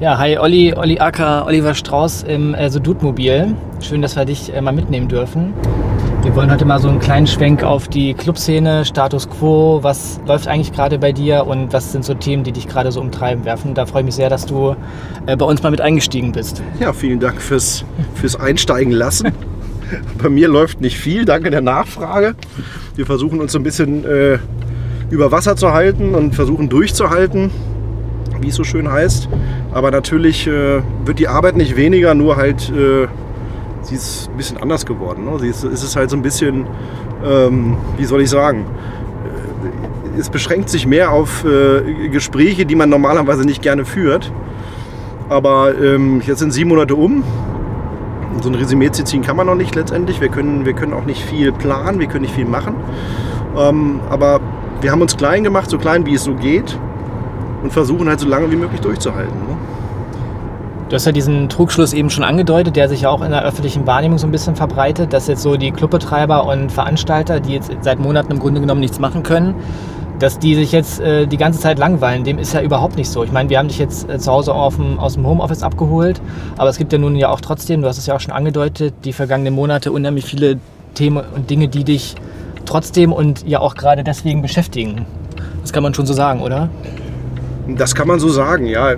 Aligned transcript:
Ja, 0.00 0.18
hi 0.18 0.36
Olli, 0.38 0.74
Olli 0.74 0.98
Acker, 0.98 1.46
Oliver 1.46 1.72
Strauß 1.72 2.24
im 2.24 2.52
äh, 2.52 2.68
Sudutmobil. 2.68 3.54
Schön, 3.80 4.02
dass 4.02 4.16
wir 4.16 4.24
dich 4.24 4.52
äh, 4.52 4.60
mal 4.60 4.72
mitnehmen 4.72 5.06
dürfen. 5.06 5.54
Wir 6.22 6.34
wollen 6.34 6.50
heute 6.50 6.64
mal 6.64 6.80
so 6.80 6.88
einen 6.88 6.98
kleinen 6.98 7.28
Schwenk 7.28 7.62
auf 7.62 7.86
die 7.86 8.12
Clubszene, 8.12 8.84
Status 8.84 9.30
Quo, 9.30 9.78
was 9.82 10.20
läuft 10.26 10.48
eigentlich 10.48 10.72
gerade 10.72 10.98
bei 10.98 11.12
dir 11.12 11.46
und 11.46 11.72
was 11.72 11.92
sind 11.92 12.04
so 12.04 12.12
Themen, 12.12 12.42
die 12.42 12.50
dich 12.50 12.66
gerade 12.66 12.90
so 12.90 13.00
umtreiben 13.00 13.44
werfen. 13.44 13.74
Da 13.74 13.86
freue 13.86 14.00
ich 14.02 14.06
mich 14.06 14.16
sehr, 14.16 14.28
dass 14.28 14.46
du 14.46 14.74
äh, 15.26 15.36
bei 15.36 15.44
uns 15.44 15.62
mal 15.62 15.70
mit 15.70 15.80
eingestiegen 15.80 16.32
bist. 16.32 16.60
Ja, 16.80 16.92
vielen 16.92 17.20
Dank 17.20 17.40
fürs, 17.40 17.84
fürs 18.14 18.34
Einsteigen 18.34 18.92
lassen. 18.92 19.30
bei 20.20 20.28
mir 20.28 20.48
läuft 20.48 20.80
nicht 20.80 20.98
viel, 20.98 21.24
danke 21.24 21.50
der 21.50 21.60
Nachfrage. 21.60 22.34
Wir 22.96 23.06
versuchen 23.06 23.40
uns 23.40 23.52
so 23.52 23.60
ein 23.60 23.62
bisschen 23.62 24.04
äh, 24.04 24.38
über 25.10 25.30
Wasser 25.30 25.54
zu 25.54 25.72
halten 25.72 26.16
und 26.16 26.34
versuchen 26.34 26.68
durchzuhalten, 26.68 27.52
wie 28.40 28.48
es 28.48 28.56
so 28.56 28.64
schön 28.64 28.90
heißt. 28.90 29.28
Aber 29.74 29.90
natürlich 29.90 30.46
äh, 30.46 30.82
wird 31.04 31.18
die 31.18 31.26
Arbeit 31.26 31.56
nicht 31.56 31.74
weniger, 31.74 32.14
nur 32.14 32.36
halt 32.36 32.70
äh, 32.70 33.08
sie 33.82 33.96
ist 33.96 34.30
ein 34.30 34.36
bisschen 34.36 34.56
anders 34.56 34.86
geworden. 34.86 35.24
Ne? 35.24 35.36
Sie 35.40 35.48
ist, 35.48 35.64
ist 35.64 35.96
halt 35.96 36.10
so 36.10 36.16
ein 36.16 36.22
bisschen, 36.22 36.64
ähm, 37.26 37.76
wie 37.96 38.04
soll 38.04 38.20
ich 38.22 38.30
sagen, 38.30 38.66
äh, 40.14 40.20
es 40.20 40.30
beschränkt 40.30 40.70
sich 40.70 40.86
mehr 40.86 41.10
auf 41.10 41.44
äh, 41.44 42.08
Gespräche, 42.08 42.66
die 42.66 42.76
man 42.76 42.88
normalerweise 42.88 43.44
nicht 43.44 43.62
gerne 43.62 43.84
führt. 43.84 44.30
Aber 45.28 45.74
ähm, 45.76 46.22
jetzt 46.24 46.38
sind 46.38 46.52
sieben 46.52 46.68
Monate 46.68 46.94
um. 46.94 47.24
So 48.42 48.50
ein 48.50 48.54
Resümee 48.54 48.92
zu 48.92 49.02
ziehen 49.02 49.22
kann 49.22 49.36
man 49.36 49.48
noch 49.48 49.56
nicht 49.56 49.74
letztendlich. 49.74 50.20
Wir 50.20 50.28
können, 50.28 50.66
wir 50.66 50.74
können 50.74 50.92
auch 50.92 51.04
nicht 51.04 51.20
viel 51.20 51.50
planen, 51.50 51.98
wir 51.98 52.06
können 52.06 52.22
nicht 52.22 52.34
viel 52.34 52.46
machen. 52.46 52.76
Ähm, 53.58 53.98
aber 54.08 54.40
wir 54.80 54.92
haben 54.92 55.02
uns 55.02 55.16
klein 55.16 55.42
gemacht, 55.42 55.68
so 55.68 55.78
klein 55.78 56.06
wie 56.06 56.14
es 56.14 56.22
so 56.22 56.34
geht. 56.34 56.78
Und 57.64 57.72
versuchen 57.72 58.08
halt 58.08 58.20
so 58.20 58.28
lange 58.28 58.52
wie 58.52 58.56
möglich 58.56 58.80
durchzuhalten. 58.82 59.34
Ne? 59.48 59.53
Du 60.94 60.96
hast 60.96 61.06
ja 61.06 61.10
diesen 61.10 61.48
Trugschluss 61.48 61.92
eben 61.92 62.08
schon 62.08 62.22
angedeutet, 62.22 62.76
der 62.76 62.88
sich 62.88 63.00
ja 63.00 63.10
auch 63.10 63.20
in 63.20 63.32
der 63.32 63.44
öffentlichen 63.44 63.84
Wahrnehmung 63.84 64.16
so 64.16 64.28
ein 64.28 64.30
bisschen 64.30 64.54
verbreitet, 64.54 65.12
dass 65.12 65.26
jetzt 65.26 65.42
so 65.42 65.56
die 65.56 65.72
Clubbetreiber 65.72 66.46
und 66.46 66.70
Veranstalter, 66.70 67.40
die 67.40 67.54
jetzt 67.54 67.72
seit 67.80 67.98
Monaten 67.98 68.30
im 68.30 68.38
Grunde 68.38 68.60
genommen 68.60 68.78
nichts 68.78 69.00
machen 69.00 69.24
können, 69.24 69.56
dass 70.20 70.38
die 70.38 70.54
sich 70.54 70.70
jetzt 70.70 71.00
äh, 71.00 71.26
die 71.26 71.36
ganze 71.36 71.58
Zeit 71.58 71.80
langweilen. 71.80 72.22
Dem 72.22 72.38
ist 72.38 72.54
ja 72.54 72.62
überhaupt 72.62 72.96
nicht 72.96 73.10
so. 73.10 73.24
Ich 73.24 73.32
meine, 73.32 73.50
wir 73.50 73.58
haben 73.58 73.66
dich 73.66 73.80
jetzt 73.80 74.08
äh, 74.08 74.20
zu 74.20 74.30
Hause 74.30 74.54
dem, 74.76 75.00
aus 75.00 75.14
dem 75.14 75.26
Homeoffice 75.26 75.64
abgeholt, 75.64 76.20
aber 76.58 76.70
es 76.70 76.78
gibt 76.78 76.92
ja 76.92 76.98
nun 77.00 77.16
ja 77.16 77.28
auch 77.28 77.40
trotzdem, 77.40 77.82
du 77.82 77.88
hast 77.88 77.98
es 77.98 78.06
ja 78.06 78.14
auch 78.14 78.20
schon 78.20 78.32
angedeutet, 78.32 78.94
die 79.04 79.12
vergangenen 79.12 79.54
Monate 79.54 79.90
unheimlich 79.90 80.26
viele 80.26 80.60
Themen 80.94 81.24
und 81.34 81.50
Dinge, 81.50 81.66
die 81.66 81.82
dich 81.82 82.14
trotzdem 82.66 83.12
und 83.12 83.44
ja 83.48 83.58
auch 83.58 83.74
gerade 83.74 84.04
deswegen 84.04 84.42
beschäftigen. 84.42 85.06
Das 85.60 85.72
kann 85.72 85.82
man 85.82 85.92
schon 85.92 86.06
so 86.06 86.14
sagen, 86.14 86.40
oder? 86.40 86.68
Das 87.66 87.94
kann 87.94 88.06
man 88.06 88.20
so 88.20 88.28
sagen, 88.28 88.66
ja. 88.66 88.94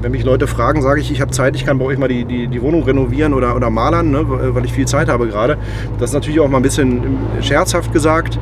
Wenn 0.00 0.12
mich 0.12 0.24
Leute 0.24 0.46
fragen, 0.46 0.82
sage 0.82 1.00
ich, 1.00 1.10
ich 1.10 1.20
habe 1.20 1.30
Zeit, 1.30 1.56
ich 1.56 1.64
kann 1.64 1.78
bei 1.78 1.84
euch 1.86 1.98
mal 1.98 2.08
die, 2.08 2.24
die, 2.24 2.46
die 2.46 2.62
Wohnung 2.62 2.82
renovieren 2.82 3.32
oder, 3.32 3.56
oder 3.56 3.70
malern, 3.70 4.10
ne, 4.10 4.24
weil 4.54 4.64
ich 4.64 4.72
viel 4.72 4.86
Zeit 4.86 5.08
habe 5.08 5.26
gerade. 5.26 5.56
Das 5.98 6.10
ist 6.10 6.14
natürlich 6.14 6.40
auch 6.40 6.48
mal 6.48 6.58
ein 6.58 6.62
bisschen 6.62 7.16
scherzhaft 7.40 7.92
gesagt, 7.92 8.38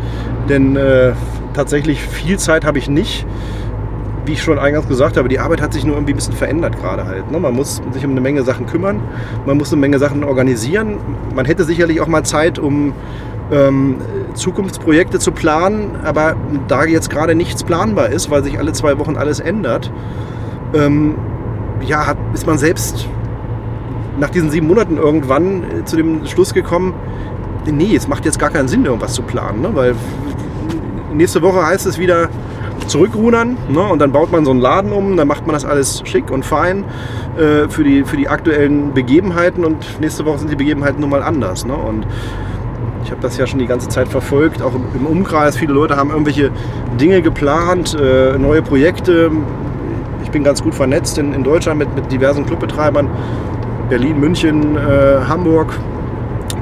denn 0.49 0.77
äh, 0.77 1.13
tatsächlich 1.55 2.01
viel 2.03 2.39
Zeit 2.39 2.65
habe 2.65 2.79
ich 2.79 2.89
nicht. 2.89 3.27
Wie 4.27 4.33
ich 4.33 4.43
schon 4.43 4.59
eingangs 4.59 4.87
gesagt 4.87 5.17
habe, 5.17 5.29
die 5.29 5.39
Arbeit 5.39 5.63
hat 5.63 5.73
sich 5.73 5.85
nur 5.85 5.95
irgendwie 5.95 6.13
ein 6.13 6.17
bisschen 6.17 6.35
verändert 6.35 6.77
gerade 6.79 7.07
halt. 7.07 7.31
Ne? 7.31 7.41
Man 7.41 7.55
muss 7.55 7.81
sich 7.93 8.05
um 8.05 8.11
eine 8.11 8.21
Menge 8.21 8.43
Sachen 8.43 8.67
kümmern, 8.67 9.01
man 9.47 9.57
muss 9.57 9.73
eine 9.73 9.81
Menge 9.81 9.99
Sachen 9.99 10.25
organisieren. 10.25 10.99
Man 11.35 11.47
hätte 11.47 11.65
sicherlich 11.65 12.01
auch 12.03 12.07
mal 12.07 12.23
Zeit, 12.23 12.59
um 12.59 12.93
ähm, 13.51 13.97
Zukunftsprojekte 14.35 15.19
zu 15.19 15.33
planen, 15.33 15.97
aber 16.05 16.37
da 16.69 16.85
jetzt 16.85 17.11
gerade 17.11 17.35
nichts 17.35 17.65
planbar 17.65 18.11
ist, 18.11 18.31
weil 18.31 18.45
sich 18.45 18.59
alle 18.59 18.73
zwei 18.73 18.99
Wochen 18.99 19.17
alles 19.17 19.41
ändert, 19.41 19.93
ähm, 20.75 21.17
ja, 21.87 22.07
hat, 22.07 22.19
ist 22.33 22.47
man 22.47 22.59
selbst 22.59 23.09
nach 24.19 24.31
diesen 24.31 24.51
sieben 24.51 24.67
Monaten 24.67 24.97
irgendwann 24.97 25.63
äh, 25.63 25.85
zu 25.85 25.97
dem 25.97 26.27
Schluss 26.27 26.55
gekommen, 26.55 26.95
nee, 27.67 27.95
es 27.95 28.09
macht 28.09 28.25
jetzt 28.25 28.39
gar 28.39 28.51
keinen 28.51 28.69
Sinn, 28.69 28.85
irgendwas 28.85 29.15
zu 29.15 29.23
planen, 29.23 29.63
ne? 29.63 29.71
weil 29.75 29.95
nächste 31.13 31.43
Woche 31.43 31.67
heißt 31.67 31.87
es 31.87 31.99
wieder 31.99 32.29
zurückrudern 32.87 33.57
ne? 33.69 33.81
und 33.81 34.01
dann 34.01 34.13
baut 34.13 34.33
man 34.33 34.45
so 34.45 34.51
einen 34.51 34.61
Laden 34.61 34.93
um, 34.93 35.17
dann 35.17 35.29
macht 35.29 35.47
man 35.47 35.55
das 35.55 35.65
alles 35.65 36.03
schick 36.05 36.31
und 36.31 36.45
fein 36.45 36.85
äh, 37.37 37.69
für, 37.69 37.85
die, 37.85 38.05
für 38.05 38.17
die 38.17 38.29
aktuellen 38.29 38.93
Begebenheiten 38.93 39.65
und 39.65 40.01
nächste 40.01 40.25
Woche 40.25 40.39
sind 40.39 40.51
die 40.51 40.57
Begebenheiten 40.57 41.01
nun 41.01 41.11
mal 41.11 41.23
anders. 41.23 41.65
Ne? 41.65 41.75
Und 41.75 42.07
ich 43.11 43.13
habe 43.13 43.23
das 43.23 43.37
ja 43.39 43.45
schon 43.49 43.59
die 43.59 43.67
ganze 43.67 43.89
Zeit 43.89 44.07
verfolgt, 44.07 44.63
auch 44.63 44.73
im 44.95 45.05
Umkreis. 45.05 45.57
Viele 45.57 45.73
Leute 45.73 45.97
haben 45.97 46.11
irgendwelche 46.11 46.53
Dinge 47.01 47.23
geplant, 47.23 47.97
äh, 48.01 48.39
neue 48.39 48.63
Projekte. 48.63 49.33
Ich 50.23 50.31
bin 50.31 50.45
ganz 50.45 50.63
gut 50.63 50.77
vernetzt 50.77 51.19
in, 51.19 51.35
in 51.35 51.43
Deutschland 51.43 51.81
mit, 51.81 51.93
mit 51.97 52.13
diversen 52.13 52.47
Clubbetreibern. 52.47 53.11
Berlin, 53.89 54.21
München, 54.21 54.77
äh, 54.77 55.23
Hamburg. 55.27 55.73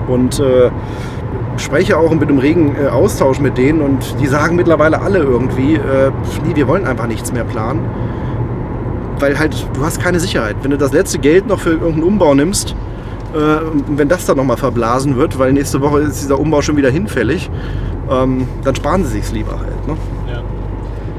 Und 0.07 0.41
äh, 0.41 0.71
spreche 1.59 1.99
auch 1.99 2.15
mit 2.15 2.31
einem 2.31 2.39
regen 2.39 2.75
äh, 2.83 2.87
Austausch 2.87 3.41
mit 3.41 3.59
denen. 3.59 3.83
Und 3.83 4.19
die 4.19 4.27
sagen 4.27 4.57
mittlerweile 4.57 5.03
alle 5.03 5.19
irgendwie, 5.19 5.75
äh, 5.75 6.11
nee, 6.47 6.57
wir 6.57 6.67
wollen 6.67 6.87
einfach 6.87 7.09
nichts 7.09 7.31
mehr 7.31 7.45
planen. 7.45 7.85
Weil 9.19 9.39
halt, 9.39 9.67
du 9.75 9.85
hast 9.85 10.01
keine 10.01 10.19
Sicherheit. 10.19 10.57
Wenn 10.63 10.71
du 10.71 10.79
das 10.79 10.95
letzte 10.95 11.19
Geld 11.19 11.47
noch 11.47 11.61
für 11.61 11.73
irgendeinen 11.73 12.05
Umbau 12.05 12.35
nimmst, 12.35 12.75
äh, 13.35 13.61
wenn 13.89 14.09
das 14.09 14.27
dann 14.27 14.37
nochmal 14.37 14.57
verblasen 14.57 15.17
wird, 15.17 15.39
weil 15.39 15.53
nächste 15.53 15.81
Woche 15.81 16.01
ist 16.01 16.23
dieser 16.23 16.39
Umbau 16.39 16.63
schon 16.63 16.77
wieder 16.77 16.91
hinfällig, 16.91 17.51
ähm, 18.11 18.49
dann 18.65 18.75
sparen 18.75 19.05
sie 19.05 19.21
sich 19.21 19.33
lieber 19.33 19.59
halt. 19.59 19.87
Ne? 19.87 19.97
Ja. 20.31 20.43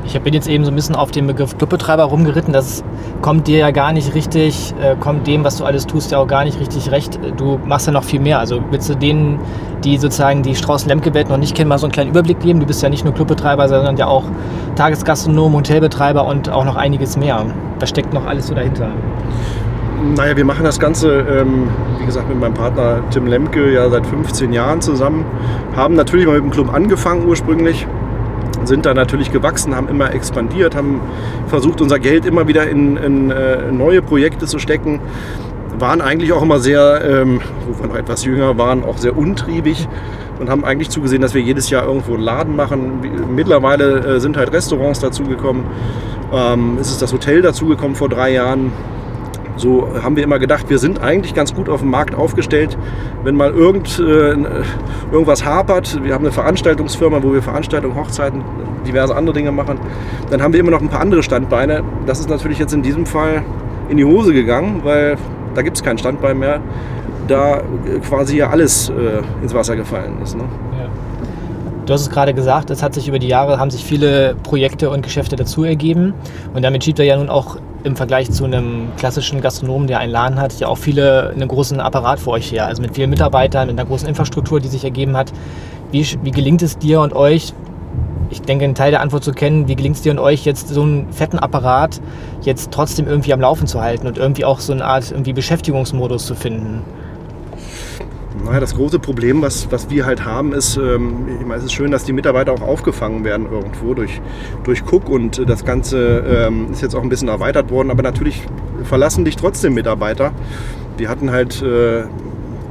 Ich 0.06 0.20
bin 0.20 0.34
jetzt 0.34 0.48
eben 0.48 0.66
so 0.66 0.72
ein 0.72 0.76
bisschen 0.76 0.96
auf 0.96 1.12
den 1.12 1.28
Begriff 1.28 1.56
Clubbetreiber 1.58 2.04
rumgeritten. 2.04 2.52
Das 2.52 2.84
kommt 3.22 3.48
dir 3.48 3.60
ja 3.60 3.72
gar 3.72 3.94
nicht 3.94 4.16
richtig, 4.16 4.74
äh, 4.82 4.96
kommt 5.00 5.28
dem, 5.28 5.44
was 5.44 5.58
du 5.58 5.66
alles 5.66 5.86
tust, 5.86 6.12
ja 6.12 6.18
auch 6.18 6.26
gar 6.26 6.46
nicht 6.46 6.60
richtig 6.60 6.90
recht. 6.90 7.20
Du 7.38 7.60
machst 7.64 7.86
ja 7.86 7.94
noch 7.94 8.04
viel 8.04 8.20
mehr. 8.20 8.40
Also 8.40 8.60
willst 8.72 8.90
du 8.90 8.96
denen, 8.96 9.40
die 9.84 9.98
sozusagen 9.98 10.42
die 10.42 10.56
Strauß-Lemke-Welt 10.56 11.30
noch 11.30 11.38
nicht 11.38 11.56
kennen, 11.56 11.70
mal 11.70 11.78
so 11.78 11.86
einen 11.86 11.92
kleinen 11.92 12.10
Überblick 12.10 12.40
geben? 12.40 12.60
Du 12.60 12.66
bist 12.66 12.82
ja 12.82 12.90
nicht 12.90 13.06
nur 13.06 13.14
Clubbetreiber, 13.14 13.70
sondern 13.70 13.98
ja 13.98 14.08
auch 14.08 14.24
Tagesgastronom, 14.76 15.54
Hotelbetreiber 15.54 16.26
und 16.26 16.50
auch 16.50 16.66
noch 16.66 16.76
einiges 16.76 17.16
mehr. 17.16 17.46
Was 17.80 17.90
steckt 17.90 18.12
noch 18.12 18.26
alles 18.26 18.48
so 18.48 18.56
dahinter? 18.56 18.90
Naja, 20.02 20.38
wir 20.38 20.46
machen 20.46 20.64
das 20.64 20.80
Ganze, 20.80 21.20
ähm, 21.30 21.68
wie 22.00 22.06
gesagt, 22.06 22.30
mit 22.30 22.40
meinem 22.40 22.54
Partner 22.54 23.02
Tim 23.12 23.28
Lemke 23.28 23.74
ja 23.74 23.90
seit 23.90 24.06
15 24.06 24.54
Jahren 24.54 24.82
zusammen. 24.82 25.26
Haben 25.76 25.96
natürlich 25.96 26.26
mal 26.26 26.36
mit 26.36 26.44
dem 26.44 26.52
Club 26.52 26.74
angefangen 26.74 27.28
ursprünglich, 27.28 27.86
sind 28.64 28.86
da 28.86 28.94
natürlich 28.94 29.32
gewachsen, 29.32 29.76
haben 29.76 29.90
immer 29.90 30.14
expandiert, 30.14 30.74
haben 30.74 31.02
versucht, 31.48 31.82
unser 31.82 32.00
Geld 32.00 32.26
immer 32.26 32.48
wieder 32.48 32.70
in, 32.70 32.96
in 32.96 33.32
äh, 33.32 33.72
neue 33.72 34.02
Projekte 34.02 34.46
zu 34.46 34.58
stecken. 34.58 35.02
Waren 35.78 36.02
eigentlich 36.02 36.32
auch 36.32 36.42
immer 36.42 36.60
sehr, 36.60 37.02
ähm, 37.04 37.42
wo 37.68 37.82
wir 37.82 37.90
noch 37.90 37.96
etwas 37.98 38.24
jünger 38.24 38.58
waren, 38.58 38.84
auch 38.86 38.98
sehr 38.98 39.18
untriebig 39.18 39.88
und 40.40 40.50
haben 40.50 40.64
eigentlich 40.64 40.90
zugesehen, 40.90 41.22
dass 41.22 41.34
wir 41.34 41.42
jedes 41.42 41.70
Jahr 41.70 41.86
irgendwo 41.86 42.14
einen 42.14 42.24
Laden 42.24 42.56
machen. 42.56 43.02
Mittlerweile 43.36 44.16
äh, 44.16 44.20
sind 44.22 44.38
halt 44.38 44.54
Restaurants 44.54 45.00
dazugekommen. 45.00 45.64
Ähm, 46.34 46.78
es 46.80 46.90
ist 46.90 47.02
das 47.02 47.12
Hotel 47.12 47.42
dazugekommen 47.42 47.96
vor 47.96 48.08
drei 48.08 48.32
Jahren. 48.32 48.72
So 49.60 49.90
haben 50.02 50.16
wir 50.16 50.24
immer 50.24 50.40
gedacht, 50.40 50.70
wir 50.70 50.80
sind 50.80 51.02
eigentlich 51.02 51.34
ganz 51.34 51.54
gut 51.54 51.68
auf 51.68 51.82
dem 51.82 51.90
Markt 51.90 52.16
aufgestellt. 52.16 52.78
Wenn 53.26 53.36
mal 53.36 53.52
irgend, 53.52 54.00
äh, 54.00 54.36
irgendwas 55.12 55.44
hapert, 55.44 56.02
wir 56.02 56.14
haben 56.14 56.24
eine 56.24 56.32
Veranstaltungsfirma, 56.32 57.22
wo 57.22 57.34
wir 57.34 57.42
Veranstaltungen, 57.42 57.94
Hochzeiten, 57.96 58.42
diverse 58.88 59.14
andere 59.14 59.36
Dinge 59.36 59.52
machen, 59.52 59.78
dann 60.30 60.42
haben 60.42 60.54
wir 60.54 60.62
immer 60.62 60.72
noch 60.72 60.82
ein 60.82 60.88
paar 60.88 61.02
andere 61.02 61.24
Standbeine. 61.24 61.84
Das 62.06 62.22
ist 62.22 62.30
natürlich 62.30 62.58
jetzt 62.58 62.74
in 62.74 62.82
diesem 62.82 63.06
Fall 63.06 63.44
in 63.90 63.98
die 63.98 64.06
Hose 64.06 64.32
gegangen, 64.32 64.80
weil 64.86 65.18
da 65.56 65.62
gibt 65.62 65.76
es 65.76 65.84
kein 65.84 65.98
Standbein 65.98 66.40
mehr, 66.40 66.62
da 67.28 67.62
quasi 68.08 68.38
ja 68.38 68.50
alles 68.50 68.90
äh, 68.90 69.22
ins 69.42 69.54
Wasser 69.54 69.76
gefallen 69.76 70.22
ist. 70.24 70.38
Ne? 70.38 70.46
Du 71.86 71.94
hast 71.94 72.02
es 72.02 72.10
gerade 72.12 72.36
gesagt, 72.36 72.70
es 72.70 72.84
hat 72.84 72.94
sich 72.94 73.08
über 73.08 73.18
die 73.18 73.28
Jahre 73.28 73.60
haben 73.60 73.72
sich 73.72 73.84
viele 73.84 74.36
Projekte 74.44 74.92
und 74.92 75.02
Geschäfte 75.02 75.36
dazu 75.36 75.64
ergeben 75.64 76.14
und 76.54 76.62
damit 76.62 76.84
schiebt 76.84 77.00
er 77.00 77.06
ja 77.06 77.18
nun 77.18 77.30
auch 77.30 77.58
im 77.84 77.96
Vergleich 77.96 78.32
zu 78.32 78.46
einem 78.46 78.90
klassischen 78.98 79.42
Gastronomen, 79.42 79.88
der 79.88 80.00
einen 80.00 80.12
Laden 80.12 80.40
hat, 80.40 80.60
ja 80.60 80.68
auch 80.68 80.78
viele 80.78 81.30
einen 81.30 81.48
großen 81.48 81.80
Apparat 81.80 82.20
vor 82.20 82.34
euch 82.34 82.52
her. 82.52 82.68
Also 82.68 82.82
mit 82.82 82.96
vielen 82.96 83.10
Mitarbeitern, 83.10 83.68
mit 83.68 83.80
einer 83.80 83.88
großen 83.88 84.08
Infrastruktur, 84.08 84.60
die 84.60 84.68
sich 84.68 84.84
ergeben 84.84 85.16
hat. 85.16 85.32
Wie, 85.92 86.06
wie 86.24 86.32
gelingt 86.32 86.62
es 86.62 86.78
dir 86.78 87.02
und 87.02 87.14
euch, 87.14 87.54
ich 88.30 88.42
denke, 88.42 88.66
einen 88.66 88.76
Teil 88.76 88.92
der 88.92 89.02
Antwort 89.02 89.24
zu 89.24 89.32
kennen, 89.32 89.68
wie 89.68 89.76
gelingt 89.76 89.96
es 89.96 90.02
dir 90.02 90.12
und 90.12 90.20
euch, 90.20 90.46
jetzt 90.46 90.68
so 90.68 90.82
einen 90.84 91.12
fetten 91.12 91.40
Apparat 91.40 92.00
jetzt 92.42 92.72
trotzdem 92.72 93.08
irgendwie 93.08 93.34
am 93.34 93.42
Laufen 93.42 93.66
zu 93.66 93.82
halten 93.82 94.08
und 94.08 94.18
irgendwie 94.18 94.46
auch 94.46 94.60
so 94.60 94.74
eine 94.74 94.86
Art 94.86 95.10
irgendwie 95.12 95.34
Beschäftigungsmodus 95.34 96.26
zu 96.26 96.36
finden? 96.36 96.84
Naja, 98.46 98.60
das 98.60 98.76
große 98.76 99.00
Problem, 99.00 99.42
was, 99.42 99.72
was 99.72 99.90
wir 99.90 100.06
halt 100.06 100.24
haben, 100.24 100.54
ist, 100.54 100.78
ähm, 100.78 101.28
ich 101.40 101.46
meine, 101.46 101.60
es 101.60 101.66
ist 101.66 101.74
schön, 101.74 101.92
dass 101.92 102.04
die 102.04 102.14
Mitarbeiter 102.14 102.54
auch 102.54 102.62
aufgefangen 102.62 103.24
werden 103.24 103.48
irgendwo 103.52 103.94
durch, 103.94 104.22
durch 104.64 104.84
Cook 104.90 105.10
und 105.10 105.48
das 105.48 105.66
Ganze 105.66 106.24
ähm, 106.48 106.72
ist 106.72 106.82
jetzt 106.82 106.96
auch 106.96 107.04
ein 107.04 107.10
bisschen 107.10 107.28
erweitert 107.28 107.70
worden, 107.70 107.92
aber 107.92 108.02
natürlich 108.02 108.44
verlassen 108.84 109.26
dich 109.26 109.36
trotzdem 109.36 109.74
Mitarbeiter. 109.74 110.32
Wir 110.98 111.10
hatten 111.10 111.32
halt 111.32 111.62
äh, 111.62 112.04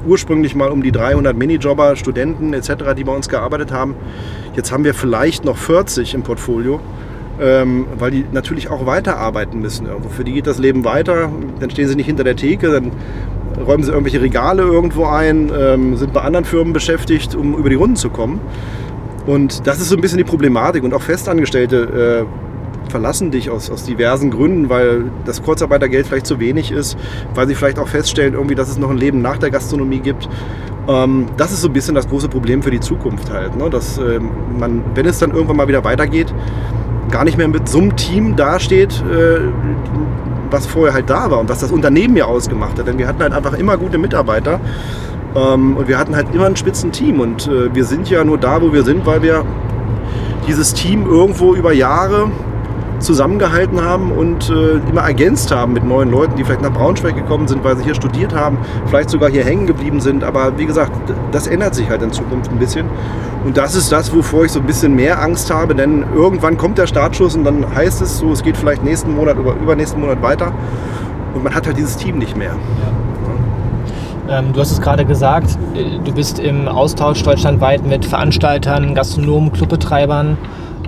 ursprünglich 0.07 0.55
mal 0.55 0.71
um 0.71 0.83
die 0.83 0.93
300 0.93 1.37
Minijobber, 1.37 1.97
Studenten 1.97 2.55
etc., 2.55 2.95
die 2.97 3.05
bei 3.05 3.15
uns 3.15 3.29
gearbeitet 3.29 3.71
haben. 3.71 3.95
Jetzt 4.57 4.73
haben 4.73 4.85
wir 4.85 4.95
vielleicht 4.95 5.45
noch 5.45 5.59
40 5.59 6.15
im 6.15 6.23
Portfolio. 6.23 6.81
ähm, 7.41 7.87
weil 7.99 8.11
die 8.11 8.25
natürlich 8.33 8.69
auch 8.71 8.87
weiterarbeiten 8.87 9.61
müssen. 9.61 9.87
Irgendwo. 9.87 10.09
Für 10.09 10.25
die 10.25 10.33
geht 10.33 10.47
das 10.47 10.59
Leben 10.59 10.85
weiter, 10.85 11.31
dann 11.61 11.71
stehen 11.71 11.89
sie 11.89 11.95
nicht 11.95 12.07
hinter 12.07 12.25
der 12.25 12.37
Theke, 12.37 12.71
dann 12.71 12.93
räumen 13.67 13.85
sie 13.85 13.91
irgendwelche 13.91 14.21
Regale 14.21 14.63
irgendwo 14.63 15.07
ein, 15.07 15.51
ähm, 15.57 15.97
sind 15.97 16.13
bei 16.13 16.21
anderen 16.21 16.45
Firmen 16.45 16.73
beschäftigt, 16.73 17.35
um 17.35 17.55
über 17.57 17.69
die 17.69 17.77
Runden 17.77 17.97
zu 17.97 18.11
kommen. 18.11 18.41
Und 19.27 19.67
das 19.67 19.81
ist 19.81 19.91
so 19.91 19.97
ein 19.97 20.01
bisschen 20.01 20.19
die 20.19 20.25
Problematik. 20.25 20.85
Und 20.85 20.95
auch 20.95 21.03
Festangestellte 21.03 22.27
äh, 22.27 22.91
verlassen 22.91 23.31
dich 23.31 23.51
aus, 23.51 23.71
aus 23.71 23.85
diversen 23.85 24.31
Gründen, 24.31 24.69
weil 24.69 25.05
das 25.25 25.43
Kurzarbeitergeld 25.43 26.07
vielleicht 26.07 26.27
zu 26.27 26.41
wenig 26.41 26.73
ist, 26.73 26.97
weil 27.35 27.47
sie 27.47 27.55
vielleicht 27.55 27.79
auch 27.79 27.89
feststellen, 27.89 28.35
irgendwie, 28.35 28.55
dass 28.55 28.69
es 28.69 28.79
noch 28.79 28.91
ein 28.91 28.97
Leben 28.97 29.21
nach 29.21 29.39
der 29.39 29.51
Gastronomie 29.51 30.01
gibt. 30.01 30.29
Ähm, 30.89 31.27
das 31.37 31.53
ist 31.53 31.61
so 31.61 31.69
ein 31.69 31.75
bisschen 31.75 31.95
das 31.95 32.09
große 32.09 32.29
Problem 32.29 32.63
für 32.63 32.71
die 32.71 32.81
Zukunft 32.81 33.31
halt. 33.31 33.57
Ne? 33.57 33.69
Dass 33.69 33.99
äh, 33.99 34.19
man, 34.59 34.83
wenn 34.95 35.07
es 35.07 35.19
dann 35.19 35.33
irgendwann 35.33 35.57
mal 35.57 35.69
wieder 35.69 35.85
weitergeht, 35.85 36.33
gar 37.11 37.25
nicht 37.25 37.39
mehr 37.39 37.49
mit 37.49 37.69
so 37.69 37.79
einem 37.79 37.97
Team 37.97 38.37
dasteht, 38.37 39.03
äh, 39.11 39.41
was 40.51 40.67
vorher 40.67 40.95
halt 40.95 41.11
da 41.11 41.31
war 41.31 41.41
und 41.41 41.49
was 41.49 41.61
das 41.61 41.73
Unternehmen 41.73 42.17
ja 42.17 42.27
ausgemacht 42.27 42.79
hat. 42.79 42.87
Denn 42.87 42.99
wir 42.99 43.07
hatten 43.07 43.23
halt 43.23 43.33
einfach 43.33 43.55
immer 43.55 43.77
gute 43.77 43.99
Mitarbeiter 43.99 44.61
ähm, 45.35 45.77
und 45.77 45.89
wir 45.89 45.99
hatten 45.99 46.17
halt 46.17 46.35
immer 46.35 46.47
ein 46.47 46.57
Spitzenteam. 46.57 47.21
Und 47.21 47.49
äh, 47.49 47.75
wir 47.75 47.85
sind 47.85 48.09
ja 48.11 48.25
nur 48.25 48.39
da, 48.39 48.61
wo 48.63 48.73
wir 48.73 48.83
sind, 48.83 49.07
weil 49.07 49.23
wir 49.23 49.45
dieses 50.47 50.75
Team 50.75 51.07
irgendwo 51.07 51.55
über 51.55 51.73
Jahre 51.73 52.31
zusammengehalten 52.99 53.83
haben 53.85 54.13
und 54.13 54.51
äh, 54.51 54.79
immer 54.91 55.03
ergänzt 55.03 55.55
haben 55.55 55.73
mit 55.73 55.85
neuen 55.85 56.11
Leuten, 56.11 56.37
die 56.37 56.45
vielleicht 56.45 56.63
nach 56.63 56.73
Braunschweig 56.73 57.15
gekommen 57.15 57.49
sind, 57.49 57.65
weil 57.65 57.77
sie 57.77 57.85
hier 57.85 57.95
studiert 57.95 58.35
haben, 58.35 58.59
vielleicht 58.87 59.11
sogar 59.11 59.31
hier 59.31 59.45
hängen 59.45 59.67
geblieben 59.67 60.01
sind. 60.01 60.25
Aber 60.25 60.59
wie 60.59 60.67
gesagt, 60.67 60.93
das 61.33 61.47
ändert 61.47 61.75
sich 61.75 61.89
halt 61.89 62.03
in 62.03 62.13
Zukunft 62.13 62.51
ein 62.51 62.59
bisschen. 62.59 62.87
Und 63.45 63.57
das 63.57 63.75
ist 63.75 63.93
das, 63.93 64.13
wovor 64.15 64.45
ich 64.45 64.53
so 64.53 64.61
ein 64.61 64.67
bisschen 64.67 64.95
mehr 64.95 65.23
Angst 65.23 65.53
habe, 65.53 65.75
denn 65.75 66.05
irgendwann 66.15 66.57
kommt 66.57 66.79
der 66.79 66.87
Startschuss 66.87 67.37
und 67.37 67.45
dann 67.45 67.65
heißt 67.75 68.03
es 68.03 68.19
so, 68.19 68.33
es 68.33 68.43
geht 68.43 68.57
vielleicht 68.57 68.83
nächsten 68.83 69.15
Monat 69.15 69.39
oder 69.39 69.55
übernächsten 69.55 70.01
Monat 70.01 70.21
weiter 70.23 70.53
und 71.35 71.45
man 71.45 71.55
hat 71.55 71.67
halt 71.67 71.79
dieses 71.79 71.97
Team 71.97 72.19
nicht 72.19 72.37
mehr. 72.37 72.51
Ja. 72.51 74.39
Ähm, 74.39 74.53
du 74.53 74.61
hast 74.61 74.73
es 74.73 74.81
gerade 74.81 75.05
gesagt, 75.07 75.57
äh, 75.75 75.99
du 76.05 76.13
bist 76.13 76.39
im 76.39 76.69
Austausch 76.69 77.23
deutschlandweit 77.23 77.87
mit 77.87 78.05
Veranstaltern, 78.05 78.95
Gastronomen, 78.95 79.53
Clubbetreibern 79.53 80.37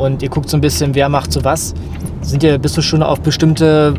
und 0.01 0.23
ihr 0.23 0.29
guckt 0.29 0.49
so 0.49 0.57
ein 0.57 0.61
bisschen, 0.61 0.95
wer 0.95 1.09
macht 1.09 1.33
so 1.33 1.45
was. 1.45 1.75
Sind 2.23 2.43
ihr, 2.43 2.59
bist 2.59 2.77
du 2.77 2.83
schon 2.83 3.03
auf 3.03 3.21
bestimmte 3.21 3.95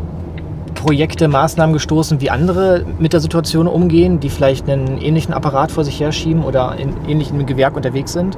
Projekte, 0.74 1.28
Maßnahmen 1.28 1.72
gestoßen, 1.72 2.20
wie 2.20 2.30
andere 2.30 2.84
mit 2.98 3.12
der 3.12 3.20
Situation 3.20 3.66
umgehen, 3.66 4.18
die 4.20 4.28
vielleicht 4.28 4.68
einen 4.68 4.98
ähnlichen 4.98 5.32
Apparat 5.32 5.70
vor 5.70 5.84
sich 5.84 6.00
herschieben 6.00 6.42
oder 6.42 6.76
in 6.76 6.92
ähnlichem 7.08 7.46
Gewerk 7.46 7.76
unterwegs 7.76 8.12
sind? 8.12 8.36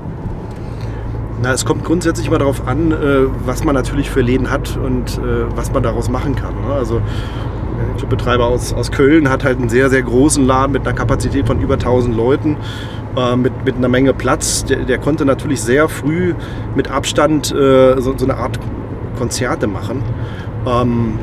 Na, 1.43 1.52
es 1.52 1.64
kommt 1.64 1.84
grundsätzlich 1.84 2.28
immer 2.28 2.38
darauf 2.38 2.66
an, 2.66 2.93
äh, 2.93 2.96
was 3.44 3.64
man 3.64 3.75
natürlich 3.75 4.11
für 4.11 4.20
Läden 4.20 4.50
hat 4.50 4.76
und 4.76 5.19
äh, 5.19 5.44
was 5.55 5.72
man 5.72 5.82
daraus 5.82 6.08
machen 6.08 6.37
kann. 6.37 6.55
Ne? 6.66 6.72
Also 6.72 7.00
der 7.79 7.97
Clubbetreiber 7.97 8.47
aus, 8.47 8.73
aus 8.73 8.91
Köln 8.91 9.29
hat 9.29 9.44
halt 9.44 9.59
einen 9.59 9.69
sehr, 9.69 9.91
sehr 9.91 10.03
großen 10.03 10.44
Laden 10.47 10.73
mit 10.73 10.87
einer 10.87 10.97
Kapazität 10.97 11.47
von 11.47 11.61
über 11.61 11.75
1000 11.75 12.17
Leuten, 12.17 12.56
äh, 13.17 13.37
mit, 13.37 13.53
mit 13.65 13.76
einer 13.76 13.88
Menge 13.88 14.15
Platz. 14.15 14.65
Der, 14.65 14.79
der, 14.85 14.99
konnte 14.99 15.25
natürlich 15.25 15.62
sehr 15.62 15.88
früh 15.88 16.35
mit 16.75 16.91
Abstand 16.91 17.53
äh, 17.53 18.00
so, 18.00 18.17
so, 18.17 18.25
eine 18.25 18.37
Art 18.37 18.59
Konzerte 19.17 19.67
machen. 19.67 20.03
Ähm, 20.67 21.19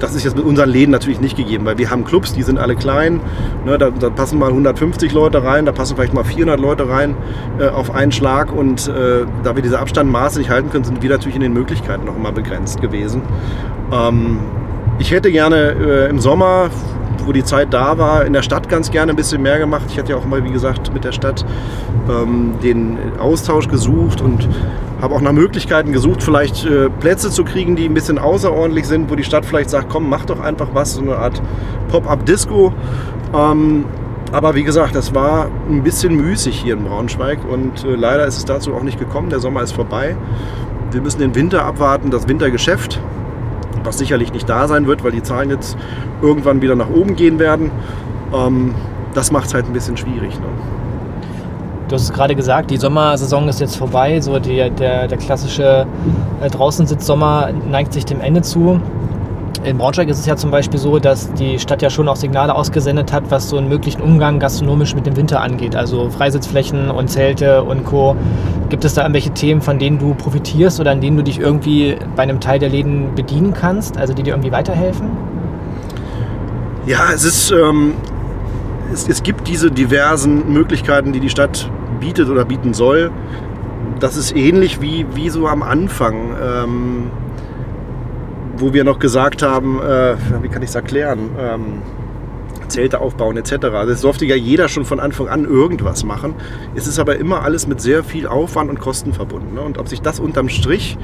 das 0.00 0.14
ist 0.14 0.24
jetzt 0.24 0.36
mit 0.36 0.46
unseren 0.46 0.70
Läden 0.70 0.90
natürlich 0.90 1.20
nicht 1.20 1.36
gegeben, 1.36 1.66
weil 1.66 1.76
wir 1.76 1.90
haben 1.90 2.04
Clubs, 2.04 2.32
die 2.32 2.42
sind 2.42 2.58
alle 2.58 2.74
klein. 2.74 3.20
Ne, 3.66 3.76
da, 3.76 3.90
da, 3.90 4.08
passen 4.08 4.38
mal 4.38 4.48
150 4.48 5.12
Leute 5.12 5.44
rein, 5.44 5.66
da 5.66 5.72
passen 5.72 5.96
vielleicht 5.96 6.14
mal 6.14 6.24
400 6.24 6.58
Leute 6.58 6.88
rein 6.88 7.14
äh, 7.58 7.68
auf 7.68 7.94
einen 7.94 8.10
Schlag. 8.10 8.52
Und 8.52 8.88
äh, 8.88 9.26
da 9.42 9.56
wir 9.56 9.62
diese 9.62 9.78
Abstandmaße 9.78 10.38
nicht 10.38 10.48
halten 10.48 10.70
können, 10.70 10.84
sind 10.84 11.02
wir 11.02 11.10
natürlich 11.10 11.36
in 11.36 11.42
den 11.42 11.52
Möglichkeiten 11.52 12.06
noch 12.06 12.16
immer 12.16 12.32
begrenzt 12.32 12.80
gewesen. 12.80 13.20
Ähm, 13.92 14.38
ich 15.00 15.10
hätte 15.10 15.32
gerne 15.32 15.56
äh, 15.72 16.10
im 16.10 16.20
Sommer, 16.20 16.70
wo 17.24 17.32
die 17.32 17.42
Zeit 17.42 17.72
da 17.72 17.98
war, 17.98 18.24
in 18.26 18.32
der 18.32 18.42
Stadt 18.42 18.68
ganz 18.68 18.90
gerne 18.90 19.12
ein 19.12 19.16
bisschen 19.16 19.42
mehr 19.42 19.58
gemacht. 19.58 19.86
Ich 19.88 19.98
hatte 19.98 20.12
ja 20.12 20.18
auch 20.18 20.26
mal, 20.26 20.44
wie 20.44 20.52
gesagt, 20.52 20.92
mit 20.92 21.04
der 21.04 21.12
Stadt 21.12 21.44
ähm, 22.08 22.54
den 22.62 22.98
Austausch 23.18 23.68
gesucht 23.68 24.20
und 24.20 24.46
habe 25.00 25.14
auch 25.14 25.22
nach 25.22 25.32
Möglichkeiten 25.32 25.92
gesucht, 25.92 26.22
vielleicht 26.22 26.66
äh, 26.66 26.90
Plätze 26.90 27.30
zu 27.30 27.44
kriegen, 27.44 27.76
die 27.76 27.86
ein 27.86 27.94
bisschen 27.94 28.18
außerordentlich 28.18 28.86
sind, 28.86 29.10
wo 29.10 29.14
die 29.14 29.24
Stadt 29.24 29.46
vielleicht 29.46 29.70
sagt, 29.70 29.88
komm, 29.88 30.08
mach 30.08 30.26
doch 30.26 30.40
einfach 30.40 30.68
was, 30.74 30.94
so 30.94 31.00
eine 31.00 31.16
Art 31.16 31.40
Pop-up-Disco. 31.88 32.72
Ähm, 33.34 33.86
aber 34.32 34.54
wie 34.54 34.62
gesagt, 34.62 34.94
das 34.94 35.14
war 35.14 35.48
ein 35.68 35.82
bisschen 35.82 36.14
müßig 36.14 36.60
hier 36.60 36.74
in 36.74 36.84
Braunschweig 36.84 37.38
und 37.50 37.84
äh, 37.84 37.94
leider 37.96 38.26
ist 38.26 38.36
es 38.36 38.44
dazu 38.44 38.74
auch 38.74 38.82
nicht 38.82 38.98
gekommen. 38.98 39.30
Der 39.30 39.40
Sommer 39.40 39.62
ist 39.62 39.72
vorbei. 39.72 40.14
Wir 40.92 41.00
müssen 41.00 41.20
den 41.20 41.34
Winter 41.34 41.64
abwarten, 41.64 42.10
das 42.10 42.28
Wintergeschäft, 42.28 43.00
was 43.84 43.98
sicherlich 43.98 44.32
nicht 44.32 44.48
da 44.48 44.68
sein 44.68 44.86
wird, 44.86 45.04
weil 45.04 45.12
die 45.12 45.22
Zahlen 45.22 45.50
jetzt 45.50 45.76
irgendwann 46.22 46.62
wieder 46.62 46.76
nach 46.76 46.90
oben 46.90 47.16
gehen 47.16 47.38
werden. 47.38 47.70
Ähm, 48.34 48.74
das 49.14 49.32
macht 49.32 49.46
es 49.46 49.54
halt 49.54 49.66
ein 49.66 49.72
bisschen 49.72 49.96
schwierig. 49.96 50.38
Ne? 50.38 50.46
Du 51.88 51.94
hast 51.96 52.02
es 52.02 52.12
gerade 52.12 52.36
gesagt, 52.36 52.70
die 52.70 52.76
Sommersaison 52.76 53.48
ist 53.48 53.58
jetzt 53.58 53.76
vorbei. 53.76 54.20
So 54.20 54.38
die, 54.38 54.70
der, 54.70 55.08
der 55.08 55.18
klassische 55.18 55.86
äh, 56.40 56.48
Draußensitz-Sommer 56.48 57.50
neigt 57.68 57.92
sich 57.92 58.04
dem 58.04 58.20
Ende 58.20 58.42
zu. 58.42 58.80
In 59.62 59.76
Braunschweig 59.76 60.08
ist 60.08 60.18
es 60.18 60.26
ja 60.26 60.36
zum 60.36 60.50
Beispiel 60.50 60.80
so, 60.80 60.98
dass 60.98 61.32
die 61.34 61.58
Stadt 61.58 61.82
ja 61.82 61.90
schon 61.90 62.08
auch 62.08 62.16
Signale 62.16 62.54
ausgesendet 62.54 63.12
hat, 63.12 63.30
was 63.30 63.50
so 63.50 63.58
einen 63.58 63.68
möglichen 63.68 64.00
Umgang 64.00 64.38
gastronomisch 64.38 64.94
mit 64.94 65.06
dem 65.06 65.16
Winter 65.16 65.42
angeht. 65.42 65.76
Also 65.76 66.08
Freisitzflächen 66.08 66.90
und 66.90 67.08
Zelte 67.08 67.62
und 67.62 67.84
Co. 67.84 68.16
Gibt 68.70 68.84
es 68.86 68.94
da 68.94 69.02
irgendwelche 69.02 69.30
Themen, 69.30 69.60
von 69.60 69.78
denen 69.78 69.98
du 69.98 70.14
profitierst 70.14 70.80
oder 70.80 70.92
an 70.92 71.02
denen 71.02 71.18
du 71.18 71.22
dich 71.22 71.38
irgendwie 71.38 71.96
bei 72.16 72.22
einem 72.22 72.40
Teil 72.40 72.58
der 72.58 72.70
Läden 72.70 73.14
bedienen 73.14 73.52
kannst, 73.52 73.98
also 73.98 74.14
die 74.14 74.22
dir 74.22 74.30
irgendwie 74.30 74.52
weiterhelfen? 74.52 75.10
Ja, 76.86 77.12
es 77.14 77.24
ist. 77.24 77.50
Ähm, 77.50 77.94
es, 78.92 79.08
es 79.08 79.22
gibt 79.22 79.46
diese 79.46 79.70
diversen 79.70 80.52
Möglichkeiten, 80.52 81.12
die 81.12 81.20
die 81.20 81.30
Stadt 81.30 81.70
bietet 82.00 82.28
oder 82.28 82.44
bieten 82.44 82.72
soll. 82.72 83.10
Das 83.98 84.16
ist 84.16 84.34
ähnlich 84.34 84.80
wie, 84.80 85.06
wie 85.14 85.28
so 85.28 85.46
am 85.46 85.62
Anfang, 85.62 86.34
ähm, 86.42 87.10
wo 88.60 88.72
wir 88.72 88.84
noch 88.84 88.98
gesagt 88.98 89.42
haben, 89.42 89.80
äh, 89.80 90.16
wie 90.42 90.48
kann 90.48 90.62
ich 90.62 90.68
es 90.70 90.74
erklären? 90.74 91.30
Ähm, 91.38 91.82
Zelte 92.70 93.00
aufbauen 93.00 93.36
etc. 93.36 93.56
Das 93.60 94.00
durfte 94.00 94.24
ja 94.24 94.36
jeder 94.36 94.68
schon 94.68 94.84
von 94.84 95.00
Anfang 95.00 95.28
an 95.28 95.44
irgendwas 95.44 96.04
machen. 96.04 96.34
Es 96.74 96.86
ist 96.86 96.98
aber 96.98 97.16
immer 97.16 97.42
alles 97.42 97.66
mit 97.66 97.80
sehr 97.80 98.02
viel 98.04 98.26
Aufwand 98.26 98.70
und 98.70 98.80
Kosten 98.80 99.12
verbunden. 99.12 99.54
Ne? 99.54 99.60
Und 99.60 99.78
ob 99.78 99.88
sich 99.88 100.00
das 100.00 100.20
unterm 100.20 100.48
Strich 100.48 100.96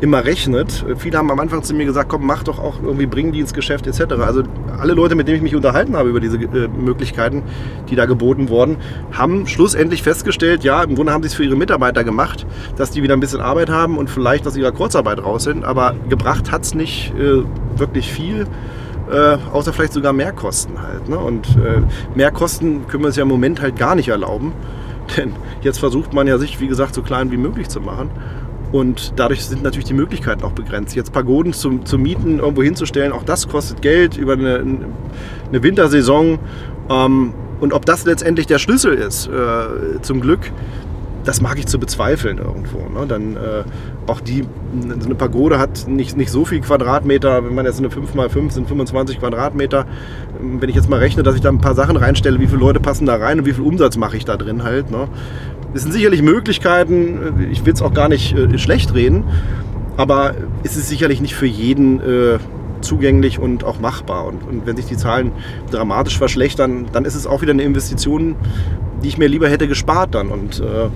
immer 0.00 0.24
rechnet, 0.24 0.84
viele 0.96 1.18
haben 1.18 1.30
am 1.30 1.40
Anfang 1.40 1.62
zu 1.62 1.74
mir 1.74 1.84
gesagt, 1.84 2.08
komm, 2.08 2.24
mach 2.24 2.44
doch 2.44 2.58
auch 2.58 2.76
irgendwie, 2.82 3.06
bring 3.06 3.32
die 3.32 3.40
ins 3.40 3.52
Geschäft 3.52 3.86
etc. 3.86 4.14
Also 4.20 4.44
alle 4.78 4.94
Leute, 4.94 5.14
mit 5.14 5.26
denen 5.26 5.38
ich 5.38 5.42
mich 5.42 5.56
unterhalten 5.56 5.96
habe 5.96 6.08
über 6.08 6.20
diese 6.20 6.36
äh, 6.36 6.68
Möglichkeiten, 6.68 7.42
die 7.90 7.96
da 7.96 8.06
geboten 8.06 8.48
wurden, 8.48 8.76
haben 9.12 9.46
schlussendlich 9.46 10.02
festgestellt, 10.02 10.62
ja, 10.62 10.82
im 10.82 10.94
Grunde 10.94 11.12
haben 11.12 11.22
sie 11.22 11.28
es 11.28 11.34
für 11.34 11.44
ihre 11.44 11.56
Mitarbeiter 11.56 12.04
gemacht, 12.04 12.46
dass 12.76 12.90
die 12.90 13.02
wieder 13.02 13.14
ein 13.14 13.20
bisschen 13.20 13.40
Arbeit 13.40 13.70
haben 13.70 13.98
und 13.98 14.08
vielleicht 14.08 14.46
aus 14.46 14.56
ihrer 14.56 14.72
Kurzarbeit 14.72 15.22
raus 15.22 15.44
sind, 15.44 15.64
aber 15.64 15.94
gebracht 16.08 16.52
hat 16.52 16.62
es 16.62 16.74
nicht 16.74 17.12
äh, 17.18 17.42
wirklich 17.76 18.12
viel 18.12 18.46
äh, 19.10 19.38
außer 19.52 19.72
vielleicht 19.72 19.92
sogar 19.92 20.12
Mehrkosten 20.12 20.80
halt. 20.82 21.08
Ne? 21.08 21.18
Und 21.18 21.46
äh, 21.56 21.80
Mehrkosten 22.14 22.86
können 22.86 23.02
wir 23.02 23.08
uns 23.08 23.16
ja 23.16 23.22
im 23.22 23.28
Moment 23.28 23.60
halt 23.60 23.76
gar 23.76 23.94
nicht 23.94 24.08
erlauben. 24.08 24.52
Denn 25.16 25.32
jetzt 25.62 25.78
versucht 25.78 26.12
man 26.12 26.26
ja 26.26 26.38
sich, 26.38 26.60
wie 26.60 26.68
gesagt, 26.68 26.94
so 26.94 27.02
klein 27.02 27.30
wie 27.30 27.36
möglich 27.36 27.68
zu 27.68 27.80
machen. 27.80 28.10
Und 28.70 29.14
dadurch 29.16 29.46
sind 29.46 29.62
natürlich 29.62 29.86
die 29.86 29.94
Möglichkeiten 29.94 30.44
auch 30.44 30.52
begrenzt. 30.52 30.94
Jetzt 30.94 31.12
Pagoden 31.12 31.54
zum, 31.54 31.86
zum 31.86 32.02
Mieten 32.02 32.38
irgendwo 32.38 32.62
hinzustellen, 32.62 33.12
auch 33.12 33.22
das 33.22 33.48
kostet 33.48 33.80
Geld 33.80 34.18
über 34.18 34.34
eine, 34.34 34.58
eine 34.58 35.62
Wintersaison. 35.62 36.38
Ähm, 36.90 37.32
und 37.60 37.72
ob 37.72 37.86
das 37.86 38.04
letztendlich 38.04 38.46
der 38.46 38.58
Schlüssel 38.58 38.92
ist, 38.94 39.26
äh, 39.28 40.00
zum 40.02 40.20
Glück, 40.20 40.52
das 41.28 41.42
mag 41.42 41.58
ich 41.58 41.66
zu 41.66 41.78
bezweifeln 41.78 42.38
irgendwo. 42.38 42.78
Ne? 42.88 43.06
Dann 43.06 43.36
äh, 43.36 43.62
auch 44.06 44.20
die, 44.20 44.44
so 44.98 45.04
eine 45.04 45.14
Pagode 45.14 45.58
hat 45.58 45.86
nicht, 45.86 46.16
nicht 46.16 46.30
so 46.30 46.46
viel 46.46 46.60
Quadratmeter, 46.60 47.44
wenn 47.44 47.54
man 47.54 47.66
jetzt 47.66 47.78
eine 47.78 47.88
5x5 47.88 48.50
sind 48.50 48.66
25 48.66 49.20
Quadratmeter. 49.20 49.84
Wenn 50.40 50.70
ich 50.70 50.74
jetzt 50.74 50.88
mal 50.88 50.98
rechne, 50.98 51.22
dass 51.22 51.34
ich 51.34 51.42
da 51.42 51.50
ein 51.50 51.60
paar 51.60 51.74
Sachen 51.74 51.98
reinstelle, 51.98 52.40
wie 52.40 52.46
viele 52.46 52.60
Leute 52.60 52.80
passen 52.80 53.04
da 53.04 53.16
rein 53.16 53.40
und 53.40 53.44
wie 53.44 53.52
viel 53.52 53.64
Umsatz 53.64 53.98
mache 53.98 54.16
ich 54.16 54.24
da 54.24 54.38
drin 54.38 54.62
halt. 54.62 54.90
Ne? 54.90 55.06
Das 55.74 55.82
sind 55.82 55.92
sicherlich 55.92 56.22
Möglichkeiten, 56.22 57.48
ich 57.50 57.66
will 57.66 57.74
es 57.74 57.82
auch 57.82 57.92
gar 57.92 58.08
nicht 58.08 58.34
äh, 58.34 58.56
schlecht 58.56 58.94
reden, 58.94 59.24
aber 59.98 60.34
es 60.62 60.78
ist 60.78 60.88
sicherlich 60.88 61.20
nicht 61.20 61.34
für 61.34 61.44
jeden 61.44 62.00
äh, 62.00 62.38
zugänglich 62.80 63.38
und 63.38 63.64
auch 63.64 63.80
machbar. 63.80 64.24
Und, 64.24 64.44
und, 64.44 64.66
wenn 64.66 64.76
sich 64.76 64.86
die 64.86 64.96
Zahlen 64.96 65.32
dramatisch 65.70 66.16
verschlechtern, 66.16 66.86
dann 66.92 67.04
ist 67.04 67.16
es 67.16 67.26
auch 67.26 67.42
wieder 67.42 67.52
eine 67.52 67.64
Investition, 67.64 68.36
die 69.02 69.08
ich 69.08 69.18
mir 69.18 69.28
lieber 69.28 69.48
hätte 69.48 69.68
gespart 69.68 70.14
dann. 70.14 70.28
Und 70.28 70.60
äh, 70.60 70.88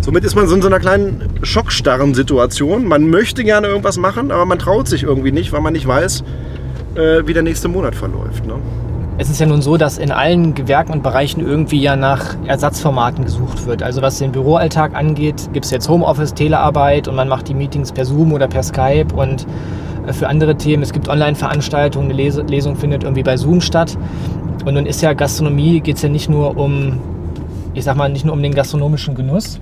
somit 0.00 0.24
ist 0.24 0.34
man 0.34 0.46
so 0.46 0.54
in 0.54 0.62
so 0.62 0.68
einer 0.68 0.80
kleinen 0.80 1.22
schockstarren 1.42 2.14
Situation. 2.14 2.86
Man 2.86 3.10
möchte 3.10 3.44
gerne 3.44 3.68
irgendwas 3.68 3.96
machen, 3.96 4.30
aber 4.30 4.44
man 4.44 4.58
traut 4.58 4.88
sich 4.88 5.02
irgendwie 5.02 5.32
nicht, 5.32 5.52
weil 5.52 5.60
man 5.60 5.72
nicht 5.72 5.86
weiß, 5.86 6.24
äh, 6.94 7.26
wie 7.26 7.32
der 7.32 7.42
nächste 7.42 7.68
Monat 7.68 7.94
verläuft. 7.94 8.46
Ne? 8.46 8.54
es 9.20 9.28
ist 9.28 9.38
ja 9.38 9.44
nun 9.44 9.60
so, 9.60 9.76
dass 9.76 9.98
in 9.98 10.12
allen 10.12 10.54
Gewerken 10.54 10.92
und 10.92 11.02
Bereichen 11.02 11.46
irgendwie 11.46 11.78
ja 11.78 11.94
nach 11.94 12.36
Ersatzformaten 12.46 13.22
gesucht 13.22 13.66
wird. 13.66 13.82
Also 13.82 14.00
was 14.00 14.16
den 14.16 14.32
Büroalltag 14.32 14.94
angeht, 14.94 15.50
gibt 15.52 15.66
es 15.66 15.70
jetzt 15.70 15.90
Homeoffice, 15.90 16.32
Telearbeit 16.32 17.06
und 17.06 17.16
man 17.16 17.28
macht 17.28 17.46
die 17.48 17.52
Meetings 17.52 17.92
per 17.92 18.06
Zoom 18.06 18.32
oder 18.32 18.48
per 18.48 18.62
Skype 18.62 19.08
und 19.14 19.46
äh, 20.06 20.14
für 20.14 20.26
andere 20.26 20.56
Themen, 20.56 20.82
es 20.82 20.94
gibt 20.94 21.10
Online-Veranstaltungen, 21.10 22.10
eine 22.10 22.44
Lesung 22.44 22.76
findet 22.76 23.02
irgendwie 23.02 23.22
bei 23.22 23.36
Zoom 23.36 23.60
statt. 23.60 23.98
Und 24.64 24.72
nun 24.72 24.86
ist 24.86 25.02
ja 25.02 25.12
Gastronomie, 25.12 25.80
geht 25.80 25.96
es 25.96 26.02
ja 26.02 26.08
nicht 26.08 26.30
nur 26.30 26.56
um, 26.56 26.98
ich 27.74 27.84
sag 27.84 27.96
mal, 27.96 28.08
nicht 28.08 28.24
nur 28.24 28.32
um 28.32 28.42
den 28.42 28.54
gastronomischen 28.54 29.14
Genuss, 29.14 29.60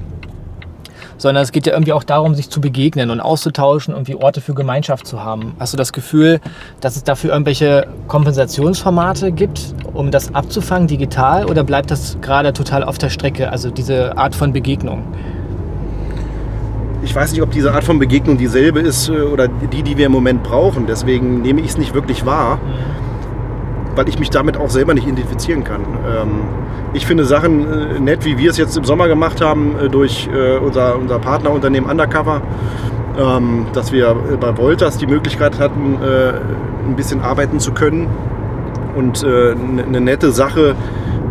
sondern 1.19 1.43
es 1.43 1.53
geht 1.53 1.67
ja 1.67 1.75
irgendwie 1.75 1.93
auch 1.93 2.05
darum, 2.05 2.35
sich 2.35 2.49
zu 2.49 2.61
begegnen 2.61 3.11
und 3.11 3.21
auszutauschen, 3.21 3.95
und 3.95 4.09
wie 4.09 4.15
Orte 4.15 4.41
für 4.41 4.55
Gemeinschaft 4.55 5.07
zu 5.07 5.23
haben. 5.23 5.55
Hast 5.59 5.73
du 5.73 5.77
das 5.77 5.93
Gefühl, 5.93 6.41
dass 6.81 6.97
es 6.97 7.05
dafür 7.05 7.33
irgendwelche 7.33 7.87
Kompensationsformate 8.07 9.33
gibt, 9.33 9.75
um 9.93 10.11
das 10.11 10.35
abzufangen 10.35 10.89
digital 10.89 11.45
oder 11.45 11.65
bleibt 11.65 11.91
das 11.91 12.17
gerade 12.23 12.53
total 12.53 12.85
auf 12.85 12.99
der 12.99 13.11
Strecke, 13.11 13.51
also 13.51 13.71
diese 13.71 14.17
Art 14.17 14.35
von 14.35 14.53
Begegnung? 14.53 15.03
Ich 17.03 17.15
weiß 17.15 17.33
nicht, 17.33 17.43
ob 17.43 17.51
diese 17.51 17.73
Art 17.73 17.85
von 17.85 17.99
Begegnung 17.99 18.39
dieselbe 18.39 18.81
ist 18.81 19.09
äh, 19.09 19.13
oder 19.13 19.49
die, 19.49 19.83
die 19.83 19.97
wir 19.97 20.07
im 20.07 20.13
Moment 20.13 20.43
brauchen. 20.43 20.87
Deswegen 20.87 21.43
nehme 21.43 21.61
ich 21.61 21.69
es 21.69 21.79
nicht 21.79 21.95
wirklich 21.95 22.27
wahr. 22.27 22.57
Mhm 22.57 23.08
weil 23.99 24.09
ich 24.09 24.21
mich 24.21 24.31
damit 24.31 24.57
auch 24.57 24.71
selber 24.71 24.95
nicht 24.95 25.09
identifizieren 25.09 25.65
kann. 25.65 25.81
Ähm, 25.81 26.31
ich 26.95 27.05
finde 27.05 27.25
Sachen 27.25 27.97
äh, 27.97 27.99
nett, 27.99 28.25
wie 28.25 28.39
wir 28.39 28.49
es 28.49 28.57
jetzt 28.57 28.77
im 28.77 28.85
Sommer 28.85 29.09
gemacht 29.09 29.41
haben, 29.41 29.75
äh, 29.77 29.89
durch 29.89 30.29
äh, 30.33 30.57
unser, 30.57 30.97
unser 30.97 31.19
Partnerunternehmen 31.19 31.91
Undercover, 31.91 32.41
ähm, 33.19 33.67
dass 33.73 33.91
wir 33.91 34.11
äh, 34.11 34.37
bei 34.37 34.57
Voltas 34.57 34.99
die 34.99 35.09
Möglichkeit 35.09 35.59
hatten, 35.59 35.99
äh, 36.01 36.35
ein 36.87 36.95
bisschen 36.95 37.23
arbeiten 37.23 37.59
zu 37.59 37.73
können 37.73 38.07
und 38.95 39.25
äh, 39.25 39.51
eine 39.53 40.01
nette 40.01 40.31
Sache 40.31 40.77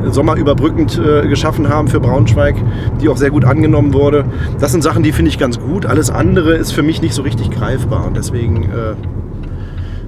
sommerüberbrückend 0.09 1.01
geschaffen 1.27 1.69
haben 1.69 1.87
für 1.87 1.99
Braunschweig, 1.99 2.55
die 3.01 3.09
auch 3.09 3.17
sehr 3.17 3.31
gut 3.31 3.45
angenommen 3.45 3.93
wurde. 3.95 4.25
Das 4.59 4.71
sind 4.71 4.83
Sachen, 4.83 5.01
die 5.01 5.11
finde 5.11 5.29
ich 5.29 5.39
ganz 5.39 5.59
gut. 5.59 5.87
Alles 5.87 6.11
andere 6.11 6.53
ist 6.53 6.71
für 6.71 6.83
mich 6.83 7.01
nicht 7.01 7.15
so 7.15 7.23
richtig 7.23 7.49
greifbar 7.49 8.05
und 8.05 8.15
deswegen 8.15 8.69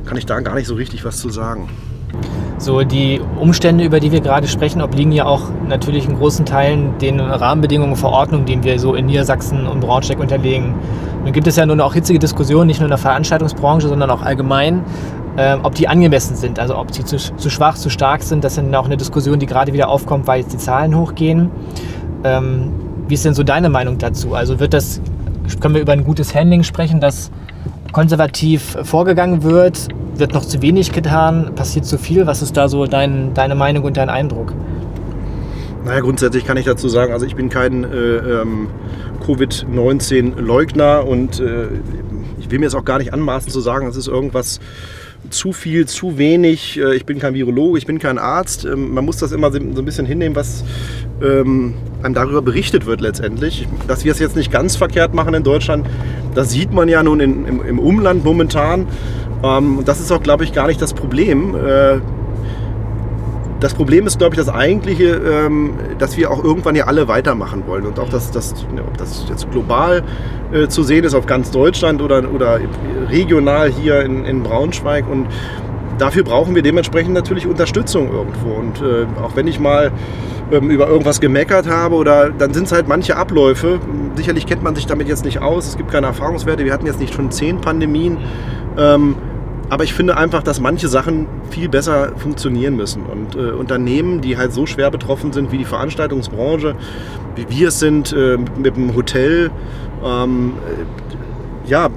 kann 0.05 0.15
ich 0.15 0.27
da 0.27 0.39
gar 0.41 0.53
nicht 0.53 0.67
so 0.67 0.75
richtig 0.75 1.03
was 1.05 1.17
zu 1.17 1.29
sagen. 1.29 1.69
So 2.59 2.83
die 2.83 3.21
Umstände, 3.39 3.85
über 3.85 4.01
die 4.01 4.11
wir 4.11 4.19
gerade 4.19 4.45
sprechen, 4.49 4.81
obliegen 4.81 5.13
ja 5.13 5.23
auch 5.23 5.43
natürlich 5.69 6.05
in 6.05 6.17
großen 6.17 6.45
Teilen 6.45 6.97
den 6.97 7.21
Rahmenbedingungen, 7.21 7.95
Verordnungen, 7.95 8.45
die 8.45 8.61
wir 8.61 8.77
so 8.79 8.95
in 8.95 9.05
Niedersachsen 9.05 9.65
und 9.65 9.79
Braunschweig 9.79 10.19
unterlegen. 10.19 10.75
Nun 11.23 11.31
gibt 11.31 11.47
es 11.47 11.55
ja 11.55 11.65
nun 11.65 11.79
auch 11.79 11.93
hitzige 11.93 12.19
Diskussionen, 12.19 12.67
nicht 12.67 12.81
nur 12.81 12.87
in 12.87 12.91
der 12.91 12.97
Veranstaltungsbranche, 12.97 13.87
sondern 13.87 14.09
auch 14.11 14.21
allgemein, 14.21 14.83
äh, 15.37 15.55
ob 15.63 15.75
die 15.75 15.87
angemessen 15.87 16.35
sind, 16.35 16.59
also 16.59 16.77
ob 16.77 16.93
sie 16.93 17.05
zu, 17.05 17.15
zu, 17.15 17.49
schwach, 17.49 17.75
zu 17.75 17.89
stark 17.89 18.23
sind. 18.23 18.43
Das 18.43 18.57
ist 18.57 18.75
auch 18.75 18.85
eine 18.85 18.97
Diskussion, 18.97 19.39
die 19.39 19.45
gerade 19.45 19.71
wieder 19.71 19.87
aufkommt, 19.87 20.27
weil 20.27 20.41
jetzt 20.41 20.51
die 20.51 20.57
Zahlen 20.57 20.97
hochgehen. 20.97 21.49
Ähm, 22.25 22.73
wie 23.07 23.13
ist 23.13 23.23
denn 23.23 23.35
so 23.35 23.43
deine 23.43 23.69
Meinung 23.69 23.99
dazu? 23.99 24.33
Also 24.33 24.59
wird 24.59 24.73
das, 24.73 24.99
können 25.61 25.75
wir 25.75 25.81
über 25.81 25.93
ein 25.93 26.03
gutes 26.03 26.35
Handling 26.35 26.63
sprechen, 26.63 26.99
dass 26.99 27.31
konservativ 27.93 28.77
vorgegangen 28.83 29.43
wird? 29.43 29.87
Wird 30.19 30.33
noch 30.33 30.43
zu 30.43 30.61
wenig 30.61 30.91
getan? 30.91 31.55
Passiert 31.55 31.85
zu 31.85 31.97
viel? 31.97 32.27
Was 32.27 32.41
ist 32.41 32.57
da 32.57 32.67
so 32.67 32.85
dein, 32.85 33.33
deine 33.33 33.55
Meinung 33.55 33.85
und 33.85 33.95
dein 33.95 34.09
Eindruck? 34.09 34.53
Naja, 35.85 36.01
grundsätzlich 36.01 36.45
kann 36.45 36.57
ich 36.57 36.65
dazu 36.65 36.89
sagen, 36.89 37.13
also 37.13 37.25
ich 37.25 37.37
bin 37.37 37.47
kein 37.47 37.85
äh, 37.85 37.87
ähm, 37.87 38.67
Covid-19-Leugner 39.25 41.07
und 41.07 41.39
äh, 41.39 41.67
ich 42.37 42.51
will 42.51 42.59
mir 42.59 42.65
jetzt 42.65 42.75
auch 42.75 42.83
gar 42.83 42.97
nicht 42.97 43.13
anmaßen 43.13 43.49
zu 43.49 43.61
sagen, 43.61 43.87
es 43.87 43.95
ist 43.95 44.09
irgendwas 44.09 44.59
zu 45.29 45.53
viel, 45.53 45.85
zu 45.85 46.17
wenig. 46.17 46.77
Äh, 46.79 46.95
ich 46.95 47.05
bin 47.05 47.19
kein 47.19 47.33
Virologe, 47.33 47.77
ich 47.77 47.85
bin 47.85 47.99
kein 47.99 48.17
Arzt. 48.17 48.65
Ähm, 48.65 48.93
man 48.93 49.05
muss 49.05 49.17
das 49.17 49.31
immer 49.31 49.51
so 49.51 49.57
ein 49.57 49.85
bisschen 49.85 50.05
hinnehmen, 50.05 50.35
was 50.35 50.63
ähm, 51.21 51.75
einem 52.03 52.13
darüber 52.13 52.41
berichtet 52.41 52.85
wird 52.85 53.01
letztendlich. 53.01 53.67
Dass 53.87 54.05
wir 54.05 54.11
es 54.11 54.19
jetzt 54.19 54.35
nicht 54.35 54.51
ganz 54.51 54.75
verkehrt 54.75 55.13
machen 55.13 55.33
in 55.33 55.43
Deutschland, 55.43 55.87
das 56.35 56.51
sieht 56.51 56.73
man 56.73 56.87
ja 56.89 57.03
nun 57.03 57.19
in, 57.19 57.45
im, 57.45 57.65
im, 57.65 57.79
Umland 57.79 58.23
momentan. 58.23 58.87
Ähm, 59.43 59.81
das 59.85 59.99
ist 59.99 60.11
auch, 60.11 60.21
glaube 60.21 60.43
ich, 60.43 60.53
gar 60.53 60.67
nicht 60.67 60.81
das 60.81 60.93
Problem. 60.93 61.55
Äh, 61.55 61.99
das 63.59 63.73
Problem 63.73 64.07
ist, 64.07 64.19
glaube 64.19 64.35
ich, 64.35 64.39
das 64.39 64.47
eigentliche, 64.47 65.15
ähm, 65.15 65.73
dass 65.97 66.15
wir 66.15 66.31
auch 66.31 66.43
irgendwann 66.43 66.75
ja 66.75 66.85
alle 66.85 67.07
weitermachen 67.07 67.63
wollen. 67.67 67.85
Und 67.85 67.99
auch, 67.99 68.09
dass, 68.09 68.31
dass 68.31 68.53
ob 68.53 68.97
das 68.97 69.25
jetzt 69.29 69.51
global 69.51 70.03
äh, 70.53 70.67
zu 70.67 70.83
sehen 70.83 71.03
ist 71.03 71.13
auf 71.13 71.25
ganz 71.25 71.51
Deutschland 71.51 72.01
oder, 72.01 72.23
oder 72.33 72.59
regional 73.09 73.69
hier 73.69 74.01
in, 74.01 74.23
in 74.23 74.43
Braunschweig. 74.43 75.09
Und 75.09 75.27
dafür 75.97 76.23
brauchen 76.23 76.55
wir 76.55 76.61
dementsprechend 76.61 77.13
natürlich 77.13 77.47
Unterstützung 77.47 78.11
irgendwo. 78.11 78.53
Und 78.53 78.81
äh, 78.81 79.05
auch 79.21 79.35
wenn 79.35 79.47
ich 79.47 79.59
mal 79.59 79.91
ähm, 80.51 80.71
über 80.71 80.87
irgendwas 80.87 81.19
gemeckert 81.19 81.67
habe 81.67 81.95
oder 81.95 82.29
dann 82.29 82.53
sind 82.53 82.67
es 82.67 82.71
halt 82.71 82.87
manche 82.87 83.17
Abläufe. 83.17 83.79
Sicherlich 84.15 84.45
kennt 84.45 84.63
man 84.63 84.73
sich 84.73 84.85
damit 84.85 85.07
jetzt 85.09 85.25
nicht 85.25 85.41
aus. 85.41 85.67
Es 85.67 85.77
gibt 85.77 85.91
keine 85.91 86.07
Erfahrungswerte. 86.07 86.63
Wir 86.63 86.71
hatten 86.71 86.85
jetzt 86.85 86.99
nicht 86.99 87.13
schon 87.13 87.29
zehn 87.29 87.59
Pandemien. 87.59 88.17
Ähm, 88.79 89.15
aber 89.69 89.83
ich 89.83 89.93
finde 89.93 90.17
einfach, 90.17 90.41
dass 90.41 90.59
manche 90.59 90.87
Sachen 90.87 91.27
viel 91.51 91.69
besser 91.69 92.13
funktionieren 92.17 92.75
müssen. 92.75 93.03
Und 93.03 93.35
äh, 93.35 93.51
Unternehmen, 93.51 94.21
die 94.21 94.37
halt 94.37 94.51
so 94.51 94.65
schwer 94.65 94.89
betroffen 94.89 95.31
sind 95.31 95.51
wie 95.51 95.59
die 95.59 95.65
Veranstaltungsbranche, 95.65 96.75
wie 97.35 97.49
wir 97.49 97.67
es 97.67 97.79
sind 97.79 98.11
äh, 98.11 98.37
mit 98.57 98.75
dem 98.75 98.95
Hotel, 98.95 99.51
ähm, 100.03 100.53
äh, 100.67 101.69
ja, 101.69 101.89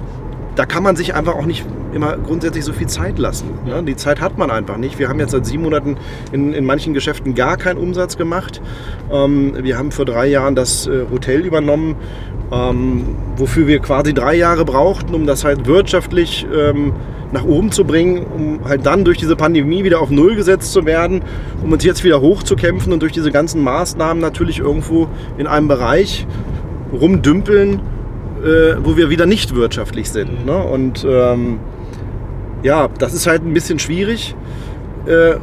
da 0.55 0.65
kann 0.67 0.83
man 0.83 0.95
sich 0.95 1.15
einfach 1.15 1.33
auch 1.33 1.45
nicht 1.45 1.65
immer 1.93 2.17
grundsätzlich 2.17 2.65
so 2.65 2.73
viel 2.73 2.87
Zeit 2.87 3.19
lassen. 3.19 3.47
Ne? 3.65 3.83
Die 3.83 3.95
Zeit 3.95 4.21
hat 4.21 4.37
man 4.37 4.51
einfach 4.51 4.77
nicht. 4.77 4.99
Wir 4.99 5.09
haben 5.09 5.19
jetzt 5.19 5.31
seit 5.31 5.45
sieben 5.45 5.63
Monaten 5.63 5.97
in, 6.31 6.53
in 6.53 6.65
manchen 6.65 6.93
Geschäften 6.93 7.35
gar 7.35 7.57
keinen 7.57 7.77
Umsatz 7.77 8.17
gemacht. 8.17 8.61
Ähm, 9.11 9.53
wir 9.61 9.77
haben 9.77 9.91
vor 9.91 10.05
drei 10.05 10.27
Jahren 10.27 10.55
das 10.55 10.87
äh, 10.87 11.05
Hotel 11.11 11.41
übernommen, 11.45 11.95
ähm, 12.51 13.15
wofür 13.37 13.67
wir 13.67 13.79
quasi 13.79 14.13
drei 14.13 14.35
Jahre 14.35 14.65
brauchten, 14.65 15.13
um 15.13 15.25
das 15.25 15.43
halt 15.43 15.65
wirtschaftlich 15.65 16.45
ähm, 16.53 16.93
nach 17.31 17.43
oben 17.43 17.71
zu 17.71 17.83
bringen, 17.83 18.25
um 18.25 18.59
halt 18.63 18.85
dann 18.85 19.03
durch 19.03 19.17
diese 19.17 19.35
Pandemie 19.35 19.83
wieder 19.83 19.99
auf 19.99 20.11
Null 20.11 20.35
gesetzt 20.35 20.71
zu 20.71 20.85
werden, 20.85 21.23
um 21.63 21.71
uns 21.71 21.83
jetzt 21.83 22.03
wieder 22.03 22.21
hochzukämpfen 22.21 22.93
und 22.93 23.01
durch 23.01 23.11
diese 23.11 23.31
ganzen 23.31 23.61
Maßnahmen 23.61 24.21
natürlich 24.21 24.59
irgendwo 24.59 25.07
in 25.37 25.47
einem 25.47 25.67
Bereich 25.67 26.27
rumdümpeln, 26.91 27.81
äh, 28.43 28.75
wo 28.83 28.97
wir 28.97 29.09
wieder 29.09 29.25
nicht 29.25 29.55
wirtschaftlich 29.55 30.11
sind. 30.11 30.45
Ne? 30.45 30.55
Und 30.55 31.05
ähm, 31.09 31.59
ja, 32.63 32.87
das 32.97 33.13
ist 33.13 33.27
halt 33.27 33.45
ein 33.45 33.53
bisschen 33.53 33.77
schwierig. 33.77 34.35
Äh, 35.05 35.35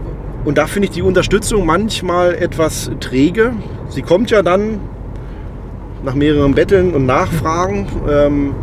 und 0.45 0.57
da 0.59 0.67
finde 0.67 0.89
ich 0.89 0.95
die 0.95 1.03
Unterstützung 1.03 1.67
manchmal 1.67 2.35
etwas 2.35 2.91
träge. 2.99 3.53
Sie 3.89 4.03
kommt 4.03 4.31
ja 4.31 4.43
dann 4.43 4.81
nach 6.03 6.15
mehreren 6.15 6.55
Betteln 6.55 6.95
und 6.95 7.05
Nachfragen. 7.05 7.87
Ähm, 8.09 8.55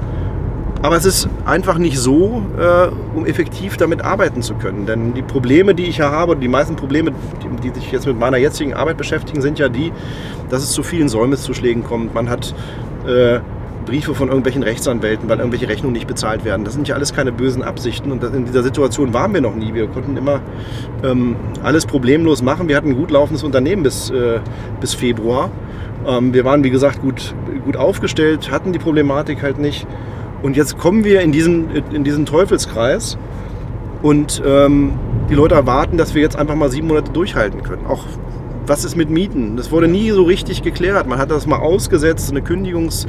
aber 0.81 0.95
es 0.95 1.05
ist 1.05 1.27
einfach 1.45 1.77
nicht 1.77 1.97
so, 1.97 2.43
äh, 2.57 2.87
um 3.15 3.25
effektiv 3.25 3.77
damit 3.77 4.03
arbeiten 4.03 4.41
zu 4.41 4.55
können. 4.55 4.85
Denn 4.85 5.13
die 5.13 5.21
Probleme, 5.21 5.73
die 5.73 5.85
ich 5.85 5.97
ja 5.97 6.11
habe, 6.11 6.35
die 6.35 6.47
meisten 6.47 6.75
Probleme, 6.75 7.11
die, 7.63 7.69
sich 7.79 7.91
jetzt 7.91 8.05
mit 8.05 8.17
meiner 8.17 8.37
jetzigen 8.37 8.73
Arbeit 8.73 8.97
beschäftigen, 8.97 9.41
sind 9.41 9.59
ja 9.59 9.69
die, 9.69 9.91
dass 10.49 10.63
es 10.63 10.71
zu 10.71 10.83
vielen 10.83 11.09
Säumniszuschlägen 11.09 11.83
kommt. 11.83 12.13
Man 12.13 12.29
hat 12.29 12.53
äh, 13.07 13.39
Briefe 13.87 14.13
von 14.13 14.27
irgendwelchen 14.27 14.63
Rechtsanwälten, 14.63 15.29
weil 15.29 15.39
irgendwelche 15.39 15.67
Rechnungen 15.67 15.93
nicht 15.93 16.07
bezahlt 16.07 16.45
werden. 16.45 16.65
Das 16.65 16.73
sind 16.73 16.87
ja 16.87 16.95
alles 16.95 17.13
keine 17.13 17.31
bösen 17.31 17.63
Absichten 17.63 18.11
und 18.11 18.23
in 18.23 18.45
dieser 18.45 18.61
Situation 18.61 19.13
waren 19.13 19.33
wir 19.33 19.41
noch 19.41 19.55
nie. 19.55 19.73
Wir 19.73 19.87
konnten 19.87 20.17
immer 20.17 20.41
ähm, 21.03 21.35
alles 21.63 21.85
problemlos 21.85 22.41
machen. 22.41 22.67
Wir 22.67 22.75
hatten 22.75 22.89
ein 22.89 22.95
gut 22.95 23.11
laufendes 23.11 23.43
Unternehmen 23.43 23.83
bis, 23.83 24.09
äh, 24.09 24.39
bis 24.81 24.93
Februar. 24.93 25.49
Ähm, 26.05 26.33
wir 26.33 26.45
waren, 26.45 26.63
wie 26.63 26.69
gesagt, 26.69 27.01
gut, 27.01 27.33
gut 27.65 27.77
aufgestellt, 27.77 28.51
hatten 28.51 28.73
die 28.73 28.79
Problematik 28.79 29.41
halt 29.41 29.57
nicht. 29.57 29.87
Und 30.43 30.55
jetzt 30.55 30.77
kommen 30.77 31.03
wir 31.03 31.21
in 31.21 31.31
diesen, 31.31 31.71
in 31.91 32.03
diesen 32.03 32.25
Teufelskreis 32.25 33.17
und 34.03 34.41
ähm, 34.45 34.93
die 35.29 35.33
Leute 35.33 35.55
erwarten, 35.55 35.97
dass 35.97 36.13
wir 36.13 36.21
jetzt 36.21 36.37
einfach 36.37 36.55
mal 36.55 36.69
sieben 36.69 36.87
Monate 36.87 37.11
durchhalten 37.11 37.63
können. 37.63 37.85
Auch 37.87 38.03
was 38.67 38.83
ist 38.83 38.97
mit 38.97 39.09
Mieten? 39.09 39.55
Das 39.55 39.71
wurde 39.71 39.87
nie 39.87 40.11
so 40.11 40.23
richtig 40.23 40.61
geklärt. 40.61 41.07
Man 41.07 41.19
hat 41.19 41.31
das 41.31 41.47
mal 41.47 41.59
ausgesetzt, 41.59 42.29
eine 42.31 42.41
Kündigungs, 42.41 43.07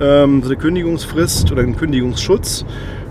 ähm, 0.00 0.42
so 0.42 0.48
eine 0.48 0.56
Kündigungsfrist 0.56 1.50
oder 1.52 1.62
einen 1.62 1.76
Kündigungsschutz. 1.76 2.64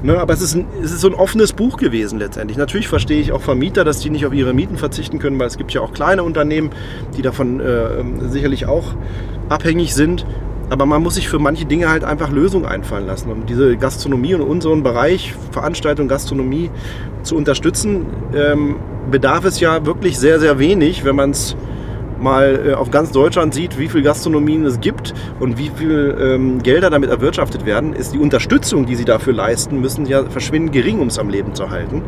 Ne, 0.03 0.19
aber 0.19 0.33
es 0.33 0.41
ist, 0.41 0.55
ein, 0.55 0.67
es 0.83 0.91
ist 0.91 1.01
so 1.01 1.07
ein 1.07 1.15
offenes 1.15 1.53
Buch 1.53 1.77
gewesen 1.77 2.19
letztendlich. 2.19 2.57
Natürlich 2.57 2.87
verstehe 2.87 3.19
ich 3.19 3.31
auch 3.31 3.41
Vermieter, 3.41 3.83
dass 3.83 3.99
die 4.01 4.11
nicht 4.11 4.25
auf 4.25 4.33
ihre 4.33 4.53
Mieten 4.53 4.77
verzichten 4.77 5.17
können, 5.17 5.39
weil 5.39 5.47
es 5.47 5.57
gibt 5.57 5.73
ja 5.73 5.81
auch 5.81 5.93
kleine 5.93 6.21
Unternehmen, 6.21 6.69
die 7.17 7.23
davon 7.23 7.59
äh, 7.59 8.29
sicherlich 8.29 8.67
auch 8.67 8.93
abhängig 9.49 9.95
sind. 9.95 10.25
Aber 10.69 10.85
man 10.85 11.01
muss 11.01 11.15
sich 11.15 11.29
für 11.29 11.39
manche 11.39 11.65
Dinge 11.65 11.89
halt 11.89 12.03
einfach 12.03 12.31
Lösungen 12.31 12.65
einfallen 12.65 13.05
lassen. 13.05 13.31
Um 13.31 13.45
diese 13.45 13.77
Gastronomie 13.77 14.33
und 14.33 14.41
unseren 14.41 14.83
Bereich, 14.83 15.33
Veranstaltung, 15.51 16.07
Gastronomie 16.07 16.69
zu 17.23 17.35
unterstützen, 17.35 18.05
ähm, 18.35 18.75
bedarf 19.09 19.45
es 19.45 19.59
ja 19.59 19.85
wirklich 19.85 20.17
sehr, 20.17 20.39
sehr 20.39 20.59
wenig, 20.59 21.05
wenn 21.05 21.15
man 21.15 21.31
es 21.31 21.55
mal 22.25 22.69
äh, 22.69 22.73
auf 22.73 22.91
ganz 22.91 23.11
Deutschland 23.11 23.53
sieht, 23.53 23.77
wie 23.79 23.87
viele 23.87 24.03
Gastronomien 24.03 24.65
es 24.65 24.81
gibt 24.81 25.13
und 25.39 25.57
wie 25.57 25.69
viel 25.69 26.17
ähm, 26.19 26.61
Gelder 26.61 26.89
damit 26.89 27.09
erwirtschaftet 27.09 27.65
werden, 27.65 27.93
ist 27.93 28.13
die 28.13 28.19
Unterstützung, 28.19 28.85
die 28.85 28.95
sie 28.95 29.05
dafür 29.05 29.33
leisten 29.33 29.79
müssen, 29.79 30.05
ja 30.07 30.25
verschwindend 30.25 30.73
gering, 30.73 30.99
um 30.99 31.07
es 31.07 31.19
am 31.19 31.29
Leben 31.29 31.53
zu 31.53 31.69
halten. 31.69 32.01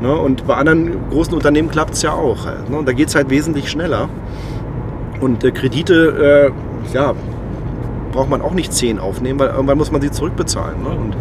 Ne? 0.00 0.14
Und 0.14 0.46
bei 0.46 0.54
anderen 0.54 1.08
großen 1.10 1.34
Unternehmen 1.34 1.70
klappt 1.70 1.94
es 1.94 2.02
ja 2.02 2.12
auch. 2.12 2.44
Halt, 2.44 2.70
ne? 2.70 2.82
Da 2.84 2.92
geht 2.92 3.08
es 3.08 3.14
halt 3.14 3.30
wesentlich 3.30 3.70
schneller. 3.70 4.08
Und 5.20 5.42
äh, 5.42 5.50
Kredite, 5.50 6.52
äh, 6.92 6.94
ja, 6.94 7.14
braucht 8.12 8.28
man 8.28 8.42
auch 8.42 8.52
nicht 8.52 8.72
10 8.72 8.98
aufnehmen, 8.98 9.38
weil 9.38 9.48
irgendwann 9.48 9.78
muss 9.78 9.90
man 9.90 10.02
sie 10.02 10.10
zurückbezahlen. 10.10 10.82
Ne? 10.82 10.90
Und, 10.90 11.16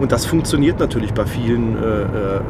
und 0.00 0.12
das 0.12 0.26
funktioniert 0.26 0.78
natürlich 0.78 1.14
bei 1.14 1.24
vielen 1.24 1.76
äh, 1.82 2.02
äh 2.02 2.40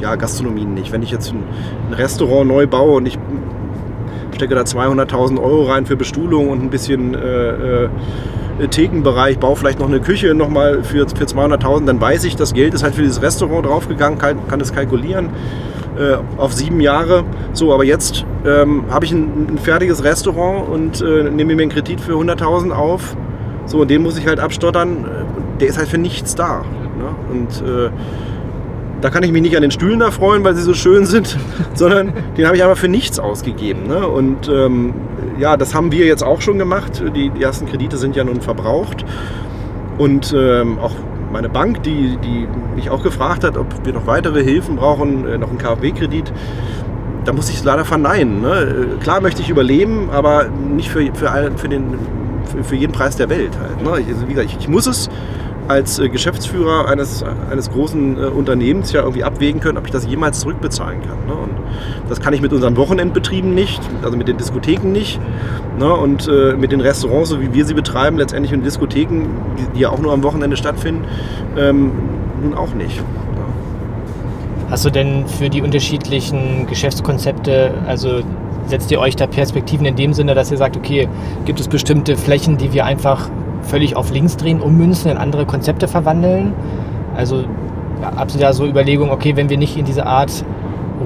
ja, 0.00 0.14
Gastronomien 0.16 0.74
nicht. 0.74 0.92
Wenn 0.92 1.02
ich 1.02 1.10
jetzt 1.10 1.32
ein 1.32 1.94
Restaurant 1.94 2.46
neu 2.48 2.66
baue 2.66 2.96
und 2.96 3.06
ich 3.06 3.18
stecke 4.36 4.54
da 4.54 4.62
200.000 4.62 5.42
Euro 5.42 5.64
rein 5.64 5.86
für 5.86 5.96
Bestuhlung 5.96 6.50
und 6.50 6.62
ein 6.62 6.70
bisschen 6.70 7.14
äh, 7.14 7.84
äh, 7.84 7.88
Thekenbereich, 8.70 9.38
baue 9.38 9.56
vielleicht 9.56 9.80
noch 9.80 9.88
eine 9.88 10.00
Küche 10.00 10.32
nochmal 10.34 10.82
für, 10.82 11.06
für 11.08 11.24
200.000, 11.24 11.84
dann 11.84 12.00
weiß 12.00 12.24
ich, 12.24 12.36
das 12.36 12.54
Geld 12.54 12.72
ist 12.72 12.82
halt 12.82 12.94
für 12.94 13.02
dieses 13.02 13.20
Restaurant 13.20 13.66
draufgegangen, 13.66 14.18
kann, 14.18 14.46
kann 14.48 14.60
es 14.60 14.72
kalkulieren 14.72 15.30
äh, 15.98 16.16
auf 16.36 16.52
sieben 16.52 16.80
Jahre. 16.80 17.24
So, 17.52 17.72
aber 17.72 17.84
jetzt 17.84 18.24
ähm, 18.46 18.84
habe 18.90 19.04
ich 19.04 19.12
ein, 19.12 19.48
ein, 19.50 19.58
fertiges 19.58 20.04
Restaurant 20.04 20.68
und 20.68 21.00
äh, 21.00 21.30
nehme 21.30 21.54
mir 21.54 21.62
einen 21.62 21.70
Kredit 21.70 22.00
für 22.00 22.12
100.000 22.12 22.70
auf. 22.70 23.16
So, 23.66 23.80
und 23.80 23.90
den 23.90 24.02
muss 24.02 24.18
ich 24.18 24.26
halt 24.26 24.40
abstottern. 24.40 25.04
Der 25.60 25.68
ist 25.68 25.78
halt 25.78 25.88
für 25.88 25.98
nichts 25.98 26.34
da. 26.34 26.64
Ne? 26.98 27.14
Und 27.30 27.62
äh, 27.66 27.90
da 29.06 29.10
kann 29.10 29.22
ich 29.22 29.30
mich 29.30 29.42
nicht 29.42 29.54
an 29.54 29.62
den 29.62 29.70
Stühlen 29.70 30.00
erfreuen, 30.00 30.42
weil 30.42 30.56
sie 30.56 30.62
so 30.62 30.74
schön 30.74 31.06
sind, 31.06 31.38
sondern 31.74 32.12
den 32.36 32.44
habe 32.44 32.56
ich 32.56 32.64
aber 32.64 32.74
für 32.74 32.88
nichts 32.88 33.20
ausgegeben. 33.20 33.86
Ne? 33.86 34.04
Und 34.04 34.48
ähm, 34.48 34.94
ja, 35.38 35.56
das 35.56 35.76
haben 35.76 35.92
wir 35.92 36.06
jetzt 36.06 36.24
auch 36.24 36.40
schon 36.40 36.58
gemacht. 36.58 37.04
Die, 37.14 37.30
die 37.30 37.40
ersten 37.40 37.66
Kredite 37.66 37.98
sind 37.98 38.16
ja 38.16 38.24
nun 38.24 38.40
verbraucht. 38.40 39.04
Und 39.96 40.34
ähm, 40.36 40.80
auch 40.80 40.90
meine 41.30 41.48
Bank, 41.48 41.84
die, 41.84 42.16
die 42.16 42.48
mich 42.74 42.90
auch 42.90 43.04
gefragt 43.04 43.44
hat, 43.44 43.56
ob 43.56 43.68
wir 43.84 43.92
noch 43.92 44.08
weitere 44.08 44.42
Hilfen 44.42 44.74
brauchen, 44.74 45.24
äh, 45.28 45.38
noch 45.38 45.50
einen 45.50 45.58
KfW-Kredit, 45.58 46.32
da 47.24 47.32
muss 47.32 47.48
ich 47.48 47.58
es 47.58 47.64
leider 47.64 47.84
verneinen. 47.84 48.40
Ne? 48.40 48.96
Äh, 48.98 49.02
klar 49.04 49.20
möchte 49.20 49.40
ich 49.40 49.48
überleben, 49.50 50.10
aber 50.10 50.48
nicht 50.48 50.90
für, 50.90 51.14
für, 51.14 51.52
für, 51.54 51.68
den, 51.68 51.94
für, 52.64 52.74
jeden 52.74 52.92
Preis 52.92 53.14
der 53.14 53.28
Welt. 53.28 53.52
Halt, 53.56 53.84
ne? 53.84 53.90
also, 53.92 54.26
wie 54.26 54.34
gesagt, 54.34 54.50
ich, 54.50 54.58
ich 54.58 54.68
muss 54.68 54.88
es 54.88 55.08
als 55.68 55.98
äh, 55.98 56.08
Geschäftsführer 56.08 56.88
eines, 56.88 57.24
eines 57.50 57.70
großen 57.70 58.18
äh, 58.18 58.26
Unternehmens 58.26 58.92
ja 58.92 59.00
irgendwie 59.00 59.24
abwägen 59.24 59.60
können, 59.60 59.78
ob 59.78 59.86
ich 59.86 59.92
das 59.92 60.06
jemals 60.06 60.40
zurückbezahlen 60.40 61.00
kann. 61.02 61.26
Ne? 61.26 61.34
Und 61.34 61.52
das 62.08 62.20
kann 62.20 62.32
ich 62.34 62.40
mit 62.40 62.52
unseren 62.52 62.76
Wochenendbetrieben 62.76 63.54
nicht, 63.54 63.80
also 64.02 64.16
mit 64.16 64.28
den 64.28 64.36
Diskotheken 64.36 64.92
nicht. 64.92 65.20
Ne? 65.78 65.92
Und 65.92 66.28
äh, 66.28 66.54
mit 66.56 66.72
den 66.72 66.80
Restaurants, 66.80 67.30
so 67.30 67.40
wie 67.40 67.52
wir 67.52 67.64
sie 67.64 67.74
betreiben, 67.74 68.16
letztendlich 68.16 68.52
in 68.52 68.62
Diskotheken, 68.62 69.28
die, 69.58 69.76
die, 69.76 69.80
ja 69.80 69.90
auch 69.90 69.98
nur 69.98 70.12
am 70.12 70.22
Wochenende 70.22 70.56
stattfinden, 70.56 71.04
ähm, 71.56 71.92
nun 72.42 72.54
auch 72.54 72.74
nicht. 72.74 73.02
Hast 74.70 74.84
du 74.84 74.90
denn 74.90 75.26
für 75.26 75.48
die 75.48 75.62
unterschiedlichen 75.62 76.66
Geschäftskonzepte, 76.66 77.72
also 77.86 78.22
setzt 78.66 78.90
ihr 78.90 78.98
euch 78.98 79.14
da 79.14 79.26
Perspektiven 79.26 79.86
in 79.86 79.94
dem 79.94 80.12
Sinne, 80.12 80.34
dass 80.34 80.50
ihr 80.50 80.56
sagt, 80.56 80.76
okay, 80.76 81.08
gibt 81.44 81.60
es 81.60 81.68
bestimmte 81.68 82.16
Flächen, 82.16 82.56
die 82.56 82.72
wir 82.72 82.84
einfach 82.84 83.30
völlig 83.66 83.96
auf 83.96 84.10
links 84.10 84.36
drehen, 84.36 84.60
ummünzen, 84.60 85.10
in 85.10 85.16
andere 85.16 85.46
Konzepte 85.46 85.88
verwandeln. 85.88 86.54
Also 87.16 87.44
habt 88.02 88.34
ihr 88.34 88.40
da 88.40 88.52
so 88.52 88.66
Überlegungen, 88.66 89.10
okay, 89.10 89.36
wenn 89.36 89.48
wir 89.48 89.58
nicht 89.58 89.76
in 89.76 89.84
diese 89.84 90.06
Art 90.06 90.44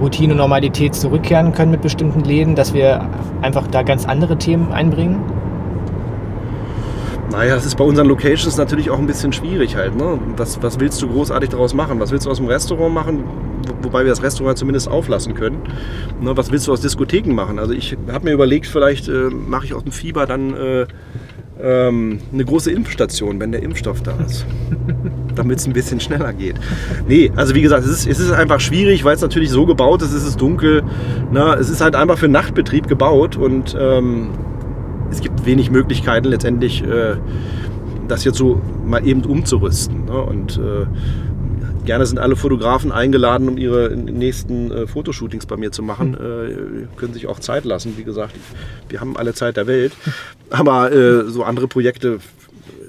Routine 0.00 0.32
und 0.32 0.38
Normalität 0.38 0.94
zurückkehren 0.94 1.52
können 1.52 1.70
mit 1.70 1.82
bestimmten 1.82 2.20
Läden, 2.20 2.54
dass 2.54 2.74
wir 2.74 3.08
einfach 3.42 3.66
da 3.66 3.82
ganz 3.82 4.06
andere 4.06 4.36
Themen 4.36 4.72
einbringen? 4.72 5.20
Naja, 7.30 7.54
das 7.54 7.64
ist 7.64 7.76
bei 7.76 7.84
unseren 7.84 8.08
Locations 8.08 8.56
natürlich 8.56 8.90
auch 8.90 8.98
ein 8.98 9.06
bisschen 9.06 9.32
schwierig 9.32 9.76
halt. 9.76 9.94
Ne? 9.96 10.18
Was, 10.36 10.60
was 10.62 10.80
willst 10.80 11.00
du 11.00 11.08
großartig 11.08 11.50
daraus 11.50 11.74
machen? 11.74 12.00
Was 12.00 12.10
willst 12.10 12.26
du 12.26 12.30
aus 12.30 12.38
dem 12.38 12.46
Restaurant 12.46 12.92
machen? 12.92 13.24
Wobei 13.82 14.00
wir 14.00 14.10
das 14.10 14.22
Restaurant 14.22 14.58
zumindest 14.58 14.88
auflassen 14.88 15.34
können. 15.34 15.58
Ne? 16.20 16.36
Was 16.36 16.50
willst 16.50 16.66
du 16.66 16.72
aus 16.72 16.80
Diskotheken 16.80 17.32
machen? 17.32 17.60
Also 17.60 17.72
ich 17.72 17.96
habe 18.10 18.24
mir 18.24 18.32
überlegt, 18.32 18.66
vielleicht 18.66 19.08
äh, 19.08 19.30
mache 19.30 19.66
ich 19.66 19.74
aus 19.74 19.84
dem 19.84 19.92
Fieber 19.92 20.26
dann 20.26 20.54
äh, 20.54 20.86
ähm, 21.62 22.18
eine 22.32 22.44
große 22.44 22.70
Impfstation, 22.70 23.40
wenn 23.40 23.52
der 23.52 23.62
Impfstoff 23.62 24.02
da 24.02 24.12
ist. 24.26 24.46
Damit 25.34 25.58
es 25.58 25.66
ein 25.66 25.72
bisschen 25.72 26.00
schneller 26.00 26.32
geht. 26.32 26.56
Nee, 27.08 27.30
also 27.36 27.54
wie 27.54 27.62
gesagt, 27.62 27.84
es 27.84 27.90
ist, 27.90 28.06
es 28.06 28.18
ist 28.18 28.32
einfach 28.32 28.60
schwierig, 28.60 29.04
weil 29.04 29.14
es 29.14 29.22
natürlich 29.22 29.50
so 29.50 29.66
gebaut 29.66 30.02
ist, 30.02 30.12
es 30.12 30.26
ist 30.26 30.40
dunkel. 30.40 30.82
Na, 31.32 31.54
es 31.54 31.70
ist 31.70 31.80
halt 31.80 31.94
einfach 31.94 32.18
für 32.18 32.28
Nachtbetrieb 32.28 32.88
gebaut 32.88 33.36
und 33.36 33.76
ähm, 33.78 34.30
es 35.10 35.20
gibt 35.20 35.44
wenig 35.46 35.70
Möglichkeiten 35.70 36.28
letztendlich, 36.28 36.82
äh, 36.82 37.16
das 38.08 38.24
jetzt 38.24 38.38
so 38.38 38.60
mal 38.84 39.06
eben 39.06 39.24
umzurüsten. 39.24 40.06
Ne? 40.06 40.20
Und 40.20 40.58
äh, 40.58 40.86
Gerne 41.90 42.06
sind 42.06 42.20
alle 42.20 42.36
Fotografen 42.36 42.92
eingeladen, 42.92 43.48
um 43.48 43.58
ihre 43.58 43.96
nächsten 43.96 44.70
äh, 44.70 44.86
Fotoshootings 44.86 45.46
bei 45.46 45.56
mir 45.56 45.72
zu 45.72 45.82
machen. 45.82 46.16
Hm. 46.16 46.84
Äh, 46.84 46.96
können 46.96 47.14
sich 47.14 47.26
auch 47.26 47.40
Zeit 47.40 47.64
lassen. 47.64 47.98
Wie 47.98 48.04
gesagt, 48.04 48.32
wir 48.88 49.00
haben 49.00 49.16
alle 49.16 49.34
Zeit 49.34 49.56
der 49.56 49.66
Welt. 49.66 49.92
Aber 50.50 50.92
äh, 50.92 51.24
so 51.24 51.42
andere 51.42 51.66
Projekte, 51.66 52.20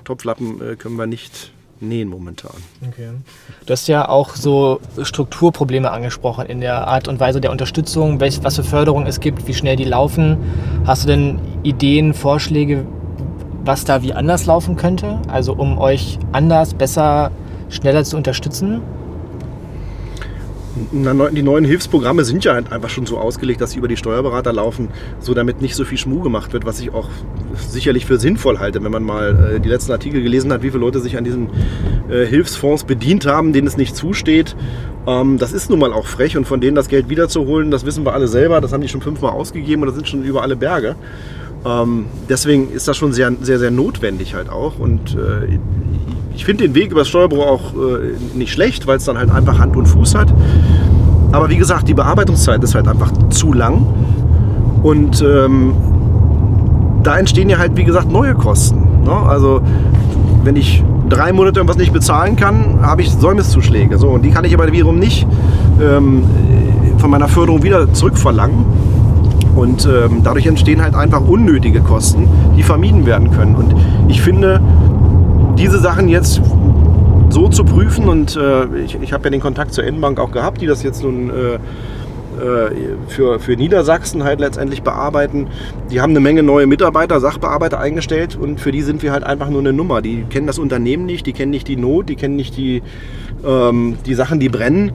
Topflappen, 0.03 0.61
äh, 0.61 0.75
können 0.75 0.97
wir 0.97 1.07
nicht 1.07 1.51
nähen 1.79 2.09
momentan. 2.09 2.53
Okay. 2.87 3.09
Du 3.65 3.71
hast 3.71 3.87
ja 3.87 4.07
auch 4.07 4.35
so 4.35 4.79
Strukturprobleme 5.01 5.89
angesprochen 5.89 6.45
in 6.45 6.61
der 6.61 6.87
Art 6.87 7.07
und 7.07 7.19
Weise 7.19 7.41
der 7.41 7.49
Unterstützung, 7.49 8.19
welch, 8.19 8.43
was 8.43 8.57
für 8.57 8.63
Förderung 8.63 9.07
es 9.07 9.19
gibt, 9.19 9.47
wie 9.47 9.55
schnell 9.55 9.77
die 9.77 9.85
laufen. 9.85 10.37
Hast 10.85 11.05
du 11.05 11.07
denn 11.07 11.39
Ideen, 11.63 12.13
Vorschläge, 12.13 12.85
was 13.65 13.83
da 13.83 14.03
wie 14.03 14.13
anders 14.13 14.45
laufen 14.45 14.75
könnte? 14.75 15.19
Also 15.27 15.53
um 15.53 15.79
euch 15.79 16.19
anders, 16.33 16.75
besser 16.75 17.31
schneller 17.71 18.03
zu 18.03 18.17
unterstützen? 18.17 18.81
Die 20.93 21.41
neuen 21.41 21.65
Hilfsprogramme 21.65 22.23
sind 22.23 22.45
ja 22.45 22.53
einfach 22.53 22.89
schon 22.89 23.05
so 23.05 23.17
ausgelegt, 23.17 23.59
dass 23.59 23.71
sie 23.71 23.79
über 23.79 23.89
die 23.89 23.97
Steuerberater 23.97 24.53
laufen, 24.53 24.87
so 25.19 25.33
damit 25.33 25.61
nicht 25.61 25.75
so 25.75 25.83
viel 25.83 25.97
Schmuh 25.97 26.21
gemacht 26.21 26.53
wird, 26.53 26.65
was 26.65 26.79
ich 26.79 26.93
auch 26.93 27.09
sicherlich 27.57 28.05
für 28.05 28.17
sinnvoll 28.17 28.59
halte, 28.59 28.81
wenn 28.81 28.91
man 28.91 29.03
mal 29.03 29.55
äh, 29.55 29.59
die 29.59 29.67
letzten 29.67 29.91
Artikel 29.91 30.23
gelesen 30.23 30.51
hat, 30.53 30.63
wie 30.63 30.69
viele 30.69 30.79
Leute 30.79 31.01
sich 31.01 31.17
an 31.17 31.25
diesen 31.25 31.49
äh, 32.09 32.25
Hilfsfonds 32.25 32.85
bedient 32.85 33.25
haben, 33.25 33.51
denen 33.51 33.67
es 33.67 33.75
nicht 33.75 33.97
zusteht. 33.97 34.55
Ähm, 35.07 35.37
das 35.37 35.51
ist 35.51 35.69
nun 35.69 35.79
mal 35.79 35.91
auch 35.91 36.07
frech 36.07 36.37
und 36.37 36.45
von 36.45 36.61
denen 36.61 36.75
das 36.75 36.87
Geld 36.87 37.09
wiederzuholen, 37.09 37.69
das 37.69 37.85
wissen 37.85 38.05
wir 38.05 38.13
alle 38.13 38.29
selber, 38.29 38.61
das 38.61 38.71
haben 38.71 38.81
die 38.81 38.87
schon 38.87 39.01
fünfmal 39.01 39.31
ausgegeben 39.31 39.81
und 39.81 39.87
das 39.87 39.95
sind 39.95 40.07
schon 40.07 40.23
über 40.23 40.41
alle 40.41 40.55
Berge. 40.55 40.95
Ähm, 41.65 42.05
deswegen 42.29 42.71
ist 42.71 42.87
das 42.87 42.95
schon 42.95 43.11
sehr, 43.11 43.31
sehr, 43.41 43.59
sehr 43.59 43.71
notwendig 43.71 44.35
halt 44.35 44.49
auch 44.49 44.79
und 44.79 45.15
äh, 45.15 45.59
ich 46.35 46.45
finde 46.45 46.63
den 46.65 46.75
Weg 46.75 46.91
über 46.91 47.01
das 47.01 47.09
Steuerbüro 47.09 47.43
auch 47.43 47.73
äh, 47.73 48.37
nicht 48.37 48.51
schlecht, 48.51 48.87
weil 48.87 48.97
es 48.97 49.05
dann 49.05 49.17
halt 49.17 49.31
einfach 49.31 49.59
Hand 49.59 49.75
und 49.75 49.85
Fuß 49.87 50.15
hat. 50.15 50.33
Aber 51.31 51.49
wie 51.49 51.57
gesagt, 51.57 51.87
die 51.87 51.93
Bearbeitungszeit 51.93 52.63
ist 52.63 52.75
halt 52.75 52.87
einfach 52.87 53.11
zu 53.29 53.53
lang. 53.53 53.85
Und 54.83 55.21
ähm, 55.21 55.73
da 57.03 57.17
entstehen 57.17 57.49
ja 57.49 57.57
halt, 57.57 57.75
wie 57.77 57.83
gesagt, 57.83 58.11
neue 58.11 58.33
Kosten. 58.33 59.03
Ne? 59.03 59.11
Also 59.11 59.61
wenn 60.43 60.55
ich 60.55 60.83
drei 61.09 61.33
Monate 61.33 61.59
irgendwas 61.59 61.77
nicht 61.77 61.93
bezahlen 61.93 62.35
kann, 62.35 62.79
habe 62.81 63.01
ich 63.01 63.11
Säumniszuschläge. 63.11 63.97
So, 63.97 64.09
und 64.09 64.23
die 64.23 64.31
kann 64.31 64.45
ich 64.45 64.53
aber 64.53 64.71
wiederum 64.71 64.97
nicht 64.97 65.27
ähm, 65.81 66.23
von 66.97 67.09
meiner 67.09 67.27
Förderung 67.27 67.63
wieder 67.63 67.91
zurückverlangen. 67.93 68.65
Und 69.55 69.85
ähm, 69.85 70.21
dadurch 70.23 70.47
entstehen 70.47 70.81
halt 70.81 70.95
einfach 70.95 71.21
unnötige 71.21 71.81
Kosten, 71.81 72.27
die 72.57 72.63
vermieden 72.63 73.05
werden 73.05 73.31
können. 73.31 73.55
Und 73.55 73.75
ich 74.07 74.21
finde, 74.21 74.61
diese 75.61 75.77
Sachen 75.77 76.09
jetzt 76.09 76.41
so 77.29 77.47
zu 77.47 77.63
prüfen 77.63 78.09
und 78.09 78.35
äh, 78.35 78.65
ich, 78.83 78.97
ich 78.99 79.13
habe 79.13 79.25
ja 79.25 79.29
den 79.29 79.41
Kontakt 79.41 79.75
zur 79.75 79.83
N-Bank 79.83 80.19
auch 80.19 80.31
gehabt, 80.31 80.59
die 80.59 80.65
das 80.65 80.81
jetzt 80.81 81.03
nun 81.03 81.29
äh, 81.29 81.53
äh, 81.53 81.59
für, 83.07 83.39
für 83.39 83.55
Niedersachsen 83.55 84.23
halt 84.23 84.39
letztendlich 84.39 84.81
bearbeiten. 84.81 85.49
Die 85.91 86.01
haben 86.01 86.09
eine 86.09 86.19
Menge 86.19 86.41
neue 86.41 86.65
Mitarbeiter, 86.65 87.19
Sachbearbeiter 87.19 87.79
eingestellt 87.79 88.35
und 88.35 88.59
für 88.59 88.71
die 88.71 88.81
sind 88.81 89.03
wir 89.03 89.11
halt 89.11 89.23
einfach 89.23 89.51
nur 89.51 89.59
eine 89.59 89.71
Nummer. 89.71 90.01
Die 90.01 90.23
kennen 90.23 90.47
das 90.47 90.57
Unternehmen 90.57 91.05
nicht, 91.05 91.27
die 91.27 91.33
kennen 91.33 91.51
nicht 91.51 91.67
die 91.67 91.75
Not, 91.75 92.09
die 92.09 92.15
kennen 92.15 92.37
nicht 92.37 92.57
die, 92.57 92.81
ähm, 93.45 93.97
die 94.07 94.15
Sachen, 94.15 94.39
die 94.39 94.49
brennen. 94.49 94.91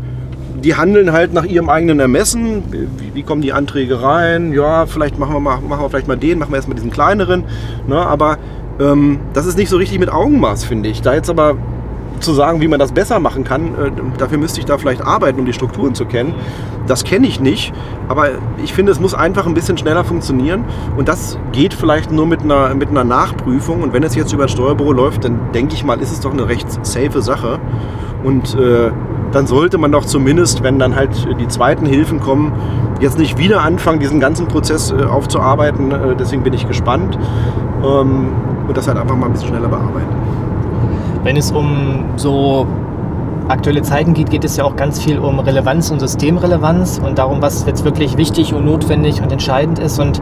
Die 0.64 0.74
handeln 0.74 1.12
halt 1.12 1.32
nach 1.32 1.44
ihrem 1.44 1.68
eigenen 1.68 2.00
Ermessen. 2.00 2.64
Wie, 2.72 3.14
wie, 3.14 3.22
kommen 3.22 3.40
die 3.42 3.52
Anträge 3.52 4.02
rein? 4.02 4.52
Ja, 4.52 4.86
vielleicht 4.86 5.16
machen 5.16 5.32
wir, 5.32 5.40
mal, 5.40 5.60
machen 5.60 5.84
wir 5.84 5.90
vielleicht 5.90 6.08
mal 6.08 6.16
den, 6.16 6.40
machen 6.40 6.50
wir 6.50 6.56
erstmal 6.56 6.74
diesen 6.74 6.90
kleineren. 6.90 7.44
Ne? 7.86 7.94
Aber 7.94 8.38
ähm, 8.80 9.20
das 9.32 9.46
ist 9.46 9.56
nicht 9.56 9.68
so 9.68 9.76
richtig 9.76 9.98
mit 9.98 10.12
Augenmaß, 10.12 10.64
finde 10.64 10.88
ich. 10.88 11.02
Da 11.02 11.14
jetzt 11.14 11.30
aber 11.30 11.56
zu 12.20 12.32
sagen, 12.32 12.60
wie 12.60 12.68
man 12.68 12.78
das 12.78 12.92
besser 12.92 13.18
machen 13.20 13.44
kann, 13.44 13.74
äh, 13.74 13.90
dafür 14.18 14.38
müsste 14.38 14.60
ich 14.60 14.66
da 14.66 14.78
vielleicht 14.78 15.02
arbeiten, 15.02 15.38
um 15.40 15.46
die 15.46 15.52
Strukturen 15.52 15.94
zu 15.94 16.06
kennen. 16.06 16.34
Das 16.86 17.04
kenne 17.04 17.26
ich 17.26 17.40
nicht, 17.40 17.72
aber 18.08 18.28
ich 18.62 18.72
finde, 18.72 18.92
es 18.92 19.00
muss 19.00 19.12
einfach 19.12 19.46
ein 19.46 19.54
bisschen 19.54 19.76
schneller 19.76 20.04
funktionieren 20.04 20.64
und 20.96 21.08
das 21.08 21.38
geht 21.52 21.74
vielleicht 21.74 22.12
nur 22.12 22.26
mit 22.26 22.42
einer, 22.42 22.74
mit 22.74 22.88
einer 22.90 23.04
Nachprüfung 23.04 23.82
und 23.82 23.92
wenn 23.92 24.02
es 24.02 24.14
jetzt 24.14 24.32
über 24.32 24.44
das 24.44 24.52
Steuerbüro 24.52 24.92
läuft, 24.92 25.24
dann 25.24 25.52
denke 25.52 25.74
ich 25.74 25.84
mal, 25.84 26.00
ist 26.00 26.12
es 26.12 26.20
doch 26.20 26.32
eine 26.32 26.48
recht 26.48 26.66
safe 26.86 27.22
Sache 27.22 27.58
und 28.22 28.54
äh, 28.54 28.92
dann 29.32 29.46
sollte 29.46 29.78
man 29.78 29.90
doch 29.92 30.04
zumindest, 30.04 30.62
wenn 30.62 30.78
dann 30.78 30.94
halt 30.94 31.10
die 31.40 31.48
zweiten 31.48 31.86
Hilfen 31.86 32.20
kommen, 32.20 32.52
jetzt 33.00 33.18
nicht 33.18 33.36
wieder 33.36 33.62
anfangen, 33.62 33.98
diesen 33.98 34.20
ganzen 34.20 34.46
Prozess 34.46 34.92
äh, 34.92 35.04
aufzuarbeiten. 35.04 35.90
Äh, 35.90 36.16
deswegen 36.16 36.42
bin 36.42 36.54
ich 36.54 36.66
gespannt 36.66 37.18
ähm, 37.84 38.28
und 38.66 38.76
das 38.76 38.88
halt 38.88 38.98
einfach 38.98 39.16
mal 39.16 39.26
ein 39.26 39.32
bisschen 39.32 39.48
schneller 39.48 39.68
bearbeiten. 39.68 40.06
Wenn 41.22 41.36
es 41.36 41.50
um 41.50 42.04
so 42.16 42.66
aktuelle 43.48 43.82
Zeiten 43.82 44.14
geht, 44.14 44.30
geht 44.30 44.44
es 44.44 44.56
ja 44.56 44.64
auch 44.64 44.76
ganz 44.76 45.02
viel 45.02 45.18
um 45.18 45.38
Relevanz 45.38 45.90
und 45.90 46.00
Systemrelevanz 46.00 47.00
und 47.04 47.18
darum, 47.18 47.42
was 47.42 47.64
jetzt 47.66 47.84
wirklich 47.84 48.16
wichtig 48.16 48.54
und 48.54 48.64
notwendig 48.64 49.22
und 49.22 49.30
entscheidend 49.32 49.78
ist. 49.78 49.98
Und 50.00 50.20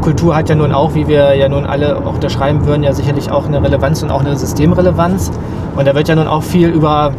Kultur 0.00 0.36
hat 0.36 0.48
ja 0.48 0.54
nun 0.54 0.72
auch, 0.72 0.94
wie 0.94 1.06
wir 1.06 1.34
ja 1.34 1.48
nun 1.48 1.66
alle 1.66 1.96
auch 1.96 2.14
unterschreiben 2.14 2.66
würden, 2.66 2.82
ja 2.82 2.92
sicherlich 2.92 3.30
auch 3.30 3.46
eine 3.46 3.62
Relevanz 3.62 4.02
und 4.02 4.10
auch 4.10 4.20
eine 4.20 4.36
Systemrelevanz. 4.36 5.30
Und 5.76 5.86
da 5.86 5.94
wird 5.94 6.08
ja 6.08 6.16
nun 6.16 6.26
auch 6.26 6.42
viel 6.42 6.68
über 6.68 7.12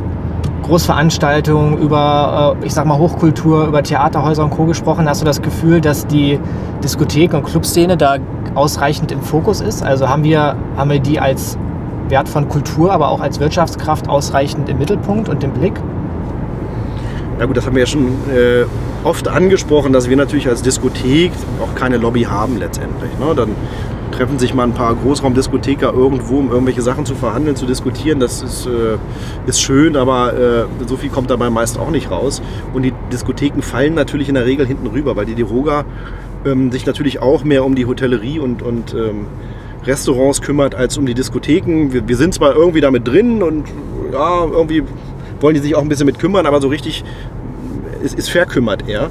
Großveranstaltungen, 0.66 1.78
über, 1.78 2.58
äh, 2.62 2.66
ich 2.66 2.74
sag 2.74 2.86
mal, 2.86 2.98
Hochkultur, 2.98 3.68
über 3.68 3.84
Theaterhäuser 3.84 4.44
und 4.44 4.50
Co. 4.50 4.66
gesprochen. 4.66 5.08
Hast 5.08 5.22
du 5.22 5.26
das 5.26 5.42
Gefühl, 5.42 5.80
dass 5.80 6.08
die 6.08 6.40
Diskothek- 6.84 7.36
und 7.36 7.44
Clubszene 7.44 7.98
da 7.98 8.18
ausreichend 8.56 9.12
im 9.12 9.22
Fokus 9.22 9.62
ist? 9.62 9.84
Also 9.84 10.10
haben 10.10 10.24
wir, 10.24 10.56
haben 10.76 10.90
wir 10.90 11.00
die 11.00 11.20
als 11.20 11.58
Wert 12.10 12.28
von 12.28 12.50
Kultur, 12.50 12.92
aber 12.92 13.10
auch 13.10 13.20
als 13.20 13.40
Wirtschaftskraft 13.40 14.10
ausreichend 14.10 14.68
im 14.68 14.80
Mittelpunkt 14.80 15.30
und 15.30 15.44
im 15.44 15.52
Blick? 15.52 15.74
Ja 17.40 17.46
gut, 17.46 17.58
das 17.58 17.66
haben 17.68 17.76
wir 17.76 17.82
ja 17.82 17.88
schon 17.88 18.08
äh, 18.34 18.66
oft 19.04 19.28
angesprochen, 19.28 19.94
dass 19.94 20.10
wir 20.10 20.18
natürlich 20.18 20.48
als 20.48 20.64
Diskothek 20.64 21.32
auch 21.62 21.76
keine 21.76 21.98
Lobby 21.98 22.24
haben 22.24 22.58
letztendlich. 22.58 23.12
Ne? 23.20 23.36
Dann 23.36 23.50
treffen 24.16 24.40
sich 24.40 24.54
mal 24.54 24.64
ein 24.64 24.74
paar 24.74 24.96
Großraumdiskotheker 24.96 25.94
irgendwo, 25.94 26.38
um 26.38 26.50
irgendwelche 26.50 26.82
Sachen 26.82 27.06
zu 27.06 27.16
verhandeln, 27.16 27.56
zu 27.56 27.66
diskutieren. 27.66 28.20
Das 28.20 28.42
ist, 28.42 28.66
äh, 28.66 28.98
ist 29.46 29.62
schön, 29.62 29.98
aber 29.98 30.34
äh, 30.34 30.66
so 30.88 30.96
viel 30.96 31.10
kommt 31.10 31.30
dabei 31.30 31.50
meist 31.50 31.78
auch 31.78 31.90
nicht 31.90 32.10
raus. 32.12 32.42
Und 32.74 32.84
die 32.84 32.94
Diskotheken 33.12 33.62
fallen 33.62 33.94
natürlich 33.94 34.30
in 34.30 34.36
der 34.36 34.46
Regel 34.46 34.66
hinten 34.66 34.88
rüber, 34.88 35.16
weil 35.16 35.26
die 35.26 35.36
Deroga 35.36 35.86
ähm, 36.46 36.72
sich 36.72 36.86
natürlich 36.86 37.22
auch 37.22 37.44
mehr 37.44 37.66
um 37.66 37.76
die 37.76 37.86
Hotellerie 37.86 38.40
und, 38.40 38.62
und 38.62 38.94
ähm, 38.94 39.28
Restaurants 39.86 40.42
kümmert 40.42 40.76
als 40.76 40.98
um 40.98 41.06
die 41.06 41.14
Diskotheken. 41.14 41.92
Wir, 41.92 42.08
wir, 42.08 42.16
sind 42.16 42.34
zwar 42.34 42.56
irgendwie 42.56 42.82
damit 42.82 43.08
drin 43.08 43.44
und 43.44 43.66
ja, 44.14 44.46
irgendwie 44.46 44.84
wollen 45.42 45.56
die 45.56 45.62
sich 45.62 45.76
auch 45.76 45.82
ein 45.82 45.90
bisschen 45.90 46.06
mit 46.06 46.20
kümmern, 46.20 46.46
aber 46.46 46.62
so 46.62 46.70
richtig 46.70 47.04
ist, 48.02 48.18
ist 48.18 48.30
verkümmert 48.30 48.88
eher. 48.88 49.10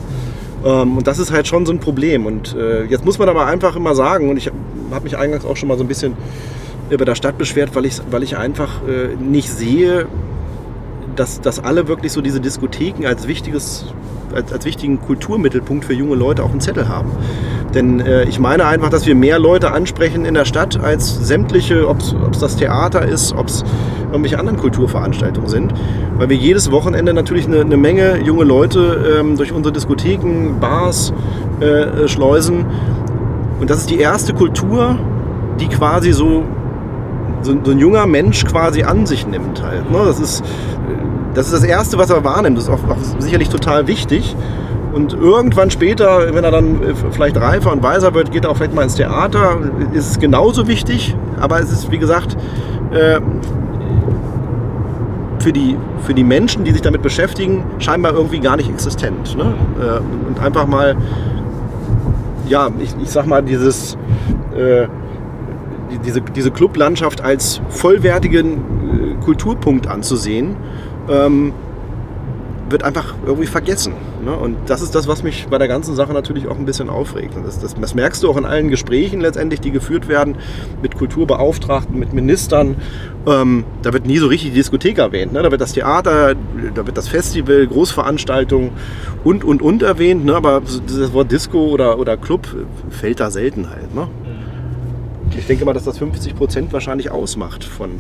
Ähm, 0.65 0.97
und 0.97 1.07
das 1.07 1.19
ist 1.19 1.31
halt 1.31 1.47
schon 1.47 1.67
so 1.67 1.73
ein 1.73 1.79
Problem. 1.79 2.25
Und 2.25 2.57
äh, 2.57 2.85
jetzt 2.85 3.05
muss 3.05 3.19
man 3.19 3.29
aber 3.29 3.47
einfach 3.47 3.77
immer 3.77 3.95
sagen, 3.95 4.31
und 4.31 4.39
ich 4.39 4.51
habe 4.91 5.05
mich 5.05 5.17
eingangs 5.17 5.45
auch 5.45 5.57
schon 5.57 5.69
mal 5.69 5.79
so 5.79 5.85
ein 5.85 5.89
bisschen 5.89 6.15
über 6.91 7.05
der 7.05 7.15
Stadt 7.15 7.39
beschwert, 7.39 7.75
weil 7.75 7.87
ich, 7.87 8.01
weil 8.11 8.23
ich 8.23 8.37
einfach 8.37 8.83
äh, 8.87 9.17
nicht 9.17 9.51
sehe, 9.51 10.07
dass, 11.17 11.41
dass 11.41 11.63
alle 11.63 11.89
wirklich 11.89 12.13
so 12.13 12.21
diese 12.21 12.41
Diskotheken 12.41 13.07
als, 13.07 13.27
wichtiges, 13.29 13.87
als, 14.35 14.53
als 14.53 14.65
wichtigen 14.65 15.01
Kulturmittelpunkt 15.01 15.85
für 15.85 15.95
junge 15.95 16.17
Leute 16.17 16.43
auf 16.43 16.51
dem 16.51 16.61
Zettel 16.61 16.89
haben. 16.89 17.13
Denn 17.75 18.01
äh, 18.01 18.25
ich 18.25 18.39
meine 18.39 18.67
einfach, 18.67 18.91
dass 18.91 19.07
wir 19.07 19.15
mehr 19.15 19.39
Leute 19.39 19.73
ansprechen 19.73 20.25
in 20.25 20.35
der 20.35 20.45
Stadt 20.45 20.79
als 20.81 21.27
sämtliche, 21.27 21.89
ob 21.89 22.01
es 22.01 22.39
das 22.39 22.57
Theater 22.57 23.07
ist, 23.07 23.33
ob 23.33 23.49
es 23.49 23.65
irgendwelche 24.07 24.39
anderen 24.39 24.59
Kulturveranstaltungen 24.59 25.49
sind. 25.49 25.75
Weil 26.17 26.29
wir 26.29 26.37
jedes 26.37 26.71
Wochenende 26.71 27.13
natürlich 27.13 27.47
eine, 27.47 27.63
eine 27.63 27.77
Menge 27.77 28.21
junge 28.23 28.45
Leute 28.45 29.19
ähm, 29.19 29.37
durch 29.37 29.53
unsere 29.53 29.73
Diskotheken, 29.73 30.61
Bars 30.61 31.13
äh, 31.61 32.07
schleusen. 32.07 32.67
Und 33.65 33.71
das 33.71 33.79
ist 33.79 33.89
die 33.89 33.99
erste 33.99 34.35
Kultur, 34.35 34.99
die 35.59 35.69
quasi 35.69 36.13
so 36.13 36.45
so, 37.41 37.57
so, 37.65 37.71
ein 37.71 37.79
junger 37.79 38.07
Mensch 38.07 38.45
quasi 38.45 38.83
an 38.83 39.07
sich 39.07 39.27
nimmt 39.27 39.63
halt. 39.63 39.91
Ne? 39.91 40.03
Das, 40.05 40.21
ist, 40.21 40.45
das 41.33 41.47
ist 41.47 41.55
das 41.55 41.65
Erste, 41.65 41.97
was 41.97 42.11
er 42.11 42.23
wahrnimmt. 42.25 42.59
Das 42.59 42.65
ist 42.65 42.71
auch, 42.71 42.87
auch 42.91 42.99
sicherlich 43.21 43.49
total 43.49 43.87
wichtig. 43.87 44.37
Und 44.93 45.15
irgendwann 45.15 45.71
später, 45.71 46.35
wenn 46.35 46.45
er 46.45 46.51
dann 46.51 46.83
äh, 46.83 46.95
vielleicht 47.11 47.39
reifer 47.39 47.73
und 47.73 47.83
weiser 47.83 48.13
wird, 48.13 48.33
geht 48.33 48.45
er 48.45 48.51
auch 48.51 48.57
vielleicht 48.59 48.75
mal 48.75 48.83
ins 48.83 48.97
Theater. 48.97 49.57
Ist 49.95 50.11
es 50.11 50.19
genauso 50.19 50.69
wichtig, 50.69 51.17
aber 51.41 51.59
es 51.59 51.73
ist, 51.73 51.91
wie 51.91 51.99
gesagt, 51.99 52.37
äh, 52.93 53.19
für 55.39 55.55
die, 55.55 55.79
für 56.03 56.13
die 56.13 56.25
Menschen, 56.25 56.65
die 56.65 56.73
sich 56.73 56.83
damit 56.83 57.01
beschäftigen, 57.01 57.65
scheinbar 57.79 58.13
irgendwie 58.13 58.41
gar 58.41 58.59
nicht 58.59 58.69
existent. 58.69 59.39
Ne? 59.39 59.55
Äh, 59.81 60.29
und 60.29 60.39
einfach 60.39 60.67
mal, 60.67 60.97
ja, 62.49 62.71
ich, 62.79 62.95
ich 63.03 63.11
sag 63.11 63.27
mal, 63.27 63.43
dieses 63.43 63.97
diese, 66.05 66.21
diese 66.21 66.51
Clublandschaft 66.51 67.21
als 67.21 67.61
vollwertigen 67.69 68.53
äh, 68.53 69.25
Kulturpunkt 69.25 69.87
anzusehen, 69.87 70.57
ähm, 71.09 71.53
wird 72.71 72.83
einfach 72.83 73.15
irgendwie 73.27 73.47
vergessen. 73.47 73.95
Ne? 74.25 74.33
Und 74.35 74.57
das 74.67 74.81
ist 74.81 74.95
das, 74.95 75.07
was 75.07 75.23
mich 75.23 75.47
bei 75.49 75.59
der 75.59 75.69
ganzen 75.69 75.95
Sache 75.95 76.13
natürlich 76.13 76.49
auch 76.49 76.59
ein 76.59 76.65
bisschen 76.65 76.89
aufregt. 76.89 77.37
Und 77.37 77.47
das, 77.47 77.59
das, 77.59 77.75
das, 77.75 77.95
merkst 77.95 78.23
du 78.23 78.31
auch 78.31 78.37
in 78.37 78.45
allen 78.45 78.69
Gesprächen 78.69 79.21
letztendlich, 79.21 79.61
die 79.61 79.71
geführt 79.71 80.09
werden 80.09 80.37
mit 80.83 80.97
Kulturbeauftragten, 80.97 81.99
mit 81.99 82.13
Ministern. 82.13 82.77
Ähm, 83.27 83.65
da 83.83 83.93
wird 83.93 84.07
nie 84.07 84.19
so 84.19 84.27
richtig 84.27 84.51
die 84.51 84.57
Diskothek 84.57 84.99
erwähnt. 84.99 85.33
Ne? 85.33 85.43
Da 85.43 85.51
wird 85.51 85.61
das 85.61 85.73
Theater, 85.73 86.35
da 86.75 86.87
wird 86.87 86.97
das 86.97 87.09
Festival, 87.09 87.67
Großveranstaltungen 87.67 88.71
und, 89.25 89.45
und, 89.45 89.63
und 89.63 89.83
erwähnt. 89.83 90.25
Ne? 90.25 90.35
Aber 90.35 90.63
das 90.87 91.13
Wort 91.13 91.31
Disco 91.31 91.69
oder, 91.69 91.99
oder 91.99 92.17
Club 92.17 92.47
fällt 92.91 93.21
da 93.21 93.31
selten 93.31 93.71
halt. 93.71 93.95
Ne? 93.95 94.09
Ich 95.37 95.47
denke 95.47 95.65
mal, 95.65 95.73
dass 95.73 95.85
das 95.85 95.99
50 95.99 96.35
Prozent 96.37 96.73
wahrscheinlich 96.73 97.11
ausmacht 97.11 97.65
von 97.65 97.91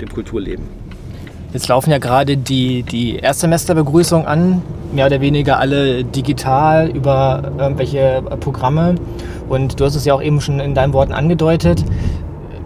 dem 0.00 0.08
Kulturleben. 0.08 0.64
Jetzt 1.52 1.66
laufen 1.66 1.90
ja 1.90 1.98
gerade 1.98 2.36
die, 2.36 2.84
die 2.84 3.16
Erstsemesterbegrüßungen 3.16 4.24
an, 4.24 4.62
mehr 4.92 5.06
oder 5.06 5.20
weniger 5.20 5.58
alle 5.58 6.04
digital 6.04 6.88
über 6.88 7.42
irgendwelche 7.58 8.22
Programme. 8.38 8.94
Und 9.48 9.80
du 9.80 9.84
hast 9.84 9.96
es 9.96 10.04
ja 10.04 10.14
auch 10.14 10.22
eben 10.22 10.40
schon 10.40 10.60
in 10.60 10.76
deinen 10.76 10.92
Worten 10.92 11.12
angedeutet. 11.12 11.84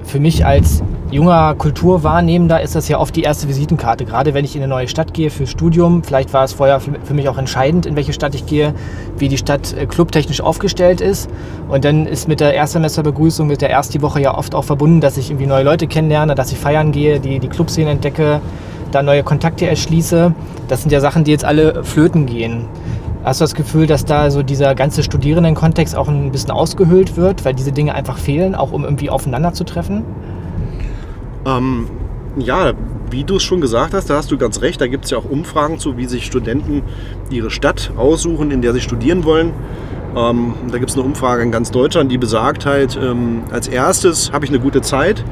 Für 0.02 0.20
mich 0.20 0.44
als 0.44 0.82
junger 1.10 1.54
Kulturwahrnehmender 1.54 2.60
ist 2.60 2.74
das 2.74 2.88
ja 2.88 2.98
oft 2.98 3.16
die 3.16 3.22
erste 3.22 3.48
Visitenkarte. 3.48 4.04
Gerade 4.04 4.34
wenn 4.34 4.44
ich 4.44 4.54
in 4.54 4.62
eine 4.62 4.68
neue 4.68 4.88
Stadt 4.88 5.14
gehe 5.14 5.30
für 5.30 5.46
Studium, 5.46 6.02
vielleicht 6.02 6.34
war 6.34 6.44
es 6.44 6.52
vorher 6.52 6.78
für 6.78 7.14
mich 7.14 7.28
auch 7.30 7.38
entscheidend, 7.38 7.86
in 7.86 7.96
welche 7.96 8.12
Stadt 8.12 8.34
ich 8.34 8.44
gehe, 8.44 8.74
wie 9.16 9.28
die 9.28 9.38
Stadt 9.38 9.74
äh, 9.74 9.86
clubtechnisch 9.86 10.42
aufgestellt 10.42 11.00
ist. 11.00 11.30
Und 11.68 11.86
dann 11.86 12.06
ist 12.06 12.28
mit 12.28 12.40
der 12.40 12.52
Erstsemesterbegrüßung, 12.52 13.46
mit 13.46 13.62
der 13.62 13.70
ersten 13.70 14.02
Woche 14.02 14.20
ja 14.20 14.36
oft 14.36 14.54
auch 14.54 14.64
verbunden, 14.64 15.00
dass 15.00 15.16
ich 15.16 15.30
irgendwie 15.30 15.46
neue 15.46 15.64
Leute 15.64 15.86
kennenlerne, 15.86 16.34
dass 16.34 16.52
ich 16.52 16.58
feiern 16.58 16.92
gehe, 16.92 17.18
die, 17.18 17.38
die 17.38 17.48
Clubszene 17.48 17.90
entdecke, 17.90 18.42
da 18.94 19.02
neue 19.02 19.22
Kontakte 19.22 19.66
erschließe. 19.66 20.32
Das 20.68 20.82
sind 20.82 20.90
ja 20.90 21.00
Sachen, 21.00 21.24
die 21.24 21.30
jetzt 21.30 21.44
alle 21.44 21.84
flöten 21.84 22.26
gehen. 22.26 22.66
Hast 23.24 23.40
du 23.40 23.44
das 23.44 23.54
Gefühl, 23.54 23.86
dass 23.86 24.04
da 24.04 24.30
so 24.30 24.42
dieser 24.42 24.74
ganze 24.74 25.02
Studierendenkontext 25.02 25.96
auch 25.96 26.08
ein 26.08 26.30
bisschen 26.30 26.50
ausgehöhlt 26.50 27.16
wird, 27.16 27.44
weil 27.44 27.54
diese 27.54 27.72
Dinge 27.72 27.94
einfach 27.94 28.18
fehlen, 28.18 28.54
auch 28.54 28.72
um 28.72 28.84
irgendwie 28.84 29.08
aufeinander 29.08 29.54
zu 29.54 29.64
treffen? 29.64 30.04
Ähm, 31.46 31.88
ja, 32.36 32.72
wie 33.10 33.24
du 33.24 33.36
es 33.36 33.42
schon 33.42 33.60
gesagt 33.60 33.94
hast, 33.94 34.10
da 34.10 34.16
hast 34.16 34.30
du 34.30 34.36
ganz 34.36 34.60
recht. 34.60 34.80
Da 34.80 34.86
gibt 34.86 35.06
es 35.06 35.10
ja 35.10 35.18
auch 35.18 35.24
Umfragen 35.24 35.78
zu, 35.78 35.96
wie 35.96 36.06
sich 36.06 36.26
Studenten 36.26 36.82
ihre 37.30 37.50
Stadt 37.50 37.92
aussuchen, 37.96 38.50
in 38.50 38.60
der 38.60 38.72
sie 38.72 38.80
studieren 38.80 39.24
wollen. 39.24 39.52
Ähm, 40.16 40.54
da 40.70 40.78
gibt 40.78 40.90
es 40.90 40.96
eine 40.96 41.04
Umfrage 41.04 41.42
in 41.42 41.50
ganz 41.50 41.70
Deutschland, 41.70 42.10
die 42.12 42.18
besagt 42.18 42.66
halt, 42.66 42.98
ähm, 43.02 43.42
als 43.50 43.68
erstes 43.68 44.32
habe 44.32 44.44
ich 44.44 44.50
eine 44.50 44.60
gute 44.60 44.80
Zeit. 44.80 45.24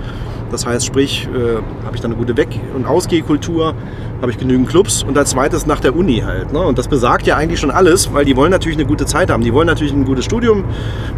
Das 0.53 0.67
heißt, 0.67 0.85
sprich, 0.85 1.29
äh, 1.35 1.57
habe 1.85 1.95
ich 1.95 2.01
dann 2.01 2.13
eine 2.13 2.19
gute 2.19 2.37
Weg- 2.37 2.61
und 2.75 2.87
Ausgehkultur, 2.87 3.75
habe 4.21 4.31
ich 4.31 4.39
genügend 4.39 4.69
Clubs 4.69 5.03
und 5.03 5.17
als 5.19 5.31
zweites 5.31 5.67
nach 5.67 5.81
der 5.81 5.97
Uni 5.97 6.21
halt. 6.21 6.53
Ne? 6.53 6.61
Und 6.61 6.79
das 6.79 6.89
besagt 6.89 7.27
ja 7.27 7.37
eigentlich 7.37 7.59
schon 7.59 7.71
alles, 7.71 8.13
weil 8.13 8.25
die 8.25 8.37
wollen 8.37 8.51
natürlich 8.51 8.77
eine 8.77 8.87
gute 8.87 9.07
Zeit 9.07 9.31
haben. 9.31 9.43
Die 9.43 9.53
wollen 9.53 9.67
natürlich 9.67 9.93
ein 9.93 10.05
gutes 10.05 10.27
Studium 10.27 10.65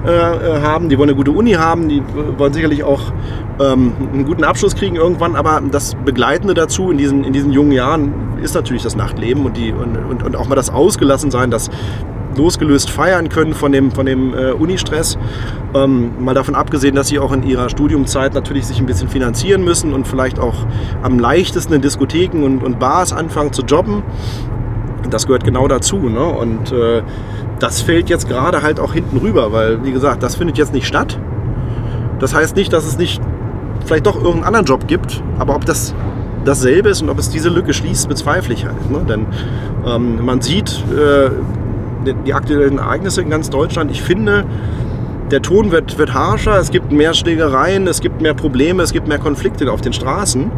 äh, 0.06 0.10
äh 0.10 0.60
haben, 0.62 0.88
die 0.88 0.96
wollen 0.96 1.10
eine 1.10 1.16
gute 1.16 1.32
Uni 1.32 1.52
haben, 1.52 1.88
die 1.88 2.02
wollen 2.38 2.52
sicherlich 2.52 2.84
auch 2.84 3.12
ähm, 3.60 3.92
einen 4.12 4.24
guten 4.24 4.44
Abschluss 4.44 4.74
kriegen 4.74 4.96
irgendwann, 4.96 5.36
aber 5.36 5.60
das 5.70 5.96
Begleitende 6.04 6.54
dazu 6.54 6.90
in 6.90 6.98
diesen, 6.98 7.24
in 7.24 7.32
diesen 7.32 7.52
jungen 7.52 7.72
Jahren 7.72 8.38
ist 8.40 8.54
natürlich 8.54 8.82
das 8.82 8.96
Nachtleben 8.96 9.44
und, 9.44 9.56
die, 9.56 9.72
und, 9.72 9.96
und, 9.96 10.22
und 10.22 10.36
auch 10.36 10.48
mal 10.48 10.54
das 10.54 10.70
Ausgelassensein, 10.70 11.50
das 11.50 11.70
losgelöst 12.38 12.90
feiern 12.90 13.28
können 13.28 13.54
von 13.54 13.72
dem, 13.72 13.90
von 13.90 14.06
dem 14.06 14.34
äh, 14.34 14.52
Unistress. 14.52 15.18
Ähm, 15.74 16.12
mal 16.20 16.34
davon 16.34 16.54
abgesehen, 16.54 16.94
dass 16.94 17.08
sie 17.08 17.18
auch 17.18 17.32
in 17.32 17.42
ihrer 17.42 17.68
Studiumzeit 17.68 18.34
natürlich 18.34 18.66
sich 18.66 18.78
ein 18.78 18.86
bisschen 18.86 19.08
finanzieren 19.08 19.64
müssen 19.64 19.92
und 19.92 20.06
vielleicht 20.06 20.38
auch 20.38 20.66
am 21.02 21.18
leichtesten 21.18 21.74
in 21.74 21.82
Diskotheken 21.82 22.44
und, 22.44 22.62
und 22.62 22.78
Bars 22.78 23.12
anfangen 23.12 23.52
zu 23.52 23.62
jobben. 23.62 24.02
Das 25.10 25.26
gehört 25.26 25.44
genau 25.44 25.68
dazu. 25.68 25.96
Ne? 25.96 26.24
Und 26.24 26.72
äh, 26.72 27.02
das 27.58 27.82
fällt 27.82 28.08
jetzt 28.08 28.28
gerade 28.28 28.62
halt 28.62 28.80
auch 28.80 28.94
hinten 28.94 29.16
rüber, 29.18 29.52
weil, 29.52 29.84
wie 29.84 29.92
gesagt, 29.92 30.22
das 30.22 30.36
findet 30.36 30.58
jetzt 30.58 30.72
nicht 30.72 30.86
statt. 30.86 31.18
Das 32.18 32.34
heißt 32.34 32.56
nicht, 32.56 32.72
dass 32.72 32.86
es 32.86 32.98
nicht 32.98 33.20
vielleicht 33.84 34.06
doch 34.06 34.16
irgendeinen 34.16 34.44
anderen 34.44 34.66
Job 34.66 34.86
gibt, 34.86 35.22
aber 35.38 35.54
ob 35.54 35.64
das 35.64 35.94
dasselbe 36.44 36.90
ist 36.90 37.02
und 37.02 37.08
ob 37.08 37.18
es 37.18 37.30
diese 37.30 37.48
Lücke 37.48 37.72
schließt, 37.72 38.08
bezweifle 38.08 38.54
ich 38.54 38.66
halt. 38.66 38.90
Ne? 38.90 39.04
Denn 39.08 39.26
ähm, 39.86 40.24
man 40.24 40.40
sieht, 40.40 40.82
äh, 40.94 41.30
die 42.04 42.34
aktuellen 42.34 42.78
Ereignisse 42.78 43.22
in 43.22 43.30
ganz 43.30 43.50
Deutschland. 43.50 43.90
Ich 43.90 44.02
finde, 44.02 44.44
der 45.30 45.42
Ton 45.42 45.72
wird, 45.72 45.98
wird 45.98 46.14
harscher, 46.14 46.58
es 46.58 46.70
gibt 46.70 46.92
mehr 46.92 47.14
Schlägereien, 47.14 47.86
es 47.86 48.00
gibt 48.00 48.20
mehr 48.20 48.34
Probleme, 48.34 48.82
es 48.82 48.92
gibt 48.92 49.08
mehr 49.08 49.18
Konflikte 49.18 49.70
auf 49.72 49.80
den 49.80 49.92
Straßen. 49.92 50.50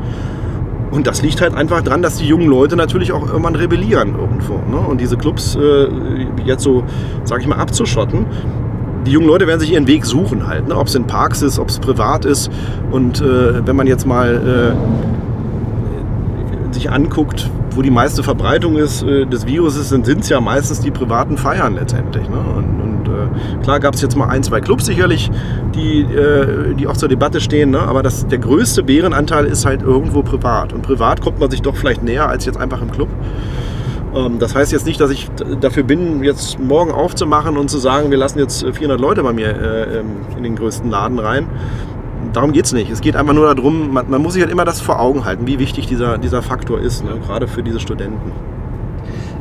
Und 0.90 1.06
das 1.06 1.22
liegt 1.22 1.40
halt 1.40 1.54
einfach 1.54 1.82
daran, 1.82 2.02
dass 2.02 2.18
die 2.18 2.26
jungen 2.26 2.48
Leute 2.48 2.76
natürlich 2.76 3.12
auch 3.12 3.26
irgendwann 3.26 3.54
rebellieren 3.54 4.14
irgendwo. 4.18 4.54
Ne? 4.54 4.78
Und 4.78 5.00
diese 5.00 5.16
Clubs, 5.16 5.56
äh, 5.56 5.88
jetzt 6.44 6.62
so, 6.62 6.84
sage 7.24 7.42
ich 7.42 7.48
mal, 7.48 7.56
abzuschotten. 7.56 8.26
Die 9.06 9.10
jungen 9.10 9.26
Leute 9.26 9.46
werden 9.46 9.60
sich 9.60 9.72
ihren 9.72 9.86
Weg 9.86 10.04
suchen 10.04 10.46
halt, 10.46 10.68
ne? 10.68 10.76
ob 10.76 10.86
es 10.86 10.94
in 10.94 11.06
Parks 11.06 11.42
ist, 11.42 11.58
ob 11.58 11.68
es 11.68 11.78
privat 11.78 12.24
ist. 12.24 12.50
Und 12.90 13.20
äh, 13.20 13.66
wenn 13.66 13.76
man 13.76 13.86
jetzt 13.86 14.06
mal 14.06 14.74
äh, 16.72 16.74
sich 16.74 16.90
anguckt, 16.90 17.50
wo 17.76 17.82
die 17.82 17.90
meiste 17.90 18.22
Verbreitung 18.22 18.76
ist, 18.76 19.02
äh, 19.02 19.26
des 19.26 19.46
Viruses, 19.46 19.90
sind 19.90 20.08
es 20.08 20.28
ja 20.28 20.40
meistens 20.40 20.80
die 20.80 20.90
privaten 20.90 21.36
Feiern 21.36 21.74
letztendlich. 21.74 22.28
Ne? 22.28 22.38
Und, 22.38 22.80
und 22.80 23.08
äh, 23.08 23.62
klar 23.62 23.80
gab 23.80 23.94
es 23.94 24.00
jetzt 24.00 24.16
mal 24.16 24.28
ein, 24.28 24.42
zwei 24.42 24.60
Clubs 24.60 24.86
sicherlich, 24.86 25.30
die, 25.74 26.00
äh, 26.00 26.74
die 26.74 26.86
auch 26.86 26.96
zur 26.96 27.10
Debatte 27.10 27.40
stehen, 27.40 27.70
ne? 27.70 27.80
aber 27.80 28.02
das, 28.02 28.26
der 28.26 28.38
größte 28.38 28.82
Bärenanteil 28.82 29.44
ist 29.44 29.66
halt 29.66 29.82
irgendwo 29.82 30.22
privat. 30.22 30.72
Und 30.72 30.82
privat 30.82 31.20
kommt 31.20 31.38
man 31.38 31.50
sich 31.50 31.60
doch 31.60 31.76
vielleicht 31.76 32.02
näher 32.02 32.28
als 32.28 32.46
jetzt 32.46 32.58
einfach 32.58 32.80
im 32.80 32.90
Club. 32.90 33.08
Ähm, 34.14 34.38
das 34.38 34.54
heißt 34.54 34.72
jetzt 34.72 34.86
nicht, 34.86 34.98
dass 34.98 35.10
ich 35.10 35.28
dafür 35.60 35.82
bin, 35.82 36.24
jetzt 36.24 36.58
morgen 36.58 36.92
aufzumachen 36.92 37.58
und 37.58 37.68
zu 37.68 37.76
sagen, 37.76 38.10
wir 38.10 38.18
lassen 38.18 38.38
jetzt 38.38 38.64
400 38.64 38.98
Leute 38.98 39.22
bei 39.22 39.34
mir 39.34 39.48
äh, 39.48 39.98
ähm, 39.98 40.06
in 40.36 40.42
den 40.42 40.56
größten 40.56 40.90
Laden 40.90 41.18
rein 41.18 41.46
darum 42.36 42.52
geht 42.52 42.66
es 42.66 42.72
nicht. 42.72 42.90
Es 42.90 43.00
geht 43.00 43.16
einfach 43.16 43.32
nur 43.32 43.52
darum, 43.54 43.92
man, 43.92 44.10
man, 44.10 44.22
muss 44.22 44.34
sich 44.34 44.42
halt 44.42 44.52
immer 44.52 44.64
das 44.64 44.80
vor 44.80 45.00
Augen 45.00 45.24
halten, 45.24 45.46
wie 45.46 45.58
wichtig 45.58 45.86
dieser, 45.86 46.18
dieser 46.18 46.42
Faktor 46.42 46.78
ist, 46.78 47.02
ne? 47.02 47.18
gerade 47.26 47.48
für 47.48 47.62
diese 47.62 47.80
Studenten. 47.80 48.30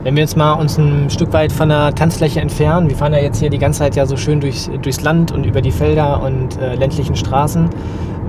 Wenn 0.03 0.15
wir 0.15 0.21
jetzt 0.21 0.37
mal 0.37 0.53
uns 0.53 0.77
ein 0.77 1.09
Stück 1.09 1.33
weit 1.33 1.51
von 1.51 1.69
der 1.69 1.93
Tanzfläche 1.93 2.39
entfernen, 2.39 2.89
wir 2.89 2.95
fahren 2.95 3.11
ja 3.11 3.19
jetzt 3.19 3.39
hier 3.39 3.49
die 3.49 3.57
ganze 3.57 3.79
Zeit 3.79 3.95
ja 3.95 4.05
so 4.05 4.15
schön 4.15 4.39
durchs, 4.39 4.69
durchs 4.81 5.01
Land 5.01 5.31
und 5.31 5.45
über 5.45 5.61
die 5.61 5.71
Felder 5.71 6.21
und 6.21 6.59
äh, 6.61 6.75
ländlichen 6.75 7.15
Straßen. 7.15 7.69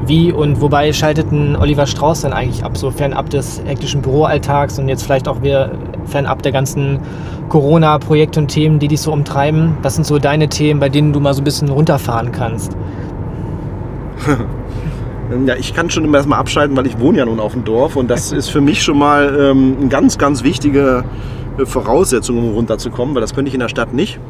Wie 0.07 0.33
und 0.33 0.61
wobei 0.61 0.93
schaltet 0.93 1.31
ein 1.33 1.55
Oliver 1.57 1.87
Strauß 1.87 2.23
dann 2.23 2.33
eigentlich 2.33 2.65
ab, 2.65 2.77
so 2.77 2.91
fernab 2.91 3.29
des 3.31 3.63
hektischen 3.67 4.03
Büroalltags 4.03 4.79
und 4.79 4.89
jetzt 4.89 5.03
vielleicht 5.03 5.29
auch 5.29 5.43
wieder 5.43 5.71
fernab 6.07 6.43
der 6.43 6.53
ganzen 6.53 7.01
Corona-Projekte 7.51 8.41
und 8.41 8.49
Themen, 8.49 8.79
die 8.79 8.89
dich 8.89 9.01
so 9.01 9.13
umtreiben? 9.13 9.77
Was 9.83 9.97
sind 9.97 10.07
so 10.07 10.19
deine 10.19 10.49
Themen, 10.49 10.81
bei 10.81 10.89
denen 10.89 11.13
du 11.13 11.21
mal 11.21 11.35
so 11.35 11.43
ein 11.43 11.45
bisschen 11.45 11.69
runterfahren 11.69 12.33
kannst? 12.33 12.77
Ja, 15.47 15.57
ich 15.57 15.75
kann 15.75 15.91
schon 15.91 16.05
immer 16.05 16.19
erstmal 16.19 16.39
abschalten, 16.39 16.77
weil 16.77 16.87
ich 16.87 16.99
wohne 17.01 17.19
ja 17.19 17.25
nun 17.25 17.41
auf 17.41 17.53
dem 17.53 17.65
Dorf 17.65 17.97
und 17.97 18.09
das 18.09 18.33
ist 18.33 18.49
für 18.49 18.61
mich 18.61 18.83
schon 18.83 18.99
mal 18.99 19.37
ähm, 19.39 19.77
eine 19.81 19.89
ganz, 19.89 20.19
ganz 20.19 20.45
wichtige 20.45 21.05
äh, 21.59 21.67
Voraussetzung, 21.67 22.39
um 22.39 22.55
runterzukommen, 22.55 23.15
weil 23.15 23.23
das 23.23 23.35
könnte 23.35 23.49
ich 23.49 23.55
in 23.55 23.61
der 23.61 23.69
Stadt 23.69 23.93
nicht. 23.93 24.21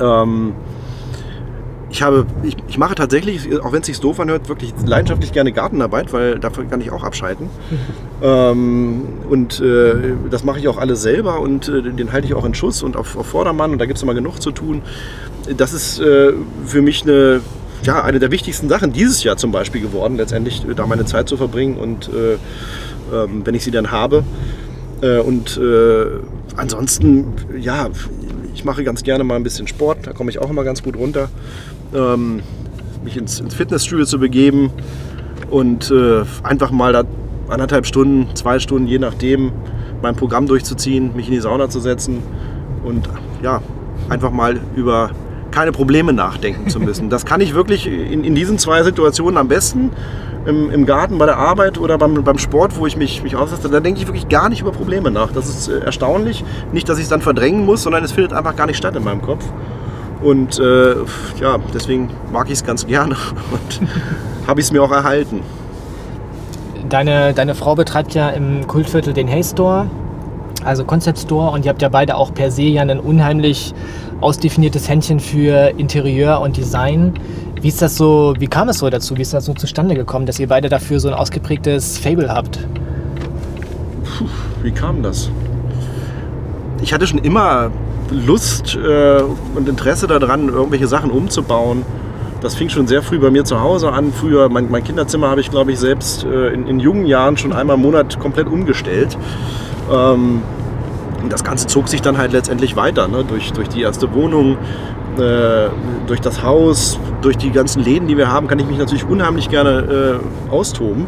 Ähm, 0.00 0.54
ich, 1.90 2.02
habe, 2.02 2.26
ich, 2.42 2.56
ich, 2.68 2.78
mache 2.78 2.94
tatsächlich, 2.94 3.60
auch 3.60 3.72
wenn 3.72 3.80
es 3.80 3.86
sich 3.86 4.00
doof 4.00 4.18
anhört, 4.20 4.48
wirklich 4.48 4.72
leidenschaftlich 4.84 5.32
gerne 5.32 5.52
Gartenarbeit, 5.52 6.12
weil 6.12 6.38
dafür 6.38 6.64
kann 6.64 6.80
ich 6.80 6.90
auch 6.90 7.04
abschalten. 7.04 7.50
ähm, 8.22 9.02
und 9.28 9.60
äh, 9.60 10.14
das 10.30 10.42
mache 10.42 10.58
ich 10.58 10.68
auch 10.68 10.78
alles 10.78 11.02
selber 11.02 11.40
und 11.40 11.68
äh, 11.68 11.82
den 11.82 12.12
halte 12.12 12.26
ich 12.26 12.34
auch 12.34 12.46
in 12.46 12.54
Schuss 12.54 12.82
und 12.82 12.96
auf, 12.96 13.16
auf 13.16 13.26
Vordermann 13.26 13.72
und 13.72 13.78
da 13.78 13.84
gibt 13.84 13.98
es 13.98 14.02
immer 14.02 14.14
genug 14.14 14.40
zu 14.40 14.52
tun. 14.52 14.80
Das 15.54 15.74
ist 15.74 16.00
äh, 16.00 16.32
für 16.64 16.80
mich 16.80 17.02
eine 17.02 17.40
ja, 17.82 18.02
eine 18.02 18.18
der 18.18 18.30
wichtigsten 18.30 18.68
Sachen 18.68 18.92
dieses 18.92 19.22
Jahr 19.24 19.36
zum 19.36 19.52
Beispiel 19.52 19.80
geworden, 19.80 20.16
letztendlich 20.16 20.62
da 20.76 20.86
meine 20.86 21.04
Zeit 21.04 21.28
zu 21.28 21.36
verbringen 21.36 21.76
und 21.76 22.08
äh, 22.08 22.34
äh, 22.34 22.38
wenn 23.44 23.54
ich 23.54 23.64
sie 23.64 23.70
dann 23.70 23.90
habe. 23.90 24.24
Äh, 25.00 25.18
und 25.18 25.56
äh, 25.58 26.06
ansonsten, 26.56 27.32
ja, 27.58 27.88
ich 28.54 28.64
mache 28.64 28.82
ganz 28.84 29.02
gerne 29.02 29.24
mal 29.24 29.36
ein 29.36 29.44
bisschen 29.44 29.68
Sport, 29.68 30.06
da 30.06 30.12
komme 30.12 30.30
ich 30.30 30.38
auch 30.38 30.50
immer 30.50 30.64
ganz 30.64 30.82
gut 30.82 30.96
runter. 30.96 31.28
Ähm, 31.94 32.42
mich 33.04 33.16
ins, 33.16 33.40
ins, 33.40 33.54
Fitnessstudio 33.54 34.04
zu 34.04 34.18
begeben 34.18 34.70
und 35.50 35.90
äh, 35.90 36.24
einfach 36.42 36.70
mal 36.70 36.92
da 36.92 37.04
anderthalb 37.48 37.86
Stunden, 37.86 38.34
zwei 38.34 38.58
Stunden, 38.58 38.88
je 38.88 38.98
nachdem, 38.98 39.52
mein 40.02 40.16
Programm 40.16 40.46
durchzuziehen, 40.46 41.14
mich 41.16 41.28
in 41.28 41.32
die 41.32 41.40
Sauna 41.40 41.70
zu 41.70 41.80
setzen 41.80 42.22
und 42.84 43.08
ja, 43.42 43.62
einfach 44.08 44.30
mal 44.30 44.60
über 44.76 45.10
keine 45.50 45.72
Probleme 45.72 46.12
nachdenken 46.12 46.68
zu 46.68 46.80
müssen. 46.80 47.10
Das 47.10 47.24
kann 47.24 47.40
ich 47.40 47.54
wirklich 47.54 47.86
in, 47.86 48.24
in 48.24 48.34
diesen 48.34 48.58
zwei 48.58 48.82
Situationen 48.82 49.38
am 49.38 49.48
besten. 49.48 49.90
Im, 50.46 50.70
im, 50.70 50.86
Garten, 50.86 51.18
bei 51.18 51.26
der 51.26 51.36
Arbeit 51.36 51.78
oder 51.78 51.98
beim, 51.98 52.22
beim 52.24 52.38
Sport, 52.38 52.78
wo 52.78 52.86
ich 52.86 52.96
mich, 52.96 53.22
mich 53.22 53.36
aussetze, 53.36 53.68
da 53.68 53.80
denke 53.80 54.00
ich 54.00 54.06
wirklich 54.06 54.28
gar 54.28 54.48
nicht 54.48 54.62
über 54.62 54.72
Probleme 54.72 55.10
nach. 55.10 55.30
Das 55.32 55.48
ist 55.48 55.68
äh, 55.68 55.80
erstaunlich. 55.80 56.42
Nicht, 56.72 56.88
dass 56.88 56.96
ich 56.96 57.04
es 57.04 57.10
dann 57.10 57.20
verdrängen 57.20 57.66
muss, 57.66 57.82
sondern 57.82 58.02
es 58.02 58.12
findet 58.12 58.32
einfach 58.32 58.56
gar 58.56 58.66
nicht 58.66 58.78
statt 58.78 58.96
in 58.96 59.04
meinem 59.04 59.20
Kopf. 59.20 59.44
Und 60.22 60.58
äh, 60.58 60.94
ja, 61.40 61.58
deswegen 61.74 62.10
mag 62.32 62.46
ich 62.46 62.54
es 62.54 62.64
ganz 62.64 62.86
gerne 62.86 63.16
und 63.50 63.88
habe 64.46 64.60
ich 64.60 64.66
es 64.66 64.72
mir 64.72 64.82
auch 64.82 64.92
erhalten. 64.92 65.42
Deine, 66.88 67.34
deine 67.34 67.54
Frau 67.54 67.74
betreibt 67.74 68.14
ja 68.14 68.30
im 68.30 68.66
Kultviertel 68.66 69.12
den 69.12 69.28
Hay 69.28 69.44
Store, 69.44 69.90
also 70.64 70.84
Concept 70.84 71.18
Store, 71.18 71.50
und 71.50 71.64
ihr 71.64 71.70
habt 71.70 71.82
ja 71.82 71.88
beide 71.88 72.16
auch 72.16 72.32
per 72.34 72.50
se 72.50 72.62
ja 72.62 72.82
einen 72.82 73.00
unheimlich 73.00 73.74
ausdefiniertes 74.20 74.88
Händchen 74.88 75.20
für 75.20 75.72
Interieur 75.78 76.40
und 76.40 76.56
Design. 76.56 77.14
Wie 77.60 77.68
ist 77.68 77.82
das 77.82 77.96
so, 77.96 78.34
wie 78.38 78.46
kam 78.46 78.68
es 78.68 78.78
so 78.78 78.88
dazu? 78.90 79.16
Wie 79.16 79.22
ist 79.22 79.34
das 79.34 79.44
so 79.44 79.54
zustande 79.54 79.94
gekommen, 79.94 80.26
dass 80.26 80.38
ihr 80.38 80.48
beide 80.48 80.68
dafür 80.68 81.00
so 81.00 81.08
ein 81.08 81.14
ausgeprägtes 81.14 81.98
Fable 81.98 82.28
habt? 82.28 82.58
Puh, 84.04 84.26
wie 84.62 84.70
kam 84.70 85.02
das? 85.02 85.30
Ich 86.82 86.92
hatte 86.92 87.06
schon 87.06 87.18
immer 87.18 87.70
Lust 88.10 88.76
äh, 88.76 89.22
und 89.54 89.68
Interesse 89.68 90.06
daran, 90.06 90.48
irgendwelche 90.48 90.86
Sachen 90.86 91.10
umzubauen. 91.10 91.82
Das 92.40 92.54
fing 92.54 92.68
schon 92.68 92.86
sehr 92.86 93.02
früh 93.02 93.18
bei 93.18 93.30
mir 93.30 93.44
zu 93.44 93.60
Hause 93.60 93.92
an. 93.92 94.12
Früher, 94.12 94.48
mein, 94.48 94.70
mein 94.70 94.84
Kinderzimmer 94.84 95.28
habe 95.28 95.40
ich, 95.40 95.50
glaube 95.50 95.72
ich, 95.72 95.78
selbst 95.78 96.24
äh, 96.24 96.52
in, 96.52 96.68
in, 96.68 96.78
jungen 96.78 97.06
Jahren 97.06 97.36
schon 97.36 97.52
einmal 97.52 97.74
im 97.74 97.82
Monat 97.82 98.20
komplett 98.20 98.46
umgestellt. 98.46 99.18
Ähm, 99.90 100.42
das 101.28 101.44
Ganze 101.44 101.66
zog 101.66 101.88
sich 101.88 102.00
dann 102.00 102.18
halt 102.18 102.32
letztendlich 102.32 102.76
weiter, 102.76 103.08
ne? 103.08 103.24
durch, 103.24 103.52
durch 103.52 103.68
die 103.68 103.82
erste 103.82 104.14
Wohnung, 104.14 104.56
äh, 105.18 105.68
durch 106.06 106.20
das 106.20 106.42
Haus, 106.42 106.98
durch 107.22 107.36
die 107.36 107.50
ganzen 107.50 107.82
Läden, 107.82 108.06
die 108.06 108.16
wir 108.16 108.30
haben, 108.30 108.46
kann 108.46 108.58
ich 108.58 108.66
mich 108.66 108.78
natürlich 108.78 109.04
unheimlich 109.04 109.48
gerne 109.48 110.20
äh, 110.20 110.50
austoben. 110.52 111.06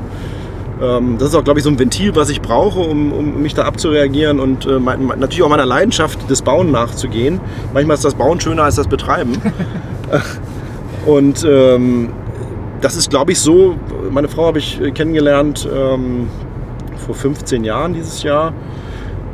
Ähm, 0.80 1.16
das 1.18 1.28
ist 1.28 1.34
auch, 1.34 1.44
glaube 1.44 1.60
ich, 1.60 1.64
so 1.64 1.70
ein 1.70 1.78
Ventil, 1.78 2.14
was 2.16 2.30
ich 2.30 2.40
brauche, 2.40 2.80
um, 2.80 3.12
um 3.12 3.42
mich 3.42 3.54
da 3.54 3.64
abzureagieren 3.64 4.40
und 4.40 4.66
äh, 4.66 4.78
mein, 4.78 5.06
natürlich 5.06 5.42
auch 5.42 5.48
meiner 5.48 5.66
Leidenschaft 5.66 6.28
des 6.30 6.42
Bauen 6.42 6.70
nachzugehen. 6.70 7.40
Manchmal 7.72 7.94
ist 7.94 8.04
das 8.04 8.14
Bauen 8.14 8.40
schöner 8.40 8.64
als 8.64 8.76
das 8.76 8.88
Betreiben. 8.88 9.32
und 11.06 11.44
ähm, 11.44 12.10
das 12.80 12.96
ist, 12.96 13.10
glaube 13.10 13.32
ich, 13.32 13.40
so. 13.40 13.76
Meine 14.10 14.28
Frau 14.28 14.46
habe 14.46 14.58
ich 14.58 14.80
äh, 14.80 14.90
kennengelernt 14.90 15.68
ähm, 15.72 16.28
vor 17.00 17.14
15 17.14 17.64
Jahren 17.64 17.94
dieses 17.94 18.22
Jahr. 18.22 18.52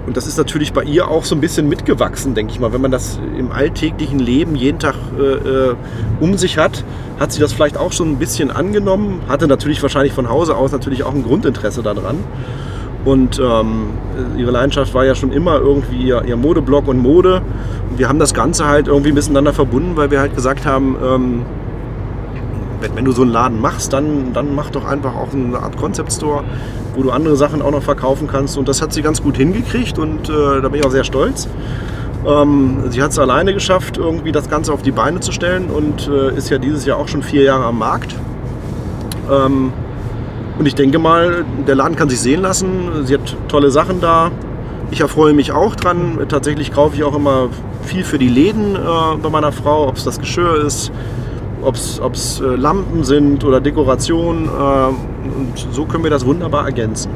Und 0.06 0.16
das 0.16 0.28
ist 0.28 0.38
natürlich 0.38 0.72
bei 0.72 0.84
ihr 0.84 1.08
auch 1.08 1.24
so 1.24 1.34
ein 1.34 1.40
bisschen 1.40 1.68
mitgewachsen, 1.68 2.34
denke 2.34 2.52
ich 2.52 2.60
mal. 2.60 2.72
Wenn 2.72 2.80
man 2.80 2.92
das 2.92 3.18
im 3.36 3.50
alltäglichen 3.50 4.20
Leben 4.20 4.54
jeden 4.54 4.78
Tag 4.78 4.94
äh, 5.18 5.22
äh, 5.22 5.74
um 6.20 6.38
sich 6.38 6.58
hat, 6.58 6.84
hat 7.18 7.32
sie 7.32 7.40
das 7.40 7.52
vielleicht 7.52 7.76
auch 7.76 7.92
schon 7.92 8.12
ein 8.12 8.18
bisschen 8.18 8.52
angenommen. 8.52 9.20
Hatte 9.28 9.48
natürlich 9.48 9.82
wahrscheinlich 9.82 10.12
von 10.12 10.28
Hause 10.28 10.56
aus 10.56 10.70
natürlich 10.70 11.02
auch 11.02 11.12
ein 11.12 11.24
Grundinteresse 11.24 11.82
daran. 11.82 12.18
Und 13.04 13.40
ähm, 13.40 13.90
ihre 14.36 14.52
Leidenschaft 14.52 14.94
war 14.94 15.04
ja 15.04 15.14
schon 15.14 15.32
immer 15.32 15.58
irgendwie 15.58 15.96
ihr, 15.96 16.24
ihr 16.24 16.36
Modeblog 16.36 16.86
und 16.86 16.98
Mode. 16.98 17.42
Und 17.90 17.98
wir 17.98 18.08
haben 18.08 18.18
das 18.20 18.32
Ganze 18.32 18.66
halt 18.66 18.86
irgendwie 18.86 19.12
miteinander 19.12 19.52
verbunden, 19.52 19.96
weil 19.96 20.10
wir 20.12 20.20
halt 20.20 20.36
gesagt 20.36 20.66
haben, 20.66 20.96
ähm, 21.04 21.42
wenn, 22.80 22.96
wenn, 22.96 23.04
du 23.04 23.12
so 23.12 23.22
einen 23.22 23.32
Laden 23.32 23.60
machst, 23.60 23.92
dann, 23.92 24.32
dann 24.32 24.54
mach 24.54 24.70
doch 24.70 24.84
einfach 24.84 25.14
auch 25.14 25.32
eine 25.32 25.58
Art 25.58 25.76
Concept 25.76 26.12
Store, 26.12 26.44
wo 26.94 27.02
du 27.02 27.10
andere 27.10 27.36
Sachen 27.36 27.62
auch 27.62 27.70
noch 27.70 27.82
verkaufen 27.82 28.28
kannst. 28.28 28.56
Und 28.58 28.68
das 28.68 28.82
hat 28.82 28.92
sie 28.92 29.02
ganz 29.02 29.22
gut 29.22 29.36
hingekriegt 29.36 29.98
und 29.98 30.28
äh, 30.28 30.60
da 30.60 30.68
bin 30.68 30.80
ich 30.80 30.86
auch 30.86 30.90
sehr 30.90 31.04
stolz. 31.04 31.48
Ähm, 32.26 32.84
sie 32.90 33.02
hat 33.02 33.12
es 33.12 33.18
alleine 33.18 33.54
geschafft, 33.54 33.98
irgendwie 33.98 34.32
das 34.32 34.48
Ganze 34.48 34.72
auf 34.72 34.82
die 34.82 34.90
Beine 34.90 35.20
zu 35.20 35.32
stellen 35.32 35.70
und 35.70 36.08
äh, 36.08 36.36
ist 36.36 36.50
ja 36.50 36.58
dieses 36.58 36.84
Jahr 36.84 36.98
auch 36.98 37.08
schon 37.08 37.22
vier 37.22 37.42
Jahre 37.42 37.64
am 37.64 37.78
Markt. 37.78 38.14
Ähm, 39.30 39.72
und 40.58 40.66
ich 40.66 40.74
denke 40.74 40.98
mal, 40.98 41.44
der 41.66 41.74
Laden 41.74 41.96
kann 41.96 42.08
sich 42.08 42.20
sehen 42.20 42.40
lassen. 42.40 43.04
Sie 43.04 43.14
hat 43.14 43.36
tolle 43.48 43.70
Sachen 43.70 44.00
da. 44.00 44.30
Ich 44.90 45.00
erfreue 45.00 45.34
mich 45.34 45.52
auch 45.52 45.76
dran. 45.76 46.18
Tatsächlich 46.28 46.72
kaufe 46.72 46.96
ich 46.96 47.04
auch 47.04 47.14
immer 47.14 47.48
viel 47.82 48.04
für 48.04 48.18
die 48.18 48.28
Läden 48.28 48.74
äh, 48.74 48.78
bei 49.22 49.28
meiner 49.28 49.52
Frau, 49.52 49.88
ob 49.88 49.96
es 49.96 50.04
das 50.04 50.18
Geschirr 50.18 50.64
ist, 50.64 50.90
ob 51.66 51.74
es 52.14 52.40
äh, 52.40 52.44
Lampen 52.44 53.04
sind 53.04 53.44
oder 53.44 53.60
Dekorationen. 53.60 54.46
Äh, 54.46 54.48
und 54.48 55.66
so 55.72 55.84
können 55.84 56.04
wir 56.04 56.10
das 56.10 56.24
wunderbar 56.24 56.64
ergänzen. 56.64 57.10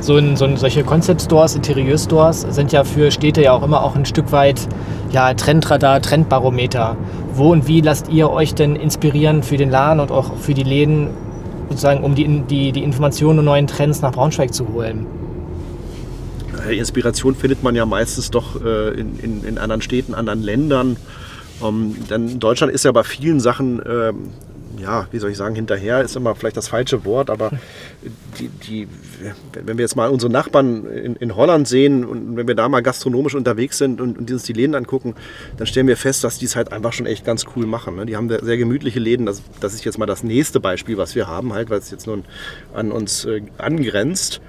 So, 0.00 0.18
in, 0.18 0.36
so 0.36 0.54
solche 0.56 0.84
Concept 0.84 1.22
Stores, 1.22 1.56
Interieur 1.56 1.98
Stores 1.98 2.42
sind 2.50 2.72
ja 2.72 2.84
für 2.84 3.10
Städte 3.10 3.42
ja 3.42 3.52
auch 3.52 3.62
immer 3.62 3.82
auch 3.82 3.96
ein 3.96 4.04
Stück 4.04 4.30
weit 4.30 4.68
ja, 5.10 5.32
Trendradar, 5.34 6.02
Trendbarometer. 6.02 6.96
Wo 7.34 7.52
und 7.52 7.66
wie 7.66 7.80
lasst 7.80 8.08
ihr 8.08 8.30
euch 8.30 8.54
denn 8.54 8.76
inspirieren 8.76 9.42
für 9.42 9.56
den 9.56 9.70
Laden 9.70 10.00
und 10.00 10.10
auch 10.10 10.36
für 10.36 10.54
die 10.54 10.62
Läden, 10.62 11.08
sozusagen, 11.68 12.04
um 12.04 12.14
die, 12.14 12.42
die, 12.48 12.72
die 12.72 12.82
Informationen 12.82 13.40
und 13.40 13.44
neuen 13.46 13.66
Trends 13.66 14.02
nach 14.02 14.12
Braunschweig 14.12 14.52
zu 14.52 14.68
holen? 14.72 15.06
Inspiration 16.70 17.34
findet 17.34 17.62
man 17.62 17.74
ja 17.74 17.86
meistens 17.86 18.30
doch 18.30 18.62
äh, 18.64 18.90
in, 19.00 19.18
in, 19.20 19.44
in 19.44 19.58
anderen 19.58 19.82
Städten, 19.82 20.14
anderen 20.14 20.42
Ländern. 20.42 20.96
Ähm, 21.62 21.96
denn 22.08 22.38
Deutschland 22.38 22.72
ist 22.72 22.84
ja 22.84 22.92
bei 22.92 23.04
vielen 23.04 23.40
Sachen, 23.40 23.80
äh, 23.80 24.12
ja, 24.78 25.08
wie 25.10 25.18
soll 25.18 25.30
ich 25.30 25.36
sagen, 25.36 25.54
hinterher 25.54 26.02
ist 26.02 26.16
immer 26.16 26.34
vielleicht 26.34 26.56
das 26.56 26.68
falsche 26.68 27.04
Wort, 27.04 27.30
aber 27.30 27.50
die, 28.38 28.48
die, 28.48 28.88
wenn 29.64 29.78
wir 29.78 29.82
jetzt 29.82 29.96
mal 29.96 30.10
unsere 30.10 30.30
Nachbarn 30.30 30.84
in, 30.86 31.16
in 31.16 31.34
Holland 31.34 31.66
sehen 31.66 32.04
und 32.04 32.36
wenn 32.36 32.46
wir 32.46 32.54
da 32.54 32.68
mal 32.68 32.82
gastronomisch 32.82 33.34
unterwegs 33.34 33.78
sind 33.78 34.00
und, 34.00 34.18
und 34.18 34.30
uns 34.30 34.42
die 34.42 34.52
Läden 34.52 34.74
angucken, 34.74 35.14
dann 35.56 35.66
stellen 35.66 35.86
wir 35.86 35.96
fest, 35.96 36.24
dass 36.24 36.38
die 36.38 36.44
es 36.44 36.56
halt 36.56 36.72
einfach 36.72 36.92
schon 36.92 37.06
echt 37.06 37.24
ganz 37.24 37.46
cool 37.56 37.66
machen. 37.66 37.96
Ne? 37.96 38.06
Die 38.06 38.16
haben 38.16 38.28
sehr 38.28 38.58
gemütliche 38.58 39.00
Läden. 39.00 39.24
Das, 39.26 39.42
das 39.60 39.74
ist 39.74 39.84
jetzt 39.84 39.98
mal 39.98 40.06
das 40.06 40.22
nächste 40.22 40.60
Beispiel, 40.60 40.98
was 40.98 41.14
wir 41.14 41.26
haben, 41.26 41.52
halt, 41.54 41.70
weil 41.70 41.78
es 41.78 41.90
jetzt 41.90 42.06
nun 42.06 42.24
an 42.74 42.92
uns 42.92 43.24
äh, 43.24 43.42
angrenzt 43.58 44.40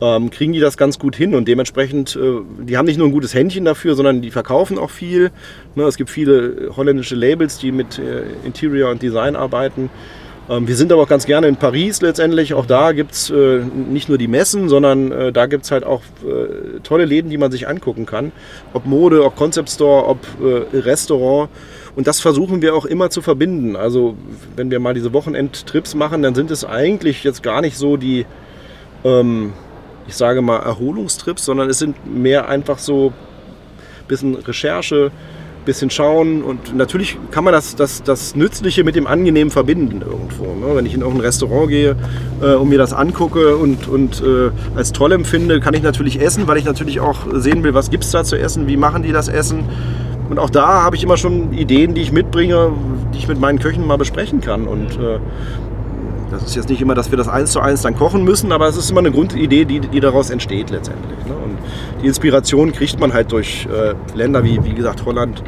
ähm, 0.00 0.30
kriegen 0.30 0.52
die 0.52 0.60
das 0.60 0.76
ganz 0.76 0.98
gut 0.98 1.16
hin 1.16 1.34
und 1.34 1.48
dementsprechend, 1.48 2.16
äh, 2.16 2.40
die 2.64 2.76
haben 2.76 2.86
nicht 2.86 2.98
nur 2.98 3.08
ein 3.08 3.12
gutes 3.12 3.34
Händchen 3.34 3.64
dafür, 3.64 3.94
sondern 3.94 4.22
die 4.22 4.30
verkaufen 4.30 4.78
auch 4.78 4.90
viel. 4.90 5.30
Ne, 5.74 5.84
es 5.84 5.96
gibt 5.96 6.10
viele 6.10 6.70
holländische 6.76 7.14
Labels, 7.14 7.58
die 7.58 7.72
mit 7.72 7.98
äh, 7.98 8.22
Interior 8.44 8.90
und 8.90 9.02
Design 9.02 9.36
arbeiten. 9.36 9.90
Ähm, 10.48 10.68
wir 10.68 10.76
sind 10.76 10.92
aber 10.92 11.02
auch 11.02 11.08
ganz 11.08 11.26
gerne 11.26 11.48
in 11.48 11.56
Paris 11.56 12.02
letztendlich. 12.02 12.54
Auch 12.54 12.66
da 12.66 12.92
gibt 12.92 13.12
es 13.12 13.30
äh, 13.30 13.60
nicht 13.74 14.08
nur 14.08 14.18
die 14.18 14.28
Messen, 14.28 14.68
sondern 14.68 15.10
äh, 15.12 15.32
da 15.32 15.46
gibt 15.46 15.64
es 15.64 15.70
halt 15.70 15.84
auch 15.84 16.02
äh, 16.24 16.80
tolle 16.82 17.04
Läden, 17.04 17.30
die 17.30 17.38
man 17.38 17.50
sich 17.50 17.66
angucken 17.66 18.06
kann. 18.06 18.32
Ob 18.72 18.86
Mode, 18.86 19.24
ob 19.24 19.34
Concept 19.34 19.70
Store, 19.70 20.06
ob 20.06 20.18
äh, 20.40 20.78
Restaurant. 20.78 21.48
Und 21.96 22.06
das 22.06 22.20
versuchen 22.20 22.60
wir 22.60 22.74
auch 22.74 22.84
immer 22.84 23.08
zu 23.08 23.22
verbinden. 23.22 23.74
Also 23.74 24.16
wenn 24.54 24.70
wir 24.70 24.78
mal 24.78 24.94
diese 24.94 25.12
Wochenendtrips 25.14 25.94
machen, 25.94 26.22
dann 26.22 26.34
sind 26.34 26.50
es 26.50 26.64
eigentlich 26.64 27.24
jetzt 27.24 27.42
gar 27.42 27.60
nicht 27.60 27.76
so 27.78 27.96
die... 27.96 28.26
Ähm, 29.04 29.52
ich 30.08 30.14
sage 30.14 30.42
mal, 30.42 30.58
Erholungstrips, 30.58 31.44
sondern 31.44 31.68
es 31.68 31.78
sind 31.78 31.96
mehr 32.06 32.48
einfach 32.48 32.78
so 32.78 33.08
ein 33.08 34.08
bisschen 34.08 34.34
Recherche, 34.36 35.10
ein 35.60 35.64
bisschen 35.64 35.90
schauen 35.90 36.42
und 36.42 36.76
natürlich 36.76 37.18
kann 37.30 37.44
man 37.44 37.52
das, 37.52 37.74
das, 37.74 38.02
das 38.02 38.36
Nützliche 38.36 38.84
mit 38.84 38.94
dem 38.94 39.06
Angenehmen 39.06 39.50
verbinden 39.50 40.02
irgendwo. 40.02 40.44
Ne? 40.44 40.76
Wenn 40.76 40.86
ich 40.86 40.94
in 40.94 41.00
irgendein 41.00 41.26
Restaurant 41.26 41.68
gehe 41.68 41.96
äh, 42.40 42.54
und 42.54 42.68
mir 42.68 42.78
das 42.78 42.92
angucke 42.92 43.56
und, 43.56 43.88
und 43.88 44.22
äh, 44.22 44.50
als 44.76 44.92
toll 44.92 45.12
empfinde, 45.12 45.60
kann 45.60 45.74
ich 45.74 45.82
natürlich 45.82 46.20
essen, 46.20 46.46
weil 46.46 46.58
ich 46.58 46.64
natürlich 46.64 47.00
auch 47.00 47.26
sehen 47.34 47.64
will, 47.64 47.74
was 47.74 47.90
gibt 47.90 48.04
es 48.04 48.10
da 48.10 48.22
zu 48.22 48.36
essen, 48.36 48.68
wie 48.68 48.76
machen 48.76 49.02
die 49.02 49.12
das 49.12 49.28
Essen. 49.28 49.64
Und 50.28 50.38
auch 50.38 50.50
da 50.50 50.82
habe 50.82 50.96
ich 50.96 51.04
immer 51.04 51.16
schon 51.16 51.52
Ideen, 51.52 51.94
die 51.94 52.00
ich 52.00 52.12
mitbringe, 52.12 52.72
die 53.14 53.18
ich 53.18 53.28
mit 53.28 53.40
meinen 53.40 53.58
Köchen 53.58 53.86
mal 53.86 53.96
besprechen 53.96 54.40
kann. 54.40 54.66
Und 54.66 54.98
äh, 54.98 55.18
das 56.30 56.44
ist 56.44 56.56
jetzt 56.56 56.68
nicht 56.68 56.80
immer, 56.80 56.94
dass 56.94 57.10
wir 57.10 57.18
das 57.18 57.28
eins 57.28 57.52
zu 57.52 57.60
eins 57.60 57.82
dann 57.82 57.96
kochen 57.96 58.24
müssen, 58.24 58.52
aber 58.52 58.68
es 58.68 58.76
ist 58.76 58.90
immer 58.90 59.00
eine 59.00 59.12
Grundidee, 59.12 59.64
die, 59.64 59.80
die 59.80 60.00
daraus 60.00 60.30
entsteht 60.30 60.70
letztendlich. 60.70 61.24
Ne? 61.26 61.34
Und 61.36 61.58
die 62.02 62.06
Inspiration 62.06 62.72
kriegt 62.72 62.98
man 62.98 63.12
halt 63.12 63.32
durch 63.32 63.66
äh, 63.66 63.94
Länder 64.16 64.44
wie, 64.44 64.62
wie 64.64 64.74
gesagt, 64.74 65.04
Holland, 65.04 65.42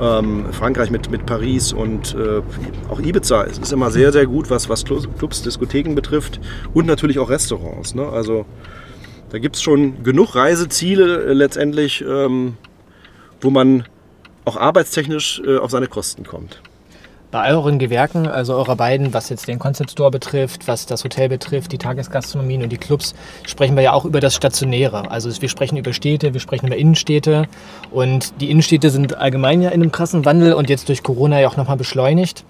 ähm, 0.00 0.46
Frankreich 0.52 0.90
mit, 0.90 1.10
mit 1.10 1.26
Paris 1.26 1.72
und 1.72 2.14
äh, 2.14 2.42
auch 2.90 3.00
Ibiza. 3.00 3.44
Es 3.44 3.58
ist 3.58 3.72
immer 3.72 3.90
sehr, 3.90 4.12
sehr 4.12 4.26
gut, 4.26 4.50
was, 4.50 4.68
was 4.68 4.84
Clubs, 4.84 5.42
Diskotheken 5.42 5.94
betrifft 5.94 6.40
und 6.72 6.86
natürlich 6.86 7.18
auch 7.18 7.30
Restaurants. 7.30 7.94
Ne? 7.94 8.08
Also 8.08 8.46
da 9.30 9.38
gibt 9.38 9.56
es 9.56 9.62
schon 9.62 10.02
genug 10.02 10.34
Reiseziele 10.34 11.24
äh, 11.24 11.32
letztendlich, 11.32 12.04
ähm, 12.06 12.56
wo 13.40 13.50
man 13.50 13.84
auch 14.44 14.56
arbeitstechnisch 14.56 15.42
äh, 15.46 15.58
auf 15.58 15.70
seine 15.70 15.86
Kosten 15.86 16.24
kommt. 16.24 16.60
Bei 17.34 17.50
euren 17.50 17.80
Gewerken, 17.80 18.28
also 18.28 18.54
eurer 18.54 18.76
beiden, 18.76 19.12
was 19.12 19.28
jetzt 19.28 19.48
den 19.48 19.58
Concept 19.58 19.90
Store 19.90 20.12
betrifft, 20.12 20.68
was 20.68 20.86
das 20.86 21.02
Hotel 21.02 21.28
betrifft, 21.28 21.72
die 21.72 21.78
Tagesgastronomien 21.78 22.62
und 22.62 22.68
die 22.68 22.76
Clubs, 22.76 23.12
sprechen 23.44 23.74
wir 23.74 23.82
ja 23.82 23.92
auch 23.92 24.04
über 24.04 24.20
das 24.20 24.36
Stationäre. 24.36 25.10
Also 25.10 25.42
wir 25.42 25.48
sprechen 25.48 25.76
über 25.76 25.92
Städte, 25.92 26.32
wir 26.32 26.38
sprechen 26.38 26.68
über 26.68 26.76
Innenstädte 26.76 27.48
und 27.90 28.40
die 28.40 28.52
Innenstädte 28.52 28.88
sind 28.88 29.16
allgemein 29.16 29.62
ja 29.62 29.70
in 29.70 29.82
einem 29.82 29.90
krassen 29.90 30.24
Wandel 30.24 30.52
und 30.52 30.70
jetzt 30.70 30.88
durch 30.88 31.02
Corona 31.02 31.40
ja 31.40 31.48
auch 31.48 31.56
nochmal 31.56 31.76
beschleunigt. 31.76 32.44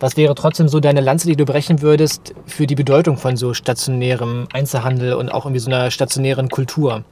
Was 0.00 0.16
wäre 0.16 0.34
trotzdem 0.34 0.68
so 0.68 0.80
deine 0.80 1.02
Lanze, 1.02 1.26
die 1.26 1.36
du 1.36 1.44
brechen 1.44 1.82
würdest 1.82 2.32
für 2.46 2.66
die 2.66 2.76
Bedeutung 2.76 3.18
von 3.18 3.36
so 3.36 3.52
stationärem 3.52 4.48
Einzelhandel 4.54 5.12
und 5.12 5.28
auch 5.28 5.44
irgendwie 5.44 5.60
so 5.60 5.70
einer 5.70 5.90
stationären 5.90 6.48
Kultur? 6.48 7.04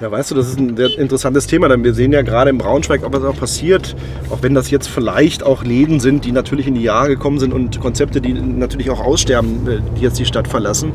Ja, 0.00 0.10
weißt 0.10 0.32
du, 0.32 0.34
das 0.34 0.48
ist 0.48 0.58
ein 0.58 0.76
sehr 0.76 0.98
interessantes 0.98 1.46
Thema, 1.46 1.68
denn 1.68 1.84
wir 1.84 1.94
sehen 1.94 2.12
ja 2.12 2.22
gerade 2.22 2.50
im 2.50 2.58
Braunschweig, 2.58 3.02
was 3.04 3.22
auch 3.22 3.36
passiert, 3.36 3.94
auch 4.28 4.42
wenn 4.42 4.52
das 4.52 4.70
jetzt 4.70 4.88
vielleicht 4.88 5.44
auch 5.44 5.62
Läden 5.62 6.00
sind, 6.00 6.24
die 6.24 6.32
natürlich 6.32 6.66
in 6.66 6.74
die 6.74 6.82
Jahre 6.82 7.08
gekommen 7.08 7.38
sind 7.38 7.54
und 7.54 7.80
Konzepte, 7.80 8.20
die 8.20 8.32
natürlich 8.32 8.90
auch 8.90 9.00
aussterben, 9.00 9.68
äh, 9.68 9.78
die 9.96 10.02
jetzt 10.02 10.18
die 10.18 10.24
Stadt 10.24 10.48
verlassen. 10.48 10.92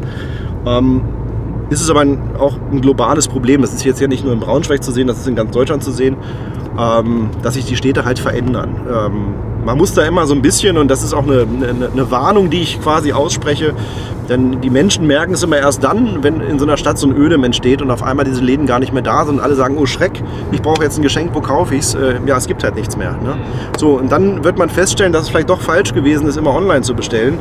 Ähm, 0.66 1.02
ist 1.70 1.82
es 1.82 1.90
aber 1.90 2.02
ein, 2.02 2.36
auch 2.38 2.58
ein 2.72 2.82
globales 2.82 3.30
Problem. 3.30 3.62
Das 3.62 3.74
ist 3.74 3.86
jetzt 3.86 4.02
ja 4.02 4.08
nicht 4.08 4.26
nur 4.26 4.34
in 4.34 4.40
Braunschweig 4.42 4.84
zu 4.84 4.92
sehen, 4.92 5.08
das 5.08 5.20
ist 5.20 5.28
in 5.28 5.36
ganz 5.36 5.52
Deutschland 5.52 5.82
zu 5.82 5.92
sehen, 5.92 6.18
ähm, 6.78 7.30
dass 7.42 7.54
sich 7.54 7.66
die 7.66 7.78
Städte 7.78 8.04
halt 8.04 8.20
verändern. 8.20 8.76
Ähm, 8.92 9.34
man 9.70 9.78
muss 9.78 9.94
da 9.94 10.04
immer 10.04 10.26
so 10.26 10.34
ein 10.34 10.42
bisschen, 10.42 10.78
und 10.78 10.88
das 10.88 11.04
ist 11.04 11.14
auch 11.14 11.22
eine, 11.22 11.42
eine, 11.42 11.92
eine 11.92 12.10
Warnung, 12.10 12.50
die 12.50 12.60
ich 12.60 12.82
quasi 12.82 13.14
ausspreche, 13.14 13.76
denn 14.28 14.62
die 14.62 14.72
Menschen 14.72 15.06
merken 15.06 15.36
es 15.36 15.44
immer 15.44 15.58
erst 15.58 15.84
dann, 15.84 16.24
wenn 16.24 16.42
in 16.42 16.58
so 16.58 16.66
einer 16.66 16.76
Stadt 16.76 16.98
so 16.98 17.06
ein 17.06 17.16
Ödem 17.16 17.44
entsteht 17.44 17.84
und 17.84 17.92
auf 17.92 18.02
einmal 18.02 18.26
diese 18.26 18.42
Läden 18.42 18.66
gar 18.66 18.80
nicht 18.80 18.94
mehr 18.94 19.04
da 19.04 19.26
sind 19.26 19.36
und 19.36 19.42
alle 19.42 19.54
sagen, 19.54 19.78
oh 19.78 19.86
Schreck, 19.86 20.24
ich 20.52 20.64
brauche 20.64 20.84
jetzt 20.84 20.98
ein 20.98 21.04
Geschenk, 21.04 21.36
wo 21.36 21.42
kaufe 21.42 21.76
ich 21.76 21.82
es? 21.82 21.94
Äh, 21.94 22.16
ja, 22.26 22.36
es 22.36 22.48
gibt 22.48 22.64
halt 22.64 22.74
nichts 22.74 22.98
mehr. 22.98 23.12
Ne? 23.12 23.38
So, 23.78 24.00
und 24.00 24.12
dann 24.12 24.44
wird 24.44 24.58
man 24.58 24.70
feststellen, 24.70 25.14
dass 25.14 25.24
es 25.24 25.30
vielleicht 25.30 25.52
doch 25.52 25.62
falsch 25.62 25.94
gewesen 25.94 26.28
ist, 26.28 26.36
immer 26.36 26.56
online 26.56 26.82
zu 26.82 26.96
bestellen. 26.96 27.38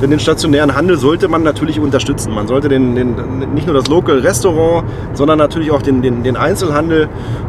Denn 0.00 0.10
den 0.10 0.20
stationären 0.20 0.76
Handel 0.76 0.98
sollte 0.98 1.26
man 1.26 1.42
natürlich 1.42 1.80
unterstützen. 1.80 2.32
Man 2.32 2.46
sollte 2.46 2.68
den, 2.68 2.94
den 2.94 3.16
nicht 3.54 3.66
nur 3.66 3.74
das 3.74 3.88
Local 3.88 4.20
Restaurant, 4.20 4.84
sondern 5.14 5.38
natürlich 5.38 5.72
auch 5.72 5.82
den, 5.82 6.00
den, 6.00 6.22
den 6.22 6.36
Einzelhandel 6.36 7.08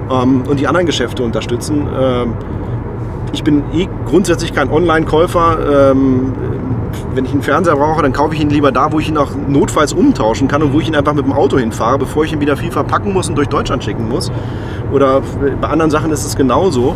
ähm, 0.09 0.41
und 0.47 0.59
die 0.59 0.65
anderen 0.65 0.87
Geschäfte 0.87 1.21
unterstützen. 1.21 1.87
Ähm, 1.99 2.33
ich 3.33 3.43
bin 3.43 3.63
eh 3.73 3.89
grundsätzlich 4.05 4.53
kein 4.53 4.71
Online-Käufer. 4.71 5.91
Ähm, 5.91 6.33
wenn 7.15 7.25
ich 7.25 7.31
einen 7.31 7.41
Fernseher 7.41 7.75
brauche, 7.75 8.01
dann 8.03 8.13
kaufe 8.13 8.35
ich 8.35 8.41
ihn 8.41 8.49
lieber 8.49 8.71
da, 8.71 8.91
wo 8.91 8.99
ich 8.99 9.09
ihn 9.09 9.17
auch 9.17 9.31
notfalls 9.47 9.93
umtauschen 9.93 10.47
kann 10.47 10.61
und 10.61 10.73
wo 10.73 10.79
ich 10.79 10.87
ihn 10.87 10.95
einfach 10.95 11.13
mit 11.13 11.25
dem 11.25 11.33
Auto 11.33 11.57
hinfahre, 11.57 11.97
bevor 11.97 12.23
ich 12.23 12.33
ihn 12.33 12.39
wieder 12.39 12.55
viel 12.55 12.71
verpacken 12.71 13.13
muss 13.13 13.29
und 13.29 13.35
durch 13.35 13.49
Deutschland 13.49 13.83
schicken 13.83 14.07
muss. 14.07 14.31
Oder 14.91 15.21
bei 15.59 15.67
anderen 15.67 15.89
Sachen 15.89 16.11
ist 16.11 16.23
es 16.23 16.35
genauso. 16.35 16.95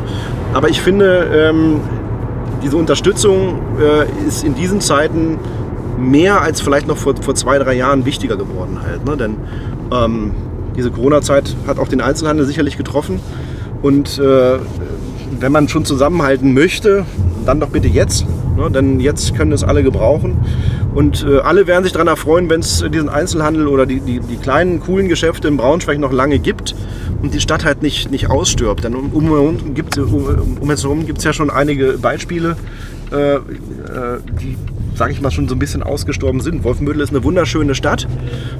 Aber 0.53 0.69
ich 0.69 0.81
finde, 0.81 1.49
ähm, 1.49 1.81
diese 2.63 2.77
Unterstützung 2.77 3.59
äh, 3.79 4.27
ist 4.27 4.43
in 4.43 4.53
diesen 4.53 4.81
Zeiten 4.81 5.39
mehr 5.97 6.41
als 6.41 6.61
vielleicht 6.61 6.87
noch 6.87 6.97
vor, 6.97 7.15
vor 7.19 7.33
zwei, 7.33 7.57
drei 7.57 7.73
Jahren 7.73 8.05
wichtiger 8.05 8.37
geworden 8.37 8.79
halt. 8.85 9.05
Ne? 9.05 9.17
Denn 9.17 9.37
ähm, 9.91 10.31
diese 10.75 10.91
Corona-Zeit 10.91 11.55
hat 11.65 11.79
auch 11.79 11.87
den 11.87 12.01
Einzelhandel 12.01 12.45
sicherlich 12.45 12.77
getroffen. 12.77 13.19
Und 13.81 14.19
äh, 14.19 14.57
wenn 15.39 15.51
man 15.51 15.67
schon 15.67 15.85
zusammenhalten 15.85 16.53
möchte, 16.53 17.05
dann 17.45 17.59
doch 17.59 17.69
bitte 17.69 17.87
jetzt. 17.87 18.25
Ne? 18.55 18.69
Denn 18.71 18.99
jetzt 18.99 19.35
können 19.35 19.51
es 19.51 19.63
alle 19.63 19.83
gebrauchen. 19.83 20.37
Und 20.93 21.25
äh, 21.29 21.39
alle 21.39 21.67
werden 21.67 21.83
sich 21.83 21.93
daran 21.93 22.07
erfreuen, 22.07 22.49
wenn 22.49 22.61
es 22.61 22.83
diesen 22.91 23.09
Einzelhandel 23.09 23.67
oder 23.67 23.85
die, 23.85 23.99
die, 23.99 24.19
die, 24.19 24.37
kleinen, 24.37 24.79
coolen 24.79 25.07
Geschäfte 25.07 25.47
in 25.47 25.57
Braunschweig 25.57 25.99
noch 25.99 26.11
lange 26.11 26.39
gibt 26.39 26.75
und 27.21 27.33
die 27.33 27.39
Stadt 27.39 27.65
halt 27.65 27.83
nicht, 27.83 28.09
nicht 28.09 28.29
ausstirbt. 28.29 28.83
Denn 28.83 28.95
um, 28.95 29.11
um, 29.11 29.31
um, 29.31 29.73
gibt, 29.75 29.97
um, 29.97 30.57
um 30.59 30.69
herum 30.69 31.05
gibt 31.05 31.19
es 31.19 31.23
ja 31.23 31.33
schon 31.33 31.49
einige 31.49 31.99
Beispiele, 31.99 32.55
äh, 33.11 33.35
äh, 33.35 33.39
die 34.41 34.57
sage 34.97 35.11
ich 35.11 35.21
mal, 35.21 35.29
schon 35.29 35.47
so 35.47 35.55
ein 35.55 35.59
bisschen 35.59 35.83
ausgestorben 35.83 36.41
sind. 36.41 36.63
Wolfenbüttel 36.63 37.01
ist 37.01 37.11
eine 37.11 37.23
wunderschöne 37.23 37.75
Stadt, 37.75 38.07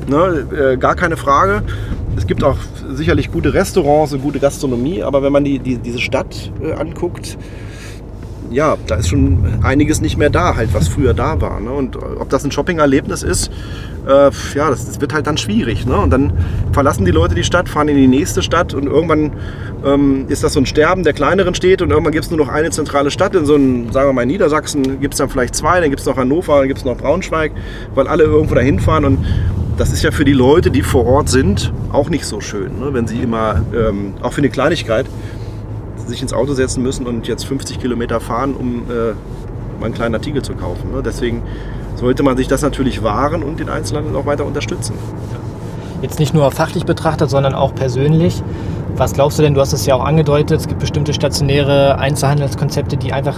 ne? 0.08 0.46
äh, 0.56 0.78
gar 0.78 0.96
keine 0.96 1.18
Frage. 1.18 1.64
Es 2.18 2.26
gibt 2.26 2.44
auch 2.44 2.58
sicherlich 2.90 3.32
gute 3.32 3.54
Restaurants 3.54 4.12
und 4.12 4.22
gute 4.22 4.40
Gastronomie, 4.40 5.04
aber 5.04 5.22
wenn 5.22 5.32
man 5.32 5.44
die, 5.44 5.60
die 5.60 5.78
diese 5.78 6.00
Stadt 6.00 6.52
äh, 6.62 6.74
anguckt, 6.74 7.38
ja, 8.50 8.78
da 8.88 8.96
ist 8.96 9.10
schon 9.10 9.60
einiges 9.64 10.02
nicht 10.02 10.18
mehr 10.18 10.30
da, 10.30 10.56
halt, 10.56 10.74
was 10.74 10.88
früher 10.88 11.14
da 11.14 11.40
war. 11.42 11.60
Ne? 11.60 11.72
Und 11.72 11.98
ob 11.98 12.30
das 12.30 12.44
ein 12.44 12.52
Shopping-Erlebnis 12.52 13.24
ist, 13.24 13.52
äh, 14.08 14.32
ja, 14.56 14.70
das, 14.70 14.86
das, 14.86 15.02
wird 15.02 15.14
halt 15.14 15.28
dann 15.28 15.38
schwierig. 15.38 15.86
Ne? 15.86 15.98
Und 15.98 16.12
dann 16.12 16.34
verlassen 16.72 17.06
die 17.06 17.12
Leute 17.12 17.36
die 17.36 17.44
Stadt, 17.44 17.68
fahren 17.68 17.90
in 17.90 17.98
die 17.98 18.08
nächste 18.08 18.42
Stadt 18.42 18.74
und 18.74 18.86
irgendwann 18.86 19.34
ähm, 19.86 20.26
ist 20.30 20.44
das 20.44 20.54
so 20.54 20.60
ein 20.60 20.66
Sterben 20.66 21.04
der 21.04 21.14
kleineren 21.14 21.56
Städte 21.56 21.84
und 21.84 21.92
irgendwann 21.92 22.14
gibt 22.14 22.26
es 22.26 22.32
nur 22.32 22.40
noch 22.40 22.50
eine 22.50 22.70
zentrale 22.70 23.12
Stadt. 23.12 23.36
In 23.36 23.46
so 23.46 23.56
einem, 23.56 23.92
sagen 23.92 24.10
wir 24.10 24.14
mal, 24.14 24.22
in 24.24 24.30
Niedersachsen 24.30 25.02
gibt 25.02 25.14
es 25.14 25.18
dann 25.18 25.30
vielleicht 25.30 25.56
zwei, 25.56 25.82
dann 25.82 25.90
gibt 25.90 26.00
es 26.00 26.06
noch 26.06 26.18
Hannover, 26.18 26.60
dann 26.60 26.68
gibt 26.68 26.80
es 26.80 26.86
noch 26.86 26.98
Braunschweig, 26.98 27.52
weil 27.96 28.08
alle 28.08 28.24
irgendwo 28.24 28.56
dahin 28.56 28.80
fahren 28.80 29.06
und 29.06 29.26
das 29.78 29.94
ist 29.94 30.04
ja 30.04 30.12
für 30.12 30.26
die 30.26 30.34
Leute, 30.34 30.72
die 30.72 30.82
vor 30.82 31.06
Ort 31.06 31.30
sind, 31.30 31.72
auch 31.92 32.10
nicht 32.10 32.26
so 32.26 32.42
schön, 32.42 32.80
ne? 32.80 32.94
wenn 32.94 33.08
sie 33.08 33.20
immer, 33.20 33.62
ähm, 33.76 34.14
auch 34.22 34.34
für 34.34 34.42
eine 34.42 34.50
Kleinigkeit, 34.50 35.06
sich 36.08 36.22
ins 36.22 36.34
Auto 36.34 36.54
setzen 36.54 36.82
müssen 36.82 37.06
und 37.06 37.28
jetzt 37.28 37.46
50 37.46 37.80
Kilometer 37.80 38.20
fahren, 38.20 38.56
um 38.56 38.84
äh, 38.90 39.14
mal 39.80 39.86
einen 39.86 39.94
kleinen 39.94 40.16
Artikel 40.16 40.42
zu 40.42 40.54
kaufen. 40.54 40.92
Ne? 40.94 41.04
Deswegen 41.04 41.44
sollte 41.96 42.24
man 42.24 42.38
sich 42.38 42.48
das 42.48 42.62
natürlich 42.62 43.04
wahren 43.04 43.44
und 43.44 43.60
den 43.60 43.70
Einzelhandel 43.70 44.16
auch 44.16 44.26
weiter 44.26 44.46
unterstützen. 44.46 44.94
Jetzt 46.02 46.20
nicht 46.20 46.34
nur 46.34 46.50
fachlich 46.52 46.86
betrachtet, 46.86 47.30
sondern 47.30 47.54
auch 47.54 47.76
persönlich. 47.76 48.42
Was 48.96 49.14
glaubst 49.14 49.38
du 49.38 49.44
denn, 49.44 49.54
du 49.54 49.62
hast 49.62 49.74
es 49.74 49.86
ja 49.86 49.96
auch 49.96 50.06
angedeutet, 50.06 50.60
es 50.60 50.68
gibt 50.68 50.80
bestimmte 50.80 51.14
stationäre 51.14 52.00
Einzelhandelskonzepte, 52.00 52.98
die 52.98 53.14
einfach 53.14 53.36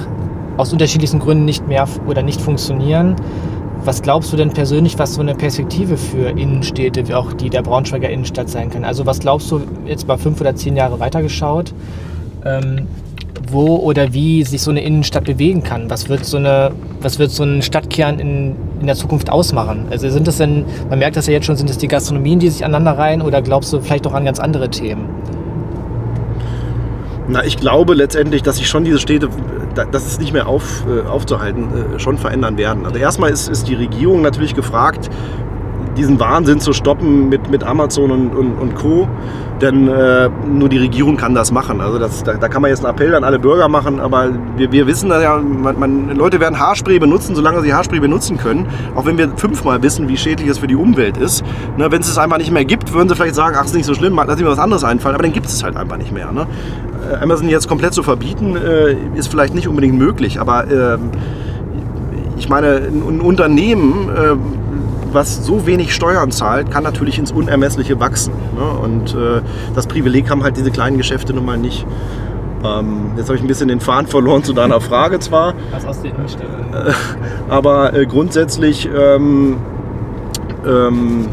aus 0.57 0.71
unterschiedlichsten 0.71 1.19
Gründen 1.19 1.45
nicht 1.45 1.67
mehr 1.67 1.87
oder 2.05 2.21
nicht 2.21 2.41
funktionieren. 2.41 3.15
Was 3.85 4.01
glaubst 4.01 4.31
du 4.33 4.37
denn 4.37 4.51
persönlich, 4.51 4.99
was 4.99 5.13
so 5.13 5.21
eine 5.21 5.35
Perspektive 5.35 5.97
für 5.97 6.29
Innenstädte, 6.29 7.07
wie 7.07 7.13
auch 7.13 7.33
die 7.33 7.49
der 7.49 7.61
Braunschweiger 7.61 8.09
Innenstadt 8.09 8.49
sein 8.49 8.69
kann? 8.69 8.83
Also 8.83 9.05
was 9.05 9.19
glaubst 9.19 9.49
du 9.51 9.61
jetzt 9.85 10.07
mal 10.07 10.17
fünf 10.17 10.41
oder 10.41 10.55
zehn 10.55 10.75
Jahre 10.75 10.99
weitergeschaut? 10.99 11.73
Ähm, 12.45 12.87
wo 13.51 13.77
oder 13.77 14.13
wie 14.13 14.43
sich 14.43 14.61
so 14.61 14.71
eine 14.71 14.81
Innenstadt 14.81 15.25
bewegen 15.25 15.63
kann. 15.63 15.89
Was 15.89 16.09
wird 16.09 16.25
so, 16.25 16.37
eine, 16.37 16.71
was 17.01 17.19
wird 17.19 17.31
so 17.31 17.43
ein 17.43 17.61
Stadtkern 17.61 18.19
in, 18.19 18.55
in 18.79 18.85
der 18.85 18.95
Zukunft 18.95 19.29
ausmachen? 19.29 19.87
Also 19.89 20.09
sind 20.09 20.27
das 20.27 20.37
denn, 20.37 20.65
man 20.89 20.99
merkt 20.99 21.15
das 21.15 21.27
ja 21.27 21.33
jetzt 21.33 21.45
schon, 21.45 21.55
sind 21.55 21.69
es 21.69 21.77
die 21.77 21.87
Gastronomien, 21.87 22.39
die 22.39 22.49
sich 22.49 22.63
aneinander 22.63 22.99
reihen 22.99 23.21
oder 23.21 23.41
glaubst 23.41 23.71
du 23.73 23.81
vielleicht 23.81 24.05
auch 24.07 24.13
an 24.13 24.25
ganz 24.25 24.39
andere 24.39 24.69
Themen? 24.69 25.07
Na, 27.29 27.45
ich 27.45 27.57
glaube 27.57 27.93
letztendlich, 27.93 28.41
dass 28.41 28.57
sich 28.57 28.67
schon 28.67 28.83
diese 28.83 28.97
Städte, 28.97 29.29
das 29.91 30.07
ist 30.07 30.19
nicht 30.19 30.33
mehr 30.33 30.47
auf, 30.47 30.83
äh, 30.87 31.07
aufzuhalten, 31.07 31.95
äh, 31.95 31.99
schon 31.99 32.17
verändern 32.17 32.57
werden. 32.57 32.85
Also 32.85 32.97
erstmal 32.97 33.29
ist, 33.29 33.47
ist 33.49 33.67
die 33.67 33.75
Regierung 33.75 34.23
natürlich 34.23 34.55
gefragt, 34.55 35.11
diesen 35.95 36.19
Wahnsinn 36.19 36.59
zu 36.59 36.73
stoppen 36.73 37.29
mit, 37.29 37.51
mit 37.51 37.63
Amazon 37.63 38.09
und, 38.09 38.35
und, 38.35 38.53
und 38.53 38.75
Co. 38.75 39.07
Denn 39.61 39.89
äh, 39.89 40.29
nur 40.47 40.69
die 40.69 40.77
Regierung 40.77 41.17
kann 41.17 41.35
das 41.35 41.51
machen. 41.51 41.81
Also 41.81 41.99
das, 41.99 42.23
da, 42.23 42.35
da, 42.35 42.47
kann 42.47 42.61
man 42.61 42.71
jetzt 42.71 42.85
einen 42.85 42.95
Appell 42.95 43.13
an 43.13 43.25
alle 43.25 43.39
Bürger 43.39 43.67
machen, 43.67 43.99
aber 43.99 44.29
wir, 44.55 44.71
wir 44.71 44.87
wissen 44.87 45.09
ja, 45.09 45.37
man, 45.37 45.77
man, 45.77 46.15
Leute 46.15 46.39
werden 46.39 46.57
Haarspray 46.57 46.97
benutzen, 46.97 47.35
solange 47.35 47.61
sie 47.61 47.73
Haarspray 47.73 47.99
benutzen 47.99 48.37
können. 48.37 48.67
Auch 48.95 49.05
wenn 49.05 49.17
wir 49.17 49.29
fünfmal 49.35 49.83
wissen, 49.83 50.07
wie 50.07 50.15
schädlich 50.15 50.47
es 50.47 50.59
für 50.59 50.67
die 50.67 50.77
Umwelt 50.77 51.17
ist. 51.17 51.43
Ne, 51.77 51.91
wenn 51.91 51.99
es 51.99 52.07
es 52.07 52.17
einfach 52.17 52.37
nicht 52.37 52.51
mehr 52.51 52.63
gibt, 52.63 52.93
würden 52.93 53.09
sie 53.09 53.15
vielleicht 53.15 53.35
sagen, 53.35 53.57
ach, 53.59 53.65
ist 53.65 53.75
nicht 53.75 53.85
so 53.85 53.93
schlimm, 53.93 54.19
lass 54.25 54.39
mir 54.39 54.47
was 54.47 54.59
anderes 54.59 54.85
einfallen, 54.85 55.15
aber 55.15 55.23
dann 55.23 55.33
gibt 55.33 55.47
es 55.47 55.61
halt 55.61 55.75
einfach 55.75 55.97
nicht 55.97 56.13
mehr. 56.13 56.31
Ne? 56.31 56.47
Äh, 57.11 57.23
Amazon 57.23 57.49
jetzt 57.49 57.67
komplett 57.67 57.93
zu 57.93 58.03
verbieten, 58.03 58.55
äh, 58.55 58.95
ist 59.15 59.27
vielleicht 59.27 59.53
nicht 59.53 59.67
unbedingt 59.67 59.97
möglich, 59.97 60.39
aber 60.39 60.67
äh, 60.67 60.97
ich 62.37 62.49
meine, 62.49 62.75
ein 62.77 63.21
Unternehmen 63.21 64.09
äh, 64.09 64.35
was 65.11 65.43
so 65.43 65.65
wenig 65.65 65.95
Steuern 65.95 66.31
zahlt, 66.31 66.69
kann 66.69 66.83
natürlich 66.83 67.17
ins 67.17 67.31
Unermessliche 67.31 67.99
wachsen. 67.99 68.31
Ne? 68.55 68.79
Und 68.79 69.17
das 69.73 69.87
Privileg 69.87 70.29
haben 70.29 70.43
halt 70.43 70.55
diese 70.55 70.69
kleinen 70.69 70.99
Geschäfte 70.99 71.33
nun 71.33 71.45
mal 71.45 71.57
nicht. 71.57 71.83
Ähm, 72.63 73.11
jetzt 73.15 73.27
habe 73.27 73.37
ich 73.37 73.41
ein 73.41 73.47
bisschen 73.47 73.69
den 73.69 73.79
Faden 73.79 74.07
verloren 74.07 74.43
zu 74.43 74.53
deiner 74.53 74.81
Frage 74.81 75.19
zwar. 75.19 75.53
Was 75.71 75.85
aus 75.85 76.01
den. 76.01 76.11
Äh, 76.11 76.91
aber 77.49 77.93
äh, 77.93 78.05
grundsätzlich, 78.05 78.89
ähm, 78.93 79.57
ähm, 80.67 81.27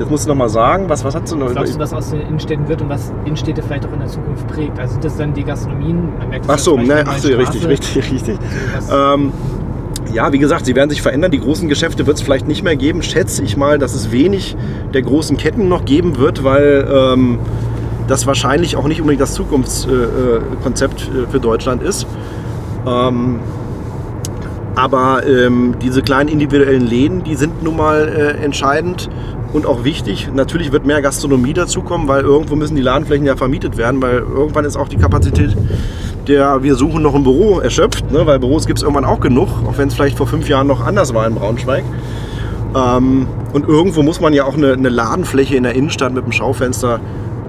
jetzt 0.00 0.10
musst 0.10 0.24
du 0.24 0.30
noch 0.30 0.36
mal 0.36 0.48
sagen, 0.48 0.88
was, 0.88 1.04
was 1.04 1.14
hast 1.14 1.30
du 1.30 1.36
noch? 1.36 1.46
Was 1.46 1.52
glaubst 1.52 1.74
du, 1.74 1.78
was 1.78 1.92
aus 1.92 2.10
den 2.10 2.22
Innenstädten 2.22 2.66
wird 2.68 2.82
und 2.82 2.88
was 2.88 3.12
Innenstädte 3.24 3.62
vielleicht 3.62 3.86
auch 3.86 3.92
in 3.92 4.00
der 4.00 4.08
Zukunft 4.08 4.46
prägt? 4.48 4.78
Also 4.78 4.94
sind 4.94 5.04
das 5.04 5.16
dann 5.16 5.34
die 5.34 5.44
Gastronomien? 5.44 6.08
ach 6.48 6.58
so, 6.58 6.76
ne, 6.76 7.04
ach 7.06 7.18
so, 7.18 7.28
richtig, 7.28 7.66
richtig, 7.68 7.96
richtig. 8.12 8.38
So 8.80 8.94
ähm, 8.94 9.32
ja, 10.12 10.32
wie 10.32 10.38
gesagt, 10.38 10.66
sie 10.66 10.74
werden 10.74 10.90
sich 10.90 11.02
verändern. 11.02 11.30
Die 11.30 11.38
großen 11.38 11.68
Geschäfte 11.68 12.06
wird 12.06 12.16
es 12.16 12.22
vielleicht 12.22 12.48
nicht 12.48 12.64
mehr 12.64 12.76
geben. 12.76 13.02
Schätze 13.02 13.44
ich 13.44 13.56
mal, 13.56 13.78
dass 13.78 13.94
es 13.94 14.10
wenig 14.10 14.56
der 14.92 15.02
großen 15.02 15.36
Ketten 15.36 15.68
noch 15.68 15.84
geben 15.84 16.16
wird, 16.18 16.42
weil 16.42 16.88
ähm, 16.92 17.38
das 18.08 18.26
wahrscheinlich 18.26 18.76
auch 18.76 18.88
nicht 18.88 19.00
unbedingt 19.00 19.20
das 19.20 19.34
Zukunftskonzept 19.34 21.02
äh, 21.02 21.22
äh, 21.22 21.26
für 21.28 21.38
Deutschland 21.38 21.82
ist. 21.82 22.06
Ähm, 22.86 23.38
aber 24.74 25.26
ähm, 25.26 25.74
diese 25.80 26.00
kleinen 26.02 26.28
individuellen 26.28 26.86
Läden, 26.86 27.22
die 27.22 27.34
sind 27.34 27.62
nun 27.62 27.76
mal 27.76 28.08
äh, 28.08 28.44
entscheidend 28.44 29.10
und 29.52 29.66
auch 29.66 29.84
wichtig. 29.84 30.28
Natürlich 30.32 30.72
wird 30.72 30.86
mehr 30.86 31.02
Gastronomie 31.02 31.52
dazukommen, 31.52 32.08
weil 32.08 32.22
irgendwo 32.22 32.56
müssen 32.56 32.76
die 32.76 32.82
Ladenflächen 32.82 33.26
ja 33.26 33.36
vermietet 33.36 33.76
werden, 33.76 34.00
weil 34.00 34.18
irgendwann 34.18 34.64
ist 34.64 34.76
auch 34.76 34.88
die 34.88 34.96
Kapazität 34.96 35.56
der 36.26 36.62
wir 36.62 36.74
suchen 36.76 37.02
noch 37.02 37.14
ein 37.14 37.24
Büro 37.24 37.60
erschöpft, 37.60 38.10
ne? 38.12 38.26
weil 38.26 38.38
Büros 38.38 38.66
gibt 38.66 38.78
es 38.78 38.82
irgendwann 38.82 39.04
auch 39.04 39.20
genug, 39.20 39.48
auch 39.66 39.78
wenn 39.78 39.88
es 39.88 39.94
vielleicht 39.94 40.16
vor 40.16 40.26
fünf 40.26 40.48
Jahren 40.48 40.66
noch 40.66 40.84
anders 40.84 41.12
war 41.12 41.26
in 41.26 41.34
Braunschweig. 41.34 41.84
Ähm, 42.74 43.26
und 43.52 43.66
irgendwo 43.66 44.02
muss 44.02 44.20
man 44.20 44.32
ja 44.32 44.44
auch 44.44 44.54
eine, 44.54 44.74
eine, 44.74 44.88
Ladenfläche 44.88 45.56
in 45.56 45.64
der 45.64 45.74
Innenstadt 45.74 46.12
mit 46.12 46.22
einem 46.22 46.32
Schaufenster 46.32 47.00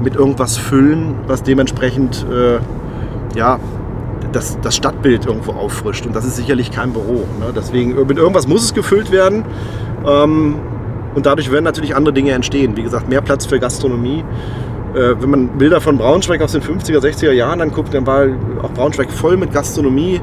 mit 0.01 0.15
irgendwas 0.15 0.57
füllen, 0.57 1.15
was 1.27 1.43
dementsprechend 1.43 2.25
äh, 2.31 2.57
ja, 3.37 3.59
das, 4.31 4.57
das 4.61 4.75
Stadtbild 4.75 5.27
irgendwo 5.27 5.51
auffrischt. 5.51 6.07
Und 6.07 6.15
das 6.15 6.25
ist 6.25 6.37
sicherlich 6.37 6.71
kein 6.71 6.91
Büro. 6.91 7.25
Ne? 7.39 7.53
Deswegen, 7.55 7.95
mit 8.07 8.17
irgendwas 8.17 8.47
muss 8.47 8.63
es 8.63 8.73
gefüllt 8.73 9.11
werden. 9.11 9.45
Ähm, 10.07 10.55
und 11.15 11.25
dadurch 11.25 11.51
werden 11.51 11.65
natürlich 11.65 11.95
andere 11.95 12.13
Dinge 12.13 12.31
entstehen. 12.31 12.75
Wie 12.77 12.83
gesagt, 12.83 13.09
mehr 13.09 13.21
Platz 13.21 13.45
für 13.45 13.59
Gastronomie. 13.59 14.23
Äh, 14.93 15.15
wenn 15.19 15.29
man 15.29 15.57
Bilder 15.57 15.79
von 15.79 15.97
Braunschweig 15.97 16.41
aus 16.41 16.51
den 16.51 16.61
50er, 16.61 16.99
60er 16.99 17.31
Jahren 17.31 17.61
anguckt, 17.61 17.93
dann 17.93 18.05
war 18.05 18.25
auch 18.61 18.71
Braunschweig 18.71 19.09
voll 19.11 19.37
mit 19.37 19.53
Gastronomie. 19.53 20.19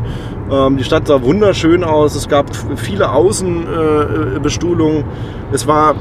Ähm, 0.50 0.76
die 0.76 0.84
Stadt 0.84 1.06
sah 1.06 1.22
wunderschön 1.22 1.84
aus. 1.84 2.14
Es 2.14 2.28
gab 2.28 2.50
viele 2.76 3.10
Außenbestuhlungen. 3.10 5.04
es 5.52 5.66
war 5.66 5.94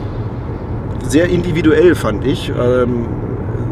sehr 1.04 1.30
individuell, 1.30 1.96
fand 1.96 2.26
ich. 2.26 2.50
Ähm, 2.50 3.06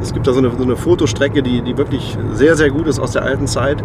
es 0.02 0.14
gibt 0.14 0.28
da 0.28 0.34
so 0.34 0.40
eine, 0.40 0.52
so 0.52 0.64
eine 0.64 0.76
Fotostrecke, 0.78 1.42
die, 1.42 1.62
die 1.62 1.78
wirklich 1.78 2.18
sehr, 2.32 2.56
sehr 2.56 2.70
gut 2.70 2.88
ist 2.88 3.00
aus 3.00 3.12
der 3.12 3.24
alten 3.24 3.48
Zeit. 3.48 3.84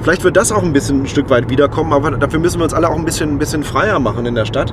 Vielleicht 0.00 0.24
wird 0.24 0.36
das 0.36 0.52
auch 0.52 0.62
ein 0.62 0.72
bisschen 0.72 1.02
ein 1.02 1.06
Stück 1.06 1.30
weit 1.30 1.50
wiederkommen, 1.50 1.92
aber 1.92 2.12
dafür 2.12 2.38
müssen 2.38 2.58
wir 2.58 2.64
uns 2.64 2.74
alle 2.74 2.88
auch 2.88 2.96
ein 2.96 3.04
bisschen, 3.04 3.30
ein 3.30 3.38
bisschen 3.38 3.62
freier 3.62 3.98
machen 3.98 4.26
in 4.26 4.34
der 4.34 4.44
Stadt. 4.44 4.72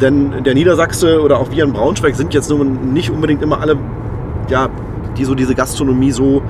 Denn 0.00 0.42
der 0.44 0.54
Niedersachse 0.54 1.20
oder 1.20 1.38
auch 1.38 1.50
wir 1.50 1.64
in 1.64 1.72
Braunschweig 1.72 2.16
sind 2.16 2.34
jetzt 2.34 2.50
nun 2.50 2.92
nicht 2.92 3.10
unbedingt 3.10 3.42
immer 3.42 3.60
alle 3.60 3.76
ja, 4.48 4.68
die 5.16 5.24
so 5.24 5.34
diese 5.34 5.54
Gastronomie 5.54 6.12
so 6.12 6.42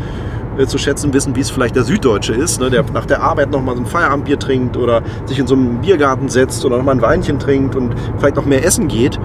äh, 0.58 0.66
zu 0.66 0.78
schätzen 0.78 1.12
wissen, 1.12 1.36
wie 1.36 1.40
es 1.40 1.50
vielleicht 1.50 1.76
der 1.76 1.84
Süddeutsche 1.84 2.34
ist, 2.34 2.60
ne, 2.60 2.70
der 2.70 2.84
nach 2.92 3.06
der 3.06 3.22
Arbeit 3.22 3.50
nochmal 3.50 3.76
so 3.76 3.82
ein 3.82 3.86
Feierabendbier 3.86 4.38
trinkt 4.38 4.76
oder 4.76 5.02
sich 5.26 5.38
in 5.38 5.46
so 5.46 5.54
einen 5.54 5.80
Biergarten 5.80 6.28
setzt 6.28 6.64
oder 6.64 6.78
nochmal 6.78 6.96
ein 6.96 7.02
Weinchen 7.02 7.38
trinkt 7.38 7.76
und 7.76 7.94
vielleicht 8.18 8.36
noch 8.36 8.46
mehr 8.46 8.64
essen 8.64 8.88
geht. 8.88 9.18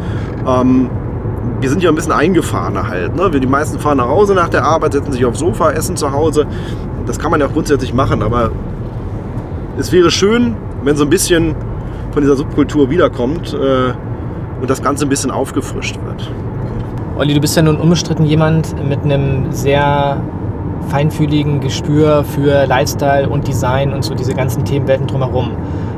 Ähm, 0.46 0.90
wir 1.60 1.70
sind 1.70 1.84
ja 1.84 1.90
ein 1.90 1.96
bisschen 1.96 2.12
eingefahrener 2.12 2.88
halt. 2.88 3.16
Ne? 3.16 3.30
Die 3.40 3.48
meisten 3.48 3.80
fahren 3.80 3.98
nach 3.98 4.08
Hause 4.08 4.34
nach 4.34 4.50
der 4.50 4.64
Arbeit, 4.64 4.94
setzen 4.94 5.12
sich 5.12 5.26
aufs 5.26 5.40
Sofa, 5.40 5.72
essen 5.72 5.96
zu 5.96 6.12
Hause. 6.12 6.48
Das 7.06 7.20
kann 7.20 7.32
man 7.32 7.40
ja 7.40 7.48
auch 7.48 7.54
grundsätzlich 7.54 7.94
machen, 7.94 8.22
aber 8.22 8.52
es 9.78 9.92
wäre 9.92 10.12
schön, 10.12 10.56
wenn 10.84 10.96
so 10.96 11.04
ein 11.04 11.10
bisschen 11.10 11.56
von 12.12 12.22
dieser 12.22 12.36
Subkultur 12.36 12.90
wiederkommt 12.90 13.54
äh, 13.54 13.94
und 14.62 14.70
das 14.70 14.82
Ganze 14.82 15.06
ein 15.06 15.10
bisschen 15.10 15.32
aufgefrischt 15.32 15.98
wird. 16.06 16.32
Olli, 17.18 17.34
du 17.34 17.42
bist 17.42 17.56
ja 17.56 17.62
nun 17.62 17.78
unbestritten 17.78 18.26
jemand 18.26 18.76
mit 18.88 19.04
einem 19.04 19.52
sehr 19.52 20.22
feinfühligen 20.90 21.60
Gespür 21.60 22.24
für 22.24 22.66
Lifestyle 22.66 23.30
und 23.30 23.48
Design 23.48 23.94
und 23.94 24.04
so 24.04 24.14
diese 24.14 24.34
ganzen 24.34 24.66
Themenwelten 24.66 25.08
drumherum. 25.08 25.52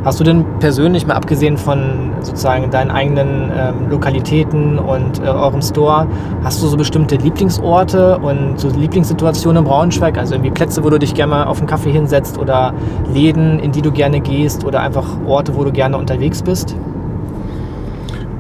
Hast 0.04 0.20
du 0.20 0.26
denn 0.26 0.44
persönlich 0.60 1.08
mal 1.08 1.14
abgesehen 1.14 1.56
von 1.56 2.12
sozusagen 2.20 2.70
deinen 2.70 2.92
eigenen 2.92 3.52
ähm, 3.58 3.90
Lokalitäten 3.90 4.78
und 4.78 5.20
äh, 5.20 5.28
eurem 5.28 5.62
Store, 5.62 6.08
hast 6.44 6.62
du 6.62 6.68
so 6.68 6.76
bestimmte 6.76 7.16
Lieblingsorte 7.16 8.18
und 8.18 8.60
so 8.60 8.70
Lieblingssituationen 8.70 9.64
im 9.64 9.70
Braunschweig, 9.70 10.18
also 10.18 10.34
irgendwie 10.36 10.52
Plätze, 10.52 10.84
wo 10.84 10.90
du 10.90 11.00
dich 11.00 11.14
gerne 11.14 11.30
mal 11.30 11.44
auf 11.46 11.60
einen 11.60 11.68
Kaffee 11.68 11.92
hinsetzt 11.92 12.38
oder 12.38 12.74
Läden, 13.14 13.60
in 13.60 13.72
die 13.72 13.82
du 13.82 13.94
gerne 13.94 14.20
gehst 14.20 14.66
oder 14.66 14.82
einfach 14.82 15.08
Orte, 15.26 15.56
wo 15.56 15.64
du 15.64 15.72
gerne 15.72 15.98
unterwegs 15.98 16.42
bist? 16.44 16.76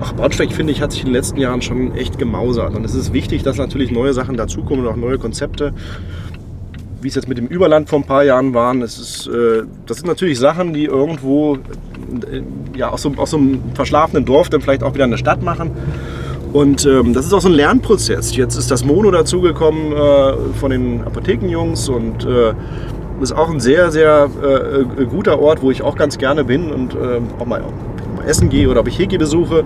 Ach, 0.02 0.12
Braunschweig, 0.14 0.52
finde 0.52 0.74
ich, 0.74 0.82
hat 0.82 0.92
sich 0.92 1.02
in 1.02 1.08
den 1.08 1.14
letzten 1.14 1.40
Jahren 1.40 1.62
schon 1.62 1.96
echt 1.96 2.20
gemausert. 2.20 2.76
Und 2.76 2.84
es 2.84 2.94
ist 2.94 3.14
wichtig, 3.14 3.44
dass 3.44 3.58
natürlich 3.58 3.90
neue 3.90 4.12
Sachen 4.12 4.36
dazukommen 4.36 4.86
und 4.86 4.92
auch 4.92 4.98
neue 4.98 5.18
Konzepte. 5.18 5.74
Wie 7.04 7.10
es 7.10 7.16
jetzt 7.16 7.28
mit 7.28 7.38
dem 7.38 7.48
Überland 7.48 7.90
vor 7.90 8.00
ein 8.00 8.06
paar 8.06 8.24
Jahren 8.24 8.54
waren, 8.54 8.82
es 8.82 8.98
ist, 8.98 9.28
äh, 9.28 9.64
das 9.86 9.98
sind 9.98 10.08
natürlich 10.08 10.40
Sachen, 10.40 10.74
die 10.74 10.86
irgendwo 10.86 11.56
äh, 11.56 12.42
ja, 12.78 12.90
aus, 12.90 13.02
so, 13.02 13.12
aus 13.18 13.32
so 13.32 13.38
einem 13.38 13.62
verschlafenen 13.74 14.24
Dorf 14.24 14.50
dann 14.50 14.62
vielleicht 14.62 14.84
auch 14.84 14.94
wieder 14.94 15.04
eine 15.04 15.18
Stadt 15.18 15.44
machen. 15.44 15.72
Und 16.54 16.86
ähm, 16.86 17.14
das 17.14 17.26
ist 17.26 17.34
auch 17.34 17.42
so 17.42 17.50
ein 17.50 17.56
Lernprozess. 17.56 18.36
Jetzt 18.38 18.56
ist 18.56 18.72
das 18.72 18.86
Mono 18.86 19.12
dazugekommen 19.12 19.92
äh, 19.92 20.34
von 20.60 20.72
den 20.72 21.02
Apothekenjungs 21.02 21.90
und 21.90 22.26
äh, 22.26 22.54
ist 23.22 23.34
auch 23.34 23.50
ein 23.50 23.60
sehr, 23.60 23.92
sehr 23.92 24.30
äh, 24.42 25.06
guter 25.06 25.40
Ort, 25.40 25.62
wo 25.62 25.72
ich 25.72 25.82
auch 25.82 25.96
ganz 25.96 26.18
gerne 26.18 26.46
bin 26.46 26.72
und 26.72 26.94
äh, 26.94 27.20
auch 27.40 27.46
mal 27.46 27.64
essen 28.26 28.50
gehe 28.50 28.70
oder 28.70 28.80
ob 28.80 28.88
ich 28.88 28.98
Hegi 28.98 29.18
besuche. 29.18 29.64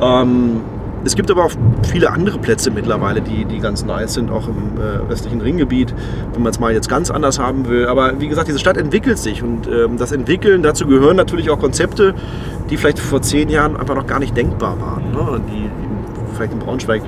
Ähm, 0.00 0.60
es 1.04 1.14
gibt 1.14 1.30
aber 1.30 1.44
auch 1.44 1.52
viele 1.90 2.10
andere 2.10 2.38
Plätze 2.38 2.70
mittlerweile, 2.70 3.20
die, 3.20 3.44
die 3.44 3.58
ganz 3.58 3.84
nice 3.84 4.14
sind, 4.14 4.30
auch 4.30 4.48
im 4.48 4.78
äh, 4.78 5.12
östlichen 5.12 5.40
Ringgebiet, 5.40 5.94
wenn 6.32 6.42
man 6.42 6.50
es 6.50 6.60
mal 6.60 6.72
jetzt 6.72 6.88
ganz 6.88 7.10
anders 7.10 7.38
haben 7.38 7.68
will. 7.68 7.86
Aber 7.86 8.20
wie 8.20 8.28
gesagt, 8.28 8.48
diese 8.48 8.58
Stadt 8.58 8.76
entwickelt 8.76 9.18
sich 9.18 9.42
und 9.42 9.66
ähm, 9.66 9.96
das 9.96 10.12
Entwickeln, 10.12 10.62
dazu 10.62 10.86
gehören 10.86 11.16
natürlich 11.16 11.50
auch 11.50 11.58
Konzepte, 11.58 12.14
die 12.68 12.76
vielleicht 12.76 12.98
vor 12.98 13.22
zehn 13.22 13.48
Jahren 13.48 13.76
einfach 13.76 13.94
noch 13.94 14.06
gar 14.06 14.18
nicht 14.18 14.36
denkbar 14.36 14.80
waren. 14.80 15.10
Ne? 15.12 15.40
Die 15.48 15.70
vielleicht 16.34 16.52
in 16.52 16.58
Braunschweig 16.58 17.02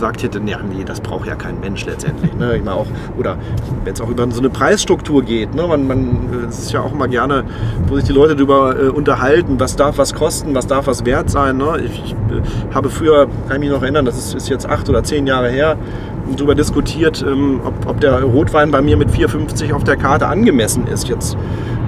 gesagt 0.00 0.22
hätte, 0.22 0.40
ja, 0.46 0.58
nee, 0.62 0.82
das 0.82 0.98
braucht 0.98 1.26
ja 1.26 1.34
kein 1.34 1.60
Mensch 1.60 1.84
letztendlich. 1.84 2.32
Ne? 2.34 2.56
Ich 2.56 2.64
meine 2.64 2.74
auch, 2.74 2.86
oder 3.18 3.36
wenn 3.84 3.92
es 3.92 4.00
auch 4.00 4.08
über 4.08 4.26
so 4.30 4.40
eine 4.40 4.48
Preisstruktur 4.48 5.22
geht, 5.22 5.54
ne? 5.54 5.66
man, 5.66 5.86
man, 5.86 6.46
es 6.48 6.58
ist 6.58 6.72
ja 6.72 6.80
auch 6.80 6.92
immer 6.92 7.06
gerne, 7.06 7.44
wo 7.86 7.96
sich 7.96 8.04
die 8.06 8.12
Leute 8.12 8.34
darüber 8.34 8.80
äh, 8.80 8.88
unterhalten, 8.88 9.60
was 9.60 9.76
darf 9.76 9.98
was 9.98 10.14
kosten, 10.14 10.54
was 10.54 10.66
darf 10.66 10.86
was 10.86 11.04
wert 11.04 11.28
sein. 11.28 11.58
Ne? 11.58 11.82
Ich, 11.84 12.02
ich 12.02 12.12
äh, 12.12 12.74
habe 12.74 12.88
früher, 12.88 13.26
kann 13.46 13.56
ich 13.56 13.60
mich 13.60 13.70
noch 13.70 13.82
erinnern, 13.82 14.06
das 14.06 14.16
ist, 14.16 14.34
ist, 14.34 14.48
jetzt 14.48 14.66
acht 14.66 14.88
oder 14.88 15.04
zehn 15.04 15.26
Jahre 15.26 15.50
her, 15.50 15.76
darüber 16.34 16.54
diskutiert, 16.54 17.22
ähm, 17.26 17.60
ob, 17.62 17.86
ob, 17.86 18.00
der 18.00 18.22
Rotwein 18.22 18.70
bei 18.70 18.80
mir 18.80 18.96
mit 18.96 19.10
4,50 19.10 19.74
auf 19.74 19.84
der 19.84 19.98
Karte 19.98 20.28
angemessen 20.28 20.86
ist. 20.86 21.08
Jetzt 21.08 21.36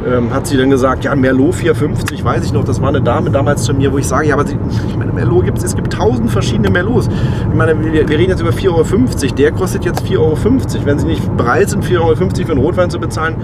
ähm, 0.07 0.32
hat 0.32 0.46
sie 0.46 0.57
dann 0.57 0.70
gesagt, 0.70 1.05
ja, 1.05 1.14
Merlot 1.14 1.55
4,50, 1.55 2.24
weiß 2.24 2.44
ich 2.44 2.53
noch, 2.53 2.64
das 2.64 2.80
war 2.80 2.88
eine 2.88 3.00
Dame 3.00 3.30
damals 3.30 3.64
zu 3.64 3.74
mir, 3.74 3.92
wo 3.92 3.98
ich 3.98 4.07
sage, 4.07 4.28
ja, 4.28 4.34
aber 4.34 4.46
sie, 4.46 4.57
ich 4.88 4.96
meine, 4.96 5.12
Merlot 5.12 5.44
gibt 5.44 5.62
es, 5.62 5.74
gibt 5.74 5.92
tausend 5.92 6.30
verschiedene 6.30 6.70
Merlots. 6.70 7.09
Ich 7.09 7.57
meine, 7.57 7.78
wir, 7.78 7.92
wir 7.92 8.18
reden 8.18 8.30
jetzt 8.30 8.40
über 8.40 8.50
4,50 8.50 8.68
Euro, 8.68 9.34
der 9.34 9.53
kostet 9.53 9.84
jetzt 9.84 10.05
4,50 10.05 10.18
Euro. 10.18 10.36
Wenn 10.84 10.98
Sie 10.98 11.07
nicht 11.07 11.36
bereit 11.36 11.70
sind, 11.70 11.84
4,50 11.84 11.98
Euro 12.00 12.14
für 12.16 12.53
einen 12.53 12.61
Rotwein 12.61 12.90
zu 12.90 12.98
bezahlen, 12.98 13.36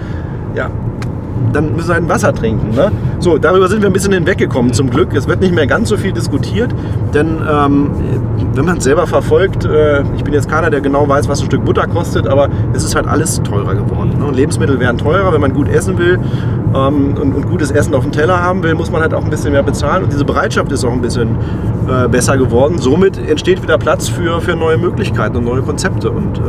ja, 0.55 0.69
dann 1.53 1.75
müssen 1.75 1.87
sie 1.87 1.93
halt 1.93 2.03
ein 2.03 2.09
Wasser 2.09 2.33
trinken. 2.33 2.75
Ne? 2.75 2.91
So, 3.19 3.37
darüber 3.37 3.67
sind 3.67 3.81
wir 3.81 3.89
ein 3.89 3.93
bisschen 3.93 4.13
hinweggekommen 4.13 4.73
zum 4.73 4.89
Glück. 4.89 5.13
Es 5.13 5.27
wird 5.27 5.41
nicht 5.41 5.53
mehr 5.53 5.67
ganz 5.67 5.89
so 5.89 5.97
viel 5.97 6.11
diskutiert, 6.11 6.73
denn 7.13 7.37
ähm, 7.49 7.91
wenn 8.59 8.65
man 8.65 8.79
es 8.79 8.83
selber 8.83 9.07
verfolgt, 9.07 9.63
äh, 9.63 10.03
ich 10.17 10.25
bin 10.25 10.33
jetzt 10.33 10.49
keiner, 10.49 10.69
der 10.69 10.81
genau 10.81 11.07
weiß, 11.07 11.29
was 11.29 11.39
ein 11.39 11.45
Stück 11.45 11.63
Butter 11.63 11.87
kostet, 11.87 12.27
aber 12.27 12.49
es 12.73 12.83
ist 12.83 12.93
halt 12.93 13.07
alles 13.07 13.41
teurer 13.41 13.73
geworden. 13.73 14.19
Ne? 14.19 14.29
Lebensmittel 14.33 14.81
werden 14.81 14.97
teurer, 14.97 15.31
wenn 15.31 15.39
man 15.39 15.53
gut 15.53 15.69
essen 15.69 15.97
will 15.97 16.19
ähm, 16.75 17.15
und, 17.15 17.35
und, 17.35 17.47
gutes 17.47 17.71
Essen 17.71 17.95
auf 17.95 18.03
dem 18.03 18.11
Teller 18.11 18.43
haben 18.43 18.61
will, 18.61 18.75
muss 18.75 18.91
man 18.91 19.01
halt 19.01 19.13
auch 19.13 19.23
ein 19.23 19.29
bisschen 19.29 19.53
mehr 19.53 19.63
bezahlen 19.63 20.03
und 20.03 20.11
diese 20.11 20.25
Bereitschaft 20.25 20.73
ist 20.73 20.83
auch 20.83 20.91
ein 20.91 20.99
bisschen 20.99 21.37
äh, 21.87 22.09
besser 22.09 22.35
geworden. 22.35 22.79
Somit 22.79 23.17
entsteht 23.17 23.63
wieder 23.63 23.77
Platz 23.77 24.09
für, 24.09 24.41
für 24.41 24.57
neue 24.57 24.77
Möglichkeiten 24.77 25.37
und 25.37 25.45
neue 25.45 25.61
Konzepte 25.61 26.11
und 26.11 26.39
äh, 26.39 26.41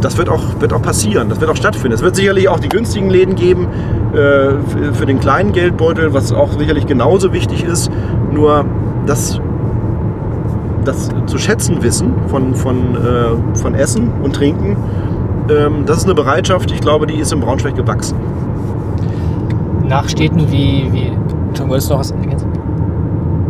das 0.00 0.16
wird 0.18 0.28
auch, 0.28 0.60
wird 0.60 0.72
auch 0.72 0.82
passieren, 0.82 1.28
das 1.28 1.40
wird 1.40 1.50
auch 1.50 1.56
stattfinden. 1.56 1.94
Es 1.94 2.02
wird 2.02 2.14
sicherlich 2.14 2.48
auch 2.48 2.60
die 2.60 2.68
günstigen 2.68 3.10
Läden 3.10 3.34
geben 3.34 3.66
äh, 4.12 4.52
für 4.92 5.06
den 5.06 5.18
kleinen 5.18 5.50
Geldbeutel, 5.50 6.14
was 6.14 6.32
auch 6.32 6.52
sicherlich 6.56 6.86
genauso 6.86 7.32
wichtig 7.32 7.64
ist. 7.64 7.90
Nur 8.30 8.64
das, 9.06 9.40
das 10.84 11.08
zu 11.26 11.38
schätzen 11.38 11.82
wissen 11.82 12.12
von, 12.26 12.54
von, 12.54 12.96
äh, 12.96 13.58
von 13.58 13.74
Essen 13.74 14.10
und 14.22 14.34
Trinken, 14.34 14.76
ähm, 15.50 15.84
das 15.86 15.98
ist 15.98 16.04
eine 16.04 16.14
Bereitschaft, 16.14 16.70
ich 16.70 16.80
glaube, 16.80 17.06
die 17.06 17.18
ist 17.18 17.32
in 17.32 17.40
Braunschweig 17.40 17.74
gewachsen. 17.74 18.16
Nach 19.86 20.08
Städten 20.08 20.50
wie, 20.50 20.88
wie 20.92 21.12
wolltest 21.68 21.90
du 21.90 21.94
noch 21.94 22.00
was 22.00 22.10
ergänzen? 22.12 22.48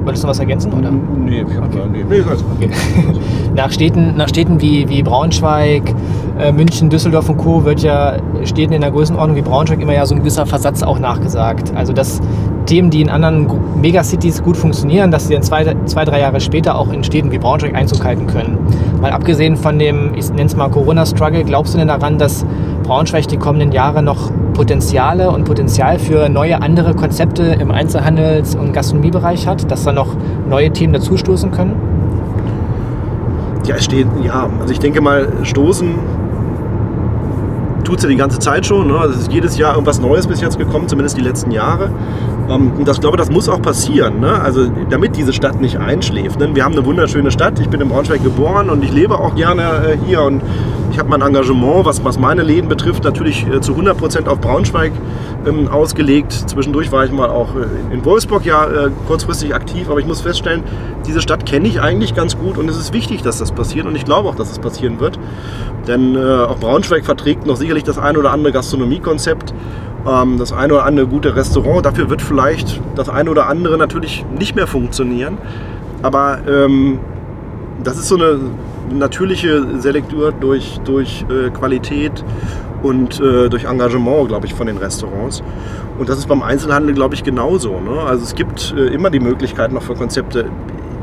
Wolltest 0.05 0.25
du 0.25 0.29
was 0.29 0.39
ergänzen? 0.41 0.73
Oder? 0.73 0.91
Nee, 0.91 1.45
okay. 1.45 1.61
nee, 1.93 2.05
nee 2.09 2.21
okay. 2.21 2.71
nach, 3.55 3.71
Städten, 3.71 4.17
nach 4.17 4.29
Städten 4.29 4.61
wie, 4.61 4.89
wie 4.89 5.03
Braunschweig, 5.03 5.95
äh, 6.39 6.51
München, 6.51 6.91
Düsseldorf 6.91 7.29
und 7.29 7.37
Co. 7.37 7.65
wird 7.65 7.81
ja 7.81 8.17
Städten 8.45 8.73
in 8.73 8.81
der 8.81 8.91
Größenordnung 8.91 9.37
wie 9.37 9.43
Braunschweig 9.43 9.81
immer 9.81 9.95
ja 9.95 10.05
so 10.05 10.15
ein 10.15 10.21
gewisser 10.21 10.47
Versatz 10.47 10.83
auch 10.83 10.99
nachgesagt. 10.99 11.73
Also 11.77 11.93
dass 11.93 12.21
Themen, 12.67 12.91
die 12.91 13.01
in 13.01 13.11
anderen 13.11 13.49
Megacities 13.81 14.43
gut 14.43 14.57
funktionieren, 14.57 15.11
dass 15.11 15.29
sie 15.29 15.35
dann 15.35 15.43
zwei, 15.43 15.75
zwei, 15.87 16.05
drei 16.05 16.21
Jahre 16.21 16.41
später 16.41 16.79
auch 16.79 16.93
in 16.93 17.05
Städten 17.05 17.33
wie 17.33 17.39
Braunschweig 17.39 17.75
Einzug 17.75 18.05
halten 18.05 18.27
können. 18.27 18.59
Mal 19.01 19.13
abgesehen 19.13 19.57
von 19.57 19.79
dem, 19.79 20.15
ich 20.15 20.31
nenne 20.31 20.45
es 20.45 20.57
mal 20.57 20.69
Corona-Struggle, 20.69 21.45
glaubst 21.45 21.75
du 21.75 21.79
denn 21.79 21.89
daran, 21.89 22.19
dass 22.19 22.47
Braunschweig 22.85 23.29
die 23.29 23.37
kommenden 23.37 23.73
Jahre 23.73 24.03
noch 24.03 24.31
Potenziale 24.55 25.31
und 25.31 25.45
Potenzial 25.45 25.99
für 25.99 26.29
neue 26.29 26.61
andere 26.61 26.95
Konzepte 26.95 27.43
im 27.43 27.71
Einzelhandels- 27.71 28.55
und 28.55 28.73
Gastronomiebereich 28.73 29.47
hat, 29.47 29.71
dass 29.71 29.85
da 29.85 29.93
noch 29.93 30.15
neue 30.49 30.71
Themen 30.71 30.93
dazustoßen 30.93 31.51
können? 31.51 31.75
Ja, 33.67 33.77
es 33.77 33.85
steht, 33.85 34.07
ja, 34.25 34.49
also 34.61 34.73
ich 34.73 34.81
denke 34.81 35.01
mal, 35.01 35.29
stoßen 35.43 35.95
tut 37.93 37.99
es 37.99 38.05
ja 38.05 38.09
die 38.09 38.17
ganze 38.17 38.39
Zeit 38.39 38.65
schon. 38.65 38.89
Ne? 38.89 38.99
Also 38.99 39.15
es 39.15 39.23
ist 39.23 39.33
jedes 39.33 39.59
Jahr 39.59 39.75
irgendwas 39.75 40.01
Neues 40.01 40.27
bis 40.27 40.41
jetzt 40.41 40.57
gekommen, 40.57 40.89
zumindest 40.89 41.19
die 41.19 41.21
letzten 41.21 41.51
Jahre. 41.51 41.91
Ähm, 42.49 42.73
und 42.79 42.89
das 42.89 43.01
glaube 43.01 43.19
das 43.19 43.31
muss 43.31 43.51
auch 43.51 43.61
passieren. 43.61 44.21
Ne? 44.21 44.41
Also 44.41 44.67
damit 44.89 45.15
diese 45.17 45.35
Stadt 45.35 45.61
nicht 45.61 45.77
einschläft. 45.77 46.41
Ne? 46.41 46.55
Wir 46.55 46.65
haben 46.65 46.73
eine 46.73 46.87
wunderschöne 46.87 47.31
Stadt. 47.31 47.61
Ich 47.61 47.69
bin 47.69 47.83
in 47.83 47.91
Braunschweig 47.91 48.23
geboren 48.23 48.71
und 48.71 48.83
ich 48.83 48.91
lebe 48.93 49.19
auch 49.19 49.35
gerne 49.35 49.63
äh, 49.63 49.99
hier. 50.07 50.23
Und 50.23 50.41
ich 50.91 50.99
habe 50.99 51.11
mein 51.11 51.21
Engagement, 51.21 51.85
was, 51.85 52.03
was 52.03 52.19
meine 52.19 52.43
Läden 52.43 52.69
betrifft, 52.69 53.05
natürlich 53.05 53.47
äh, 53.47 53.61
zu 53.61 53.73
100 53.73 53.99
Prozent 53.99 54.29
auf 54.29 54.41
Braunschweig 54.41 54.93
ähm, 55.47 55.69
ausgelegt. 55.69 56.33
Zwischendurch 56.33 56.93
war 56.93 57.05
ich 57.05 57.13
mal 57.13 57.29
auch 57.29 57.55
äh, 57.57 57.95
in 57.95 58.05
Wolfsburg 58.05 58.45
ja 58.45 58.65
äh, 58.67 58.91
kurzfristig 59.07 59.55
aktiv, 59.55 59.89
aber 59.91 60.01
ich 60.01 60.07
muss 60.07 60.21
feststellen, 60.21 60.63
diese 61.07 61.21
Stadt 61.21 61.47
kenne 61.47 61.69
ich 61.69 61.81
eigentlich 61.81 62.15
ganz 62.15 62.39
gut 62.39 62.59
und 62.59 62.69
es 62.69 62.77
ist 62.77 62.93
wichtig, 62.93 63.23
dass 63.23 63.39
das 63.39 63.53
passiert 63.53 63.87
und 63.87 63.97
ich 63.97 64.05
glaube 64.05 64.29
auch, 64.29 64.35
dass 64.35 64.51
es 64.51 64.59
passieren 64.59 65.01
wird. 65.01 65.19
Denn 65.87 66.17
äh, 66.17 66.21
auch 66.21 66.59
Braunschweig 66.59 67.05
verträgt 67.05 67.47
noch 67.47 67.57
sicherlich 67.57 67.85
das 67.85 67.99
ein 67.99 68.17
oder 68.17 68.31
andere 68.31 68.53
Gastronomiekonzept, 68.53 69.53
ähm, 70.07 70.39
das 70.39 70.53
eine 70.53 70.75
oder 70.75 70.85
andere 70.85 71.07
gute 71.07 71.35
Restaurant. 71.35 71.85
Dafür 71.85 72.09
wird 72.11 72.23
vielleicht 72.23 72.81
das 72.95 73.09
eine 73.09 73.31
oder 73.31 73.49
andere 73.49 73.79
natürlich 73.79 74.25
nicht 74.39 74.55
mehr 74.55 74.67
funktionieren. 74.67 75.39
Aber 76.03 76.39
ähm, 76.49 76.99
das 77.83 77.97
ist 77.97 78.09
so 78.09 78.17
eine 78.17 78.39
natürliche 78.93 79.81
Selektur 79.81 80.33
durch, 80.33 80.81
durch 80.85 81.25
äh, 81.31 81.51
Qualität 81.51 82.25
und 82.83 83.21
äh, 83.21 83.49
durch 83.49 83.65
Engagement, 83.65 84.29
glaube 84.29 84.47
ich, 84.47 84.55
von 84.55 84.67
den 84.67 84.77
Restaurants. 84.77 85.43
Und 85.99 86.09
das 86.09 86.19
ist 86.19 86.29
beim 86.29 86.43
Einzelhandel, 86.43 86.95
glaube 86.95 87.15
ich, 87.15 87.23
genauso. 87.23 87.81
Ne? 87.81 88.01
Also 88.07 88.25
es 88.25 88.35
gibt 88.35 88.75
äh, 88.77 88.87
immer 88.87 89.11
die 89.11 89.21
Möglichkeit 89.21 89.73
noch 89.73 89.83
für 89.83 89.95
Konzepte. 89.95 90.47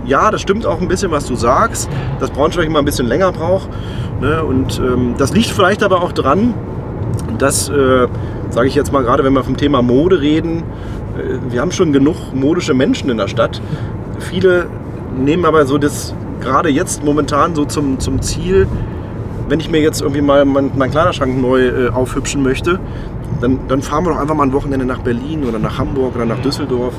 Ja, 0.09 0.31
das 0.31 0.41
stimmt 0.41 0.65
auch 0.65 0.81
ein 0.81 0.87
bisschen, 0.87 1.11
was 1.11 1.27
du 1.27 1.35
sagst, 1.35 1.87
dass 2.19 2.31
Braunschweig 2.31 2.65
immer 2.65 2.79
ein 2.79 2.85
bisschen 2.85 3.05
länger 3.05 3.31
braucht. 3.31 3.69
Ne? 4.19 4.43
Und 4.43 4.79
ähm, 4.79 5.13
das 5.19 5.33
liegt 5.33 5.49
vielleicht 5.51 5.83
aber 5.83 6.01
auch 6.01 6.11
dran, 6.11 6.55
dass, 7.37 7.69
äh, 7.69 8.07
sage 8.49 8.67
ich 8.67 8.73
jetzt 8.73 8.91
mal 8.91 9.03
gerade, 9.03 9.23
wenn 9.23 9.33
wir 9.33 9.43
vom 9.43 9.55
Thema 9.55 9.83
Mode 9.83 10.19
reden, 10.19 10.63
äh, 11.15 11.51
wir 11.51 11.61
haben 11.61 11.71
schon 11.71 11.93
genug 11.93 12.15
modische 12.33 12.73
Menschen 12.73 13.11
in 13.11 13.17
der 13.17 13.27
Stadt. 13.27 13.61
Viele 14.17 14.65
nehmen 15.15 15.45
aber 15.45 15.67
so 15.67 15.77
das 15.77 16.15
gerade 16.41 16.69
jetzt 16.69 17.03
momentan 17.03 17.53
so 17.53 17.65
zum, 17.65 17.99
zum 17.99 18.19
Ziel, 18.23 18.67
wenn 19.47 19.59
ich 19.59 19.69
mir 19.69 19.79
jetzt 19.81 20.01
irgendwie 20.01 20.21
mal 20.21 20.43
meinen 20.43 20.71
mein 20.75 20.89
Kleiderschrank 20.89 21.39
neu 21.39 21.67
äh, 21.67 21.89
aufhübschen 21.89 22.41
möchte, 22.41 22.79
dann, 23.41 23.59
dann, 23.67 23.81
fahren 23.81 24.05
wir 24.05 24.11
doch 24.11 24.19
einfach 24.19 24.35
mal 24.35 24.43
ein 24.43 24.53
Wochenende 24.53 24.85
nach 24.85 24.99
Berlin 24.99 25.43
oder 25.45 25.59
nach 25.59 25.77
Hamburg 25.77 26.15
oder 26.15 26.25
nach 26.25 26.39
Düsseldorf. 26.39 26.93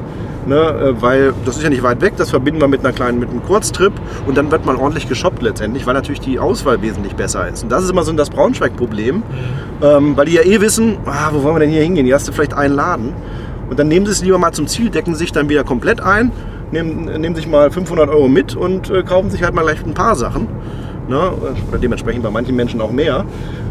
Ne, 0.46 0.56
äh, 0.56 1.02
weil 1.02 1.34
das 1.44 1.58
ist 1.58 1.62
ja 1.62 1.68
nicht 1.68 1.82
weit 1.82 2.00
weg, 2.00 2.14
das 2.16 2.30
verbinden 2.30 2.62
wir 2.62 2.68
mit 2.68 2.80
einer 2.80 2.94
kleinen, 2.94 3.20
mit 3.20 3.28
einem 3.28 3.42
Kurztrip 3.42 3.92
und 4.26 4.38
dann 4.38 4.50
wird 4.50 4.64
man 4.64 4.76
ordentlich 4.76 5.06
geshoppt 5.06 5.42
letztendlich, 5.42 5.86
weil 5.86 5.92
natürlich 5.92 6.20
die 6.20 6.38
Auswahl 6.38 6.80
wesentlich 6.80 7.14
besser 7.14 7.46
ist. 7.46 7.62
Und 7.62 7.70
das 7.70 7.84
ist 7.84 7.90
immer 7.90 8.04
so 8.04 8.12
das 8.14 8.30
Braunschweig-Problem, 8.30 9.22
ähm, 9.82 10.16
weil 10.16 10.26
die 10.26 10.32
ja 10.32 10.42
eh 10.42 10.60
wissen, 10.62 10.96
ah, 11.04 11.28
wo 11.32 11.42
wollen 11.42 11.56
wir 11.56 11.60
denn 11.60 11.70
hier 11.70 11.82
hingehen? 11.82 12.06
Hier 12.06 12.14
hast 12.14 12.26
du 12.26 12.32
vielleicht 12.32 12.54
einen 12.54 12.74
Laden. 12.74 13.12
Und 13.68 13.78
dann 13.78 13.88
nehmen 13.88 14.06
sie 14.06 14.12
es 14.12 14.22
lieber 14.22 14.38
mal 14.38 14.52
zum 14.52 14.66
Ziel, 14.66 14.88
decken 14.88 15.14
sich 15.14 15.30
dann 15.30 15.50
wieder 15.50 15.62
komplett 15.62 16.00
ein, 16.00 16.32
nehmen, 16.72 17.04
nehmen 17.20 17.34
sich 17.36 17.46
mal 17.46 17.70
500 17.70 18.08
Euro 18.08 18.28
mit 18.28 18.56
und 18.56 18.90
äh, 18.90 19.02
kaufen 19.02 19.30
sich 19.30 19.42
halt 19.42 19.54
mal 19.54 19.62
gleich 19.62 19.84
ein 19.84 19.94
paar 19.94 20.16
Sachen. 20.16 20.48
Ne? 21.08 21.32
Oder 21.68 21.78
dementsprechend 21.78 22.22
bei 22.22 22.30
manchen 22.30 22.56
Menschen 22.56 22.80
auch 22.80 22.92
mehr. 22.92 23.24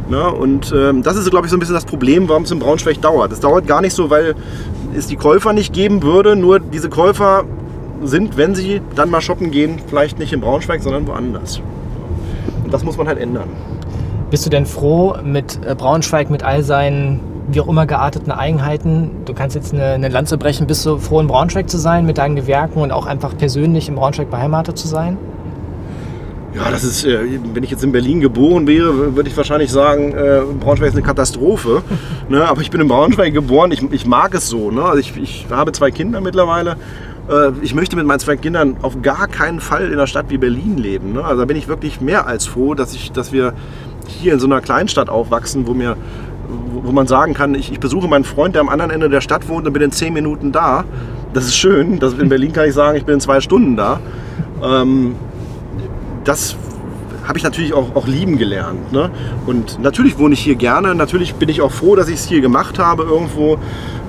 Ne? 0.10 0.28
Und 0.28 0.74
ähm, 0.76 1.04
das 1.04 1.16
ist, 1.16 1.30
glaube 1.30 1.46
ich, 1.46 1.52
so 1.52 1.58
ein 1.58 1.60
bisschen 1.60 1.76
das 1.76 1.86
Problem, 1.86 2.28
warum 2.28 2.44
es 2.44 2.52
in 2.52 2.60
Braunschweig 2.60 3.00
dauert. 3.02 3.32
Es 3.32 3.40
dauert 3.40 3.68
gar 3.68 3.82
nicht 3.82 3.94
so, 3.94 4.10
weil 4.10 4.36
es 4.96 5.08
die 5.08 5.16
Käufer 5.16 5.54
nicht 5.54 5.72
geben 5.72 6.02
würde, 6.02 6.36
nur 6.36 6.60
diese 6.60 6.90
Käufer 6.90 7.44
sind, 8.04 8.36
wenn 8.36 8.56
sie 8.56 8.82
dann 8.96 9.12
mal 9.12 9.22
shoppen 9.22 9.52
gehen, 9.52 9.80
vielleicht 9.88 10.18
nicht 10.18 10.34
in 10.34 10.42
Braunschweig, 10.42 10.82
sondern 10.82 11.06
woanders. 11.08 11.62
Und 12.64 12.74
das 12.74 12.84
muss 12.84 12.98
man 12.98 13.08
halt 13.08 13.20
ändern. 13.20 13.50
Bist 14.32 14.46
du 14.46 14.50
denn 14.50 14.66
froh 14.66 15.16
mit 15.24 15.60
äh, 15.66 15.76
Braunschweig, 15.76 16.30
mit 16.30 16.44
all 16.44 16.64
seinen 16.64 17.20
wie 17.52 17.62
auch 17.62 17.68
immer 17.68 17.86
gearteten 17.86 18.32
Eigenheiten? 18.32 19.12
Du 19.26 19.34
kannst 19.34 19.56
jetzt 19.56 19.74
eine, 19.74 19.86
eine 19.86 20.10
Lanze 20.10 20.38
brechen, 20.38 20.68
bist 20.68 20.86
du 20.86 20.98
froh 20.98 21.20
in 21.20 21.28
Braunschweig 21.28 21.70
zu 21.70 21.78
sein 21.78 22.06
mit 22.06 22.18
deinen 22.18 22.36
Gewerken 22.36 22.82
und 22.82 22.92
auch 22.92 23.06
einfach 23.06 23.38
persönlich 23.38 23.90
in 23.90 23.96
Braunschweig 23.96 24.30
beheimatet 24.30 24.78
zu 24.78 24.88
sein? 24.88 25.18
Ja, 26.54 26.72
das 26.72 26.84
ist, 26.84 27.06
äh, 27.06 27.20
wenn 27.54 27.64
ich 27.64 27.70
jetzt 27.70 27.84
in 27.84 27.92
Berlin 27.92 28.22
geboren 28.22 28.66
wäre, 28.66 29.16
würde 29.16 29.30
ich 29.30 29.38
wahrscheinlich 29.38 29.72
sagen, 29.72 30.14
äh, 30.14 30.42
Braunschweig 30.60 30.90
ist 30.90 30.96
eine 30.96 31.06
Katastrophe. 31.06 31.84
ne? 32.30 32.48
Aber 32.48 32.62
ich 32.62 32.72
bin 32.72 32.82
in 32.82 32.88
Braunschweig 32.88 33.34
geboren, 33.34 33.72
ich, 33.72 33.84
ich 33.92 34.06
mag 34.06 34.34
es 34.34 34.50
so. 34.50 34.72
Ne? 34.72 34.84
Also 34.84 34.98
ich, 34.98 35.16
ich 35.18 35.46
habe 35.52 35.72
zwei 35.72 35.92
Kinder 35.92 36.22
mittlerweile. 36.22 36.78
Äh, 37.30 37.52
ich 37.62 37.76
möchte 37.76 37.96
mit 37.96 38.06
meinen 38.06 38.20
zwei 38.20 38.36
Kindern 38.36 38.78
auf 38.82 39.02
gar 39.02 39.28
keinen 39.28 39.60
Fall 39.60 39.86
in 39.88 39.94
einer 39.94 40.08
Stadt 40.08 40.26
wie 40.30 40.38
Berlin 40.38 40.78
leben. 40.78 41.14
Ne? 41.14 41.24
Also 41.24 41.42
da 41.42 41.46
bin 41.46 41.56
ich 41.56 41.68
wirklich 41.68 42.02
mehr 42.02 42.26
als 42.26 42.48
froh, 42.48 42.74
dass, 42.74 42.94
ich, 42.94 43.12
dass 43.12 43.32
wir 43.32 43.54
hier 44.08 44.34
in 44.34 44.40
so 44.40 44.48
einer 44.48 44.62
Kleinstadt 44.62 45.10
aufwachsen, 45.10 45.68
wo 45.68 45.74
mir 45.74 45.98
wo 46.84 46.92
man 46.92 47.06
sagen 47.06 47.36
kann, 47.36 47.54
ich, 47.54 47.72
ich, 47.72 47.80
besuche 47.80 48.08
meinen 48.08 48.24
Freund, 48.24 48.56
der 48.56 48.62
am 48.62 48.70
anderen 48.70 48.90
Ende 48.90 49.08
der 49.08 49.22
Stadt 49.22 49.48
wohnt 49.48 49.68
und 49.68 49.74
bin 49.74 49.84
in 49.84 49.92
zehn 49.92 50.14
Minuten 50.14 50.52
da. 50.52 50.84
Das 51.34 51.46
ist 51.46 51.56
schön. 51.56 52.00
Das, 52.00 52.14
in 52.14 52.28
Berlin 52.28 52.54
kann 52.54 52.68
ich 52.68 52.74
sagen, 52.74 52.98
ich 52.98 53.06
bin 53.06 53.16
in 53.16 53.22
zwei 53.22 53.40
Stunden 53.40 53.76
da. 53.76 54.00
Ähm, 54.64 55.16
das 56.24 56.56
habe 57.30 57.38
ich 57.38 57.44
natürlich 57.44 57.74
auch, 57.74 57.96
auch 57.96 58.08
lieben 58.08 58.40
gelernt. 58.40 58.92
Ne? 58.92 59.12
Und 59.46 59.80
natürlich 59.80 60.18
wohne 60.18 60.34
ich 60.34 60.40
hier 60.40 60.56
gerne. 60.56 60.96
Natürlich 60.96 61.36
bin 61.36 61.48
ich 61.48 61.62
auch 61.62 61.72
froh, 61.72 61.96
dass 61.96 62.10
ich 62.10 62.16
es 62.16 62.28
hier 62.28 62.42
gemacht 62.42 62.80
habe 62.80 63.04
irgendwo. 63.04 63.60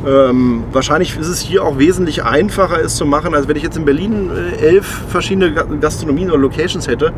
Ähm, 0.06 0.64
wahrscheinlich 0.72 1.18
ist 1.18 1.28
es 1.28 1.38
hier 1.38 1.62
auch 1.62 1.78
wesentlich 1.78 2.24
einfacher, 2.24 2.80
es 2.82 2.96
zu 2.96 3.04
machen, 3.04 3.34
als 3.34 3.46
wenn 3.46 3.56
ich 3.56 3.62
jetzt 3.62 3.76
in 3.76 3.84
Berlin 3.84 4.30
äh, 4.30 4.56
elf 4.66 4.86
verschiedene 5.08 5.52
Gastronomien 5.52 6.30
oder 6.30 6.38
Locations 6.38 6.88
hätte. 6.88 7.12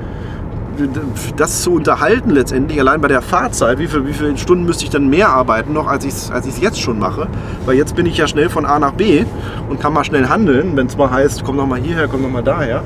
Das 1.36 1.62
zu 1.62 1.74
unterhalten 1.74 2.30
letztendlich, 2.30 2.80
allein 2.80 3.00
bei 3.00 3.06
der 3.06 3.22
Fahrzeit, 3.22 3.78
wie, 3.78 3.86
viel, 3.86 4.04
wie 4.04 4.12
viele 4.12 4.36
Stunden 4.36 4.64
müsste 4.64 4.82
ich 4.82 4.90
dann 4.90 5.08
mehr 5.08 5.28
arbeiten 5.28 5.72
noch, 5.72 5.86
als 5.86 6.04
ich 6.04 6.12
es 6.14 6.30
als 6.32 6.60
jetzt 6.60 6.80
schon 6.80 6.98
mache. 6.98 7.28
Weil 7.64 7.76
jetzt 7.76 7.94
bin 7.94 8.06
ich 8.06 8.16
ja 8.16 8.26
schnell 8.26 8.48
von 8.48 8.66
A 8.66 8.80
nach 8.80 8.94
B 8.94 9.24
und 9.68 9.78
kann 9.78 9.92
mal 9.92 10.02
schnell 10.02 10.26
handeln, 10.26 10.72
wenn 10.74 10.88
es 10.88 10.96
mal 10.96 11.10
heißt, 11.10 11.44
komm 11.44 11.56
noch 11.56 11.66
mal 11.68 11.78
hierher, 11.78 12.08
komm 12.08 12.22
noch 12.22 12.30
mal 12.30 12.42
daher. 12.42 12.82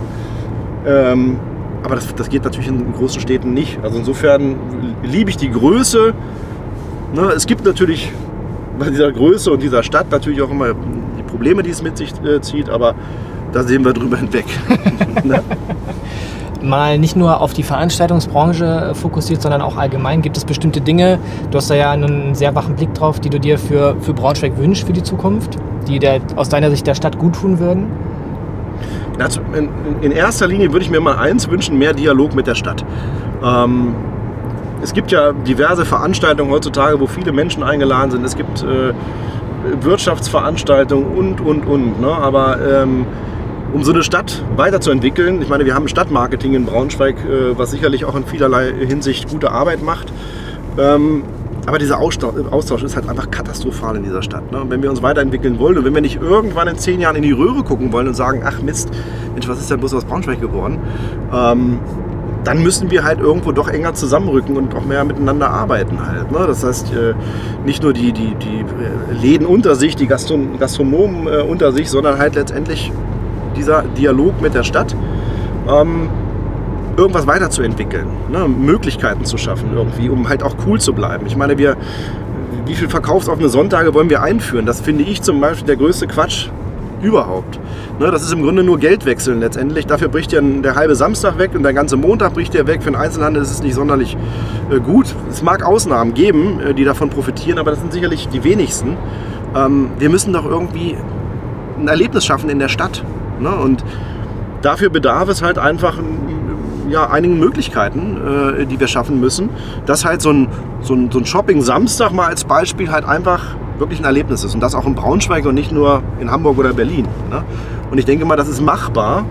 Ähm, 0.84 1.38
aber 1.82 1.96
das, 1.96 2.14
das 2.14 2.28
geht 2.28 2.44
natürlich 2.44 2.68
in 2.68 2.92
großen 2.92 3.20
Städten 3.20 3.54
nicht. 3.54 3.78
Also 3.82 3.98
insofern 3.98 4.56
liebe 5.02 5.30
ich 5.30 5.36
die 5.36 5.50
Größe. 5.50 6.14
Ne, 7.14 7.22
es 7.34 7.46
gibt 7.46 7.64
natürlich 7.64 8.12
bei 8.78 8.90
dieser 8.90 9.10
Größe 9.12 9.50
und 9.50 9.62
dieser 9.62 9.82
Stadt 9.82 10.10
natürlich 10.10 10.42
auch 10.42 10.50
immer 10.50 10.74
die 11.18 11.22
Probleme, 11.22 11.62
die 11.62 11.70
es 11.70 11.82
mit 11.82 11.96
sich 11.96 12.12
äh, 12.24 12.40
zieht, 12.40 12.68
aber 12.68 12.94
da 13.52 13.62
sehen 13.62 13.84
wir 13.84 13.92
drüber 13.92 14.16
hinweg. 14.16 14.44
ne? 15.24 15.42
mal 16.66 16.98
nicht 16.98 17.16
nur 17.16 17.40
auf 17.40 17.52
die 17.52 17.62
Veranstaltungsbranche 17.62 18.90
äh, 18.90 18.94
fokussiert, 18.94 19.40
sondern 19.40 19.62
auch 19.62 19.76
allgemein? 19.76 20.22
Gibt 20.22 20.36
es 20.36 20.44
bestimmte 20.44 20.80
Dinge, 20.80 21.18
du 21.50 21.58
hast 21.58 21.70
da 21.70 21.74
ja 21.74 21.90
einen 21.92 22.34
sehr 22.34 22.54
wachen 22.54 22.76
Blick 22.76 22.92
drauf, 22.94 23.20
die 23.20 23.30
du 23.30 23.40
dir 23.40 23.58
für, 23.58 23.96
für 24.00 24.12
Braunschweig 24.12 24.58
wünschst 24.58 24.86
für 24.86 24.92
die 24.92 25.02
Zukunft, 25.02 25.56
die 25.88 25.98
der, 25.98 26.20
aus 26.36 26.48
deiner 26.48 26.70
Sicht 26.70 26.86
der 26.86 26.94
Stadt 26.94 27.18
gut 27.18 27.36
tun 27.36 27.58
würden? 27.58 27.86
Also 29.18 29.40
in, 29.54 29.68
in, 30.02 30.12
erster 30.12 30.46
Linie 30.46 30.72
würde 30.72 30.84
ich 30.84 30.90
mir 30.90 31.00
mal 31.00 31.16
eins 31.16 31.50
wünschen, 31.50 31.78
mehr 31.78 31.94
Dialog 31.94 32.34
mit 32.34 32.46
der 32.46 32.54
Stadt. 32.54 32.84
Ähm, 33.42 33.94
es 34.82 34.92
gibt 34.92 35.10
ja 35.10 35.32
diverse 35.32 35.84
Veranstaltungen 35.84 36.50
heutzutage, 36.50 37.00
wo 37.00 37.06
viele 37.06 37.32
Menschen 37.32 37.62
eingeladen 37.62 38.10
sind. 38.10 38.24
Es 38.24 38.36
gibt 38.36 38.62
äh, 38.62 38.92
Wirtschaftsveranstaltungen 39.80 41.06
und, 41.06 41.40
und, 41.40 41.66
und. 41.66 42.00
Ne? 42.00 42.08
Aber 42.08 42.58
ähm, 42.60 43.06
um 43.72 43.84
so 43.84 43.92
eine 43.92 44.02
Stadt 44.02 44.42
weiterzuentwickeln, 44.56 45.42
ich 45.42 45.48
meine, 45.48 45.64
wir 45.64 45.74
haben 45.74 45.88
Stadtmarketing 45.88 46.54
in 46.54 46.66
Braunschweig, 46.66 47.16
äh, 47.16 47.58
was 47.58 47.70
sicherlich 47.70 48.04
auch 48.04 48.14
in 48.14 48.24
vielerlei 48.24 48.72
Hinsicht 48.72 49.28
gute 49.30 49.50
Arbeit 49.50 49.82
macht. 49.82 50.12
Ähm, 50.78 51.24
aber 51.66 51.78
dieser 51.78 51.98
Austausch 51.98 52.82
ist 52.84 52.94
halt 52.94 53.08
einfach 53.08 53.30
katastrophal 53.30 53.96
in 53.96 54.04
dieser 54.04 54.22
Stadt. 54.22 54.50
Ne? 54.52 54.60
Und 54.60 54.70
wenn 54.70 54.82
wir 54.82 54.90
uns 54.90 55.02
weiterentwickeln 55.02 55.58
wollen 55.58 55.78
und 55.78 55.84
wenn 55.84 55.94
wir 55.94 56.00
nicht 56.00 56.20
irgendwann 56.22 56.68
in 56.68 56.78
zehn 56.78 57.00
Jahren 57.00 57.16
in 57.16 57.22
die 57.22 57.32
Röhre 57.32 57.64
gucken 57.64 57.92
wollen 57.92 58.06
und 58.06 58.14
sagen, 58.14 58.42
ach 58.44 58.62
Mist, 58.62 58.90
Mensch, 59.34 59.48
was 59.48 59.58
ist 59.58 59.70
denn 59.70 59.80
bloß 59.80 59.94
aus 59.94 60.04
Braunschweig 60.04 60.40
geworden? 60.40 60.78
Ähm, 61.34 61.80
dann 62.44 62.62
müssen 62.62 62.92
wir 62.92 63.02
halt 63.02 63.18
irgendwo 63.18 63.50
doch 63.50 63.66
enger 63.66 63.94
zusammenrücken 63.94 64.56
und 64.56 64.72
auch 64.76 64.84
mehr 64.84 65.04
miteinander 65.04 65.50
arbeiten 65.50 66.06
halt. 66.06 66.30
Ne? 66.30 66.44
Das 66.46 66.62
heißt, 66.62 66.92
äh, 66.94 67.14
nicht 67.64 67.82
nur 67.82 67.92
die, 67.92 68.12
die, 68.12 68.36
die 68.36 68.60
äh, 68.60 69.20
Läden 69.20 69.46
unter 69.46 69.74
sich, 69.74 69.96
die 69.96 70.06
Gastron 70.06 70.60
Gastronomen 70.60 71.26
äh, 71.26 71.42
unter 71.42 71.72
sich, 71.72 71.90
sondern 71.90 72.18
halt 72.18 72.36
letztendlich 72.36 72.92
dieser 73.56 73.82
Dialog 73.82 74.40
mit 74.40 74.54
der 74.54 74.62
Stadt. 74.62 74.94
Ähm, 75.68 76.08
irgendwas 76.97 77.26
weiterzuentwickeln, 77.26 78.07
ne? 78.30 78.49
Möglichkeiten 78.49 79.24
zu 79.24 79.36
schaffen 79.36 79.70
irgendwie, 79.74 80.09
um 80.09 80.28
halt 80.28 80.42
auch 80.42 80.55
cool 80.66 80.80
zu 80.80 80.92
bleiben. 80.92 81.26
Ich 81.26 81.36
meine, 81.36 81.59
wir, 81.59 81.76
wie 82.66 82.74
viel 82.74 82.88
verkaufsoffene 82.88 83.49
Sonntage 83.49 83.94
wollen 83.94 84.11
wir 84.11 84.22
einführen? 84.22 84.66
Das 84.66 84.80
finde 84.80 85.05
ich 85.05 85.22
zum 85.22 85.40
Beispiel 85.40 85.66
der 85.66 85.76
größte 85.76 86.07
Quatsch 86.07 86.49
überhaupt. 87.03 87.59
Ne, 87.99 88.11
das 88.11 88.22
ist 88.22 88.32
im 88.32 88.42
Grunde 88.42 88.62
nur 88.62 88.78
Geldwechseln 88.78 89.40
letztendlich. 89.40 89.86
Dafür 89.86 90.09
bricht 90.09 90.32
ja 90.32 90.40
der 90.40 90.74
halbe 90.74 90.94
Samstag 90.94 91.38
weg 91.38 91.53
und 91.55 91.62
der 91.62 91.72
ganze 91.72 91.97
Montag 91.97 92.34
bricht 92.34 92.55
ja 92.55 92.66
weg. 92.66 92.82
Für 92.82 92.90
den 92.90 92.97
Einzelhandel 92.97 93.42
ist 93.42 93.51
es 93.51 93.62
nicht 93.62 93.74
sonderlich 93.74 94.16
äh, 94.70 94.80
gut. 94.80 95.14
Es 95.30 95.42
mag 95.42 95.64
Ausnahmen 95.64 96.14
geben, 96.14 96.61
äh, 96.61 96.74
die 96.74 96.84
davon 96.84 97.11
profitieren, 97.11 97.59
aber 97.59 97.70
das 97.70 97.80
sind 97.80 97.92
sicherlich 97.92 98.28
die 98.28 98.44
wenigsten. 98.44 98.97
Ähm, 99.55 99.90
wir 99.99 100.11
müssen 100.11 100.32
doch 100.32 100.44
irgendwie 100.44 100.97
ein 101.78 101.88
Erlebnis 101.88 102.24
schaffen 102.24 102.51
in 102.51 102.59
der 102.59 102.68
Stadt. 102.68 103.03
Ne? 103.40 103.51
Und 103.51 103.84
dafür 104.62 104.90
bedarf 104.90 105.28
es 105.28 105.42
halt 105.42 105.59
einfach 105.59 105.99
ja, 106.89 107.09
einigen 107.11 107.39
Möglichkeiten, 107.39 108.16
äh, 108.61 108.66
die 108.66 108.78
wir 108.78 108.87
schaffen 108.87 109.20
müssen, 109.20 109.51
dass 109.87 110.05
halt 110.05 110.22
so 110.22 110.30
ein, 110.30 110.49
so 110.80 110.95
ein, 110.95 111.11
so 111.11 111.18
ein 111.18 111.26
Shopping-Samstag 111.26 112.12
mal 112.12 112.26
als 112.26 112.45
Beispiel 112.45 112.91
halt 112.91 113.05
einfach 113.05 113.57
wirklich 113.78 114.01
ein 114.01 114.05
Erlebnis 114.05 114.45
ist. 114.45 114.55
Und 114.55 114.61
das 114.61 114.74
auch 114.74 114.87
in 114.87 114.95
Braunschweig 114.95 115.45
und 115.47 115.55
nicht 115.55 115.72
nur 115.72 116.03
in 116.20 116.30
Hamburg 116.30 116.59
oder 116.59 116.72
Berlin. 116.72 117.07
Ne? 117.30 117.45
Und 117.91 117.99
ich 117.99 118.05
denke 118.05 118.24
mal, 118.24 118.37
das 118.37 118.49
ist 118.49 118.61
machbar, 118.61 119.24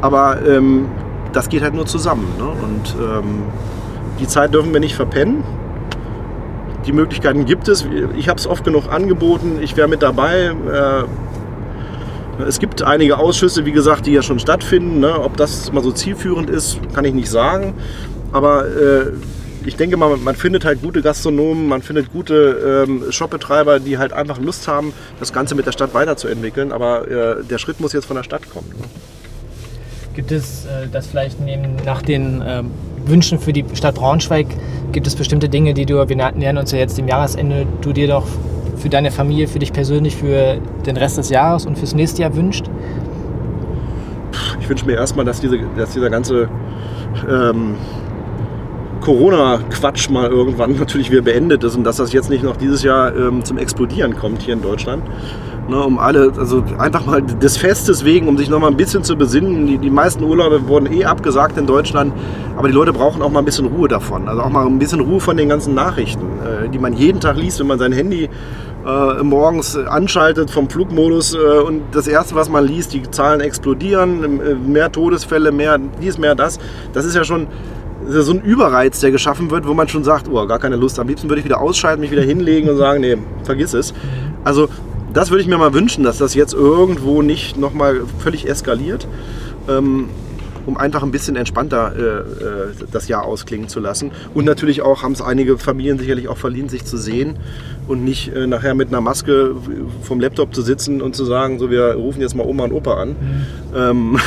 aber 0.00 0.38
ähm, 0.46 0.86
das 1.32 1.48
geht 1.48 1.62
halt 1.62 1.74
nur 1.74 1.86
zusammen. 1.86 2.26
Ne? 2.38 2.44
Und 2.44 2.96
ähm, 3.00 3.42
die 4.20 4.26
Zeit 4.26 4.54
dürfen 4.54 4.72
wir 4.72 4.80
nicht 4.80 4.94
verpennen. 4.94 5.42
Die 6.86 6.92
Möglichkeiten 6.92 7.46
gibt 7.46 7.68
es. 7.68 7.86
Ich 8.16 8.28
habe 8.28 8.38
es 8.38 8.46
oft 8.46 8.62
genug 8.64 8.92
angeboten. 8.92 9.58
Ich 9.60 9.76
wäre 9.76 9.88
mit 9.88 10.02
dabei. 10.02 10.52
Äh, 10.70 11.04
es 12.46 12.58
gibt 12.58 12.82
einige 12.82 13.18
Ausschüsse, 13.18 13.64
wie 13.64 13.72
gesagt, 13.72 14.06
die 14.06 14.12
ja 14.12 14.22
schon 14.22 14.38
stattfinden. 14.38 15.00
Ne? 15.00 15.20
Ob 15.20 15.36
das 15.36 15.72
mal 15.72 15.82
so 15.82 15.92
zielführend 15.92 16.50
ist, 16.50 16.78
kann 16.94 17.04
ich 17.04 17.14
nicht 17.14 17.30
sagen. 17.30 17.74
Aber 18.32 18.66
äh, 18.66 19.12
ich 19.66 19.76
denke 19.76 19.96
mal, 19.96 20.16
man 20.16 20.36
findet 20.36 20.64
halt 20.64 20.82
gute 20.82 21.00
Gastronomen, 21.00 21.68
man 21.68 21.82
findet 21.82 22.12
gute 22.12 22.84
ähm, 22.86 23.04
Shopbetreiber, 23.10 23.80
die 23.80 23.98
halt 23.98 24.12
einfach 24.12 24.38
Lust 24.38 24.68
haben, 24.68 24.92
das 25.18 25.32
Ganze 25.32 25.54
mit 25.54 25.66
der 25.66 25.72
Stadt 25.72 25.94
weiterzuentwickeln. 25.94 26.72
Aber 26.72 27.08
äh, 27.08 27.44
der 27.44 27.58
Schritt 27.58 27.80
muss 27.80 27.92
jetzt 27.92 28.06
von 28.06 28.16
der 28.16 28.24
Stadt 28.24 28.48
kommen. 28.50 28.68
Ne? 28.68 28.84
Gibt 30.14 30.32
es 30.32 30.66
äh, 30.66 30.88
das 30.92 31.06
vielleicht 31.06 31.40
neben, 31.40 31.76
nach 31.84 32.02
den 32.02 32.42
äh, 32.42 32.62
Wünschen 33.06 33.38
für 33.38 33.52
die 33.52 33.64
Stadt 33.74 33.96
Braunschweig, 33.96 34.46
gibt 34.92 35.06
es 35.06 35.14
bestimmte 35.14 35.48
Dinge, 35.48 35.74
die 35.74 35.86
du, 35.86 36.08
wir 36.08 36.32
nähern 36.32 36.58
uns 36.58 36.72
ja 36.72 36.78
jetzt 36.78 36.96
dem 36.98 37.08
Jahresende, 37.08 37.66
du 37.80 37.92
dir 37.92 38.08
doch 38.08 38.26
für 38.84 38.90
deine 38.90 39.10
Familie, 39.10 39.48
für 39.48 39.58
dich 39.58 39.72
persönlich, 39.72 40.14
für 40.14 40.58
den 40.84 40.98
Rest 40.98 41.16
des 41.16 41.30
Jahres 41.30 41.64
und 41.64 41.78
fürs 41.78 41.94
nächste 41.94 42.20
Jahr 42.20 42.36
wünscht? 42.36 42.66
Ich 44.60 44.68
wünsche 44.68 44.84
mir 44.84 44.92
erstmal, 44.92 45.24
dass, 45.24 45.40
diese, 45.40 45.58
dass 45.74 45.94
dieser 45.94 46.10
ganze 46.10 46.50
ähm, 47.26 47.76
Corona-Quatsch 49.00 50.10
mal 50.10 50.28
irgendwann 50.28 50.76
natürlich 50.78 51.10
wieder 51.10 51.22
beendet 51.22 51.64
ist 51.64 51.76
und 51.76 51.84
dass 51.84 51.96
das 51.96 52.12
jetzt 52.12 52.28
nicht 52.28 52.44
noch 52.44 52.58
dieses 52.58 52.82
Jahr 52.82 53.16
ähm, 53.16 53.42
zum 53.42 53.56
Explodieren 53.56 54.16
kommt 54.16 54.42
hier 54.42 54.52
in 54.52 54.60
Deutschland. 54.60 55.02
Ne, 55.66 55.82
um 55.82 55.98
alle, 55.98 56.30
also 56.36 56.62
einfach 56.76 57.06
mal 57.06 57.22
des 57.22 57.56
Festes 57.56 58.04
wegen, 58.04 58.28
um 58.28 58.36
sich 58.36 58.50
noch 58.50 58.60
mal 58.60 58.66
ein 58.66 58.76
bisschen 58.76 59.02
zu 59.02 59.16
besinnen. 59.16 59.66
Die, 59.66 59.78
die 59.78 59.88
meisten 59.88 60.22
Urlaube 60.22 60.68
wurden 60.68 60.92
eh 60.92 61.06
abgesagt 61.06 61.56
in 61.56 61.66
Deutschland, 61.66 62.12
aber 62.54 62.68
die 62.68 62.74
Leute 62.74 62.92
brauchen 62.92 63.22
auch 63.22 63.30
mal 63.30 63.38
ein 63.38 63.46
bisschen 63.46 63.64
Ruhe 63.64 63.88
davon. 63.88 64.28
Also 64.28 64.42
auch 64.42 64.50
mal 64.50 64.66
ein 64.66 64.78
bisschen 64.78 65.00
Ruhe 65.00 65.20
von 65.20 65.38
den 65.38 65.48
ganzen 65.48 65.72
Nachrichten, 65.72 66.26
äh, 66.44 66.68
die 66.68 66.78
man 66.78 66.92
jeden 66.92 67.18
Tag 67.18 67.38
liest, 67.38 67.60
wenn 67.60 67.66
man 67.66 67.78
sein 67.78 67.92
Handy 67.92 68.28
äh, 68.84 69.22
morgens 69.22 69.76
anschaltet 69.76 70.50
vom 70.50 70.68
Flugmodus 70.68 71.34
äh, 71.34 71.38
und 71.38 71.82
das 71.92 72.06
erste, 72.06 72.34
was 72.34 72.48
man 72.48 72.66
liest, 72.66 72.92
die 72.92 73.02
Zahlen 73.10 73.40
explodieren, 73.40 74.40
äh, 74.40 74.54
mehr 74.54 74.92
Todesfälle, 74.92 75.52
mehr 75.52 75.78
dies, 76.00 76.18
mehr 76.18 76.34
das. 76.34 76.58
Das 76.92 77.04
ist 77.04 77.14
ja 77.14 77.24
schon 77.24 77.46
ist 78.06 78.14
ja 78.14 78.22
so 78.22 78.32
ein 78.32 78.42
Überreiz, 78.42 79.00
der 79.00 79.10
geschaffen 79.10 79.50
wird, 79.50 79.66
wo 79.66 79.72
man 79.72 79.88
schon 79.88 80.04
sagt, 80.04 80.28
oh, 80.28 80.46
gar 80.46 80.58
keine 80.58 80.76
Lust. 80.76 80.98
Am 80.98 81.08
liebsten 81.08 81.28
würde 81.30 81.38
ich 81.38 81.44
wieder 81.44 81.60
ausschalten, 81.60 82.02
mich 82.02 82.10
wieder 82.10 82.22
hinlegen 82.22 82.68
und 82.68 82.76
sagen, 82.76 83.00
nee, 83.00 83.16
vergiss 83.44 83.72
es. 83.72 83.94
Also 84.44 84.68
das 85.14 85.30
würde 85.30 85.42
ich 85.42 85.48
mir 85.48 85.56
mal 85.56 85.72
wünschen, 85.72 86.04
dass 86.04 86.18
das 86.18 86.34
jetzt 86.34 86.52
irgendwo 86.52 87.22
nicht 87.22 87.56
nochmal 87.56 88.02
völlig 88.18 88.48
eskaliert. 88.48 89.06
Ähm, 89.68 90.08
um 90.66 90.76
einfach 90.76 91.02
ein 91.02 91.10
bisschen 91.10 91.36
entspannter 91.36 91.92
äh, 91.96 92.00
äh, 92.00 92.86
das 92.90 93.08
Jahr 93.08 93.24
ausklingen 93.24 93.68
zu 93.68 93.80
lassen. 93.80 94.12
Und 94.34 94.44
natürlich 94.44 94.82
auch 94.82 95.02
haben 95.02 95.12
es 95.12 95.22
einige 95.22 95.58
Familien 95.58 95.98
sicherlich 95.98 96.28
auch 96.28 96.38
verliehen, 96.38 96.68
sich 96.68 96.84
zu 96.84 96.96
sehen 96.96 97.36
und 97.86 98.04
nicht 98.04 98.34
äh, 98.34 98.46
nachher 98.46 98.74
mit 98.74 98.88
einer 98.88 99.00
Maske 99.00 99.54
vom 100.02 100.20
Laptop 100.20 100.54
zu 100.54 100.62
sitzen 100.62 101.02
und 101.02 101.14
zu 101.14 101.24
sagen, 101.24 101.58
so 101.58 101.70
wir 101.70 101.94
rufen 101.94 102.20
jetzt 102.20 102.34
mal 102.34 102.46
Oma 102.46 102.64
und 102.64 102.72
Opa 102.72 102.94
an. 102.94 103.08
Mhm. 103.10 103.76
Ähm, 103.76 104.18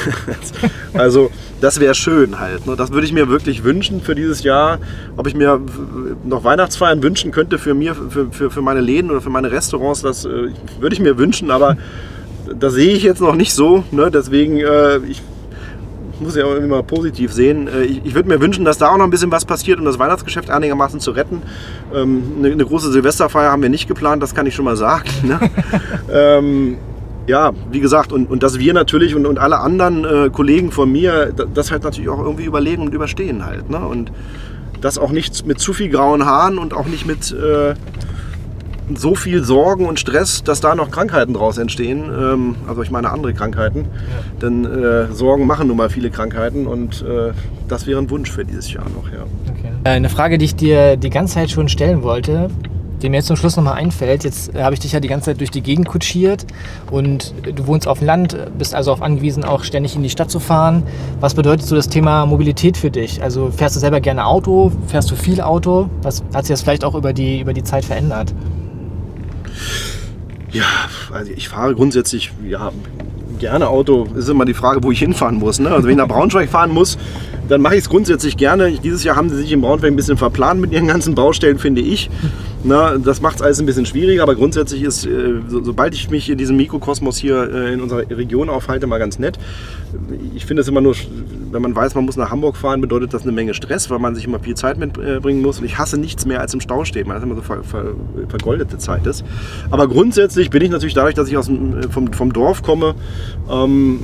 also 0.94 1.32
das 1.62 1.80
wäre 1.80 1.96
schön 1.96 2.40
halt. 2.40 2.68
Ne? 2.68 2.76
Das 2.76 2.92
würde 2.92 3.06
ich 3.06 3.14
mir 3.14 3.30
wirklich 3.30 3.64
wünschen 3.64 4.02
für 4.02 4.16
dieses 4.16 4.44
Jahr. 4.44 4.80
Ob 5.16 5.28
ich 5.28 5.36
mir 5.36 5.60
noch 6.24 6.44
Weihnachtsfeiern 6.44 7.02
wünschen 7.02 7.32
könnte 7.32 7.58
für 7.58 7.74
mir, 7.74 7.96
für, 7.96 8.32
für, 8.32 8.52
für 8.52 8.62
meine 8.62 8.82
Läden 8.82 9.10
oder 9.10 9.22
für 9.22 9.30
meine 9.30 9.52
Restaurants, 9.52 10.02
das 10.02 10.26
äh, 10.26 10.50
würde 10.80 10.94
ich 10.94 11.00
mir 11.00 11.18
wünschen, 11.18 11.52
aber 11.52 11.78
das 12.60 12.74
sehe 12.74 12.94
ich 12.94 13.04
jetzt 13.04 13.22
noch 13.22 13.36
nicht 13.36 13.54
so. 13.54 13.84
Ne? 13.92 14.12
Deswegen, 14.12 14.58
äh, 14.58 14.98
ich 15.00 15.22
muss 16.20 16.36
ja 16.36 16.46
auch 16.46 16.56
immer 16.56 16.84
positiv 16.84 17.32
sehen. 17.32 17.68
Äh, 17.68 17.84
ich, 17.84 18.06
ich 18.06 18.16
würde 18.16 18.30
mir 18.30 18.42
wünschen, 18.42 18.66
dass 18.66 18.78
da 18.78 18.90
auch 18.90 18.98
noch 18.98 19.06
ein 19.06 19.10
bisschen 19.10 19.32
was 19.32 19.46
passiert, 19.46 19.80
um 19.80 19.86
das 19.86 20.00
Weihnachtsgeschäft 20.00 20.50
einigermaßen 20.50 21.00
zu 21.00 21.12
retten. 21.12 21.42
Ähm, 21.94 22.24
eine, 22.40 22.52
eine, 22.52 22.66
große 22.66 22.92
Silvesterfeier 22.92 23.52
haben 23.52 23.62
wir 23.62 23.70
nicht 23.70 23.88
geplant, 23.88 24.22
das 24.24 24.36
kann 24.36 24.46
ich 24.46 24.56
schon 24.56 24.66
mal 24.66 24.78
sagen. 24.78 25.10
Ne? 25.24 25.40
ähm, 26.12 26.78
ja, 27.28 27.52
wie 27.72 27.82
gesagt, 27.82 28.12
und, 28.12 28.30
und 28.30 28.42
dass 28.42 28.58
wir 28.58 28.74
natürlich 28.74 29.14
und, 29.14 29.26
und 29.26 29.38
alle 29.38 29.60
anderen 29.60 30.06
äh, 30.06 30.30
Kollegen 30.30 30.72
von 30.72 30.92
mir 30.92 31.34
das 31.54 31.72
halt 31.72 31.84
natürlich 31.84 32.10
auch 32.10 32.20
irgendwie 32.20 32.46
überlegen 32.46 32.84
und 32.84 32.94
überstehen 32.94 33.46
halt. 33.46 33.70
Ne? 33.70 33.80
Und 33.80 34.12
das 34.82 34.98
auch 34.98 35.12
nicht 35.12 35.46
mit 35.46 35.60
zu 35.60 35.74
viel 35.74 35.90
grauen 35.90 36.26
Haaren 36.26 36.58
und 36.58 36.74
auch 36.74 36.88
nicht 36.88 37.06
mit 37.06 37.32
äh, 37.32 37.74
so 38.96 39.16
viel 39.16 39.44
Sorgen 39.44 39.86
und 39.86 40.00
Stress, 40.00 40.44
dass 40.44 40.62
da 40.62 40.76
noch 40.76 40.92
Krankheiten 40.92 41.34
draus 41.34 41.58
entstehen. 41.58 42.04
Ähm, 42.06 42.56
also 42.68 42.82
ich 42.82 42.92
meine 42.92 43.10
andere 43.12 43.34
Krankheiten. 43.34 43.86
Ja. 43.86 44.40
Denn 44.42 44.66
äh, 44.66 45.12
Sorgen 45.14 45.46
machen 45.46 45.68
nun 45.68 45.78
mal 45.78 45.90
viele 45.90 46.10
Krankheiten 46.10 46.68
und 46.68 47.02
äh, 47.02 47.34
das 47.68 47.86
wäre 47.88 48.00
ein 48.00 48.10
Wunsch 48.10 48.32
für 48.32 48.46
dieses 48.46 48.72
Jahr 48.72 48.86
noch. 48.90 49.12
Ja. 49.12 49.24
Okay. 49.50 49.72
Äh, 49.84 49.90
eine 49.90 50.10
Frage, 50.10 50.38
die 50.38 50.46
ich 50.46 50.56
dir 50.56 50.98
die 50.98 51.10
ganze 51.10 51.36
Zeit 51.36 51.52
schon 51.52 51.68
stellen 51.70 52.02
wollte, 52.02 52.50
die 53.02 53.10
mir 53.10 53.18
jetzt 53.18 53.28
zum 53.28 53.36
Schluss 53.36 53.56
nochmal 53.56 53.76
einfällt. 53.76 54.24
Jetzt 54.24 54.56
äh, 54.56 54.64
habe 54.64 54.74
ich 54.74 54.80
dich 54.80 54.92
ja 54.92 55.00
die 55.00 55.08
ganze 55.08 55.26
Zeit 55.26 55.40
durch 55.40 55.52
die 55.52 55.62
Gegend 55.62 55.88
kutschiert 55.88 56.46
und 56.90 57.34
du 57.44 57.68
wohnst 57.68 57.88
auf 57.88 58.00
dem 58.00 58.08
Land, 58.08 58.38
bist 58.58 58.74
also 58.74 58.92
auf 58.92 59.02
angewiesen, 59.02 59.44
auch 59.44 59.64
ständig 59.64 59.96
in 59.96 60.04
die 60.04 60.10
Stadt 60.10 60.32
zu 60.32 60.40
fahren. 60.40 60.84
Was 61.20 61.34
bedeutet 61.34 61.68
so 61.68 61.76
das 61.76 61.90
Thema 61.90 62.26
Mobilität 62.26 62.78
für 62.78 62.90
dich? 62.90 63.22
Also 63.22 63.52
fährst 63.52 63.76
du 63.76 63.80
selber 63.80 64.00
gerne 64.00 64.26
Auto? 64.26 64.72
Fährst 64.88 65.12
du 65.12 65.16
viel 65.16 65.42
Auto? 65.42 65.90
Was 66.02 66.24
hat 66.34 66.46
sich 66.46 66.54
das 66.54 66.62
vielleicht 66.62 66.86
auch 66.86 66.96
über 66.96 67.14
die, 67.14 67.42
über 67.42 67.54
die 67.54 67.64
Zeit 67.64 67.86
verändert? 67.86 68.34
Ja, 70.52 70.66
also 71.12 71.32
ich 71.36 71.50
fahre 71.50 71.76
grundsätzlich 71.76 72.32
ja, 72.48 72.72
gerne 73.40 73.68
Auto. 73.68 74.08
Ist 74.16 74.30
immer 74.30 74.46
die 74.46 74.54
Frage, 74.54 74.84
wo 74.84 74.92
ich 74.92 75.00
hinfahren 75.00 75.38
muss. 75.38 75.60
Ne? 75.60 75.70
Also 75.70 75.84
wenn 75.84 75.92
ich 75.92 75.98
nach 75.98 76.08
Braunschweig 76.08 76.50
fahren 76.50 76.72
muss, 76.72 76.98
dann 77.50 77.62
mache 77.62 77.76
ich 77.76 77.82
es 77.82 77.90
grundsätzlich 77.90 78.38
gerne. 78.38 78.72
Dieses 78.72 79.04
Jahr 79.04 79.16
haben 79.16 79.30
sie 79.30 79.38
sich 79.38 79.52
in 79.52 79.62
Braunschweig 79.62 79.92
ein 79.92 79.96
bisschen 79.96 80.18
verplant 80.18 80.60
mit 80.62 80.72
ihren 80.72 80.88
ganzen 80.88 81.16
Baustellen, 81.16 81.60
finde 81.60 81.82
ich. 81.82 82.10
Na, 82.68 82.98
das 82.98 83.22
macht 83.22 83.38
es 83.38 83.42
alles 83.42 83.60
ein 83.60 83.66
bisschen 83.66 83.86
schwieriger, 83.86 84.24
aber 84.24 84.36
grundsätzlich 84.36 84.84
ist, 84.84 85.06
äh, 85.06 85.36
so, 85.48 85.64
sobald 85.64 85.94
ich 85.94 86.10
mich 86.10 86.30
in 86.30 86.38
diesem 86.38 86.58
Mikrokosmos 86.58 87.18
hier 87.18 87.50
äh, 87.50 87.74
in 87.74 87.80
unserer 87.80 88.02
Region 88.10 88.50
aufhalte, 88.50 88.88
mal 88.88 88.98
ganz 88.98 89.20
nett. 89.20 89.40
Ich 90.36 90.46
finde 90.46 90.62
es 90.62 90.68
immer 90.68 90.82
nur, 90.82 90.94
wenn 91.52 91.62
man 91.62 91.74
weiß, 91.74 91.96
man 91.96 92.04
muss 92.04 92.18
nach 92.18 92.30
Hamburg 92.30 92.58
fahren, 92.58 92.82
bedeutet 92.82 93.14
das 93.14 93.24
eine 93.24 93.32
Menge 93.32 93.54
Stress, 93.54 93.90
weil 93.90 94.00
man 94.00 94.16
sich 94.16 94.26
immer 94.26 94.40
viel 94.40 94.56
Zeit 94.56 94.78
mitbringen 94.78 95.42
muss. 95.42 95.60
Und 95.60 95.66
ich 95.66 95.78
hasse 95.78 95.98
nichts 95.98 96.26
mehr 96.26 96.42
als 96.42 96.54
im 96.54 96.60
Stau 96.60 96.84
stehen, 96.84 97.08
weil 97.08 97.16
das 97.16 97.24
immer 97.24 97.36
so 97.36 97.42
ver, 97.42 97.64
ver, 97.64 97.94
vergoldete 98.28 98.78
Zeit 98.78 99.08
ist. 99.08 99.24
Aber 99.72 99.88
grundsätzlich 99.88 100.50
bin 100.50 100.62
ich 100.62 100.70
natürlich 100.70 100.94
dadurch, 100.94 101.16
dass 101.16 101.30
ich 101.30 101.38
aus 101.38 101.46
dem, 101.46 101.90
vom, 101.90 102.12
vom 102.12 102.34
Dorf 102.34 102.64
komme, 102.64 102.96
ähm, 103.50 104.00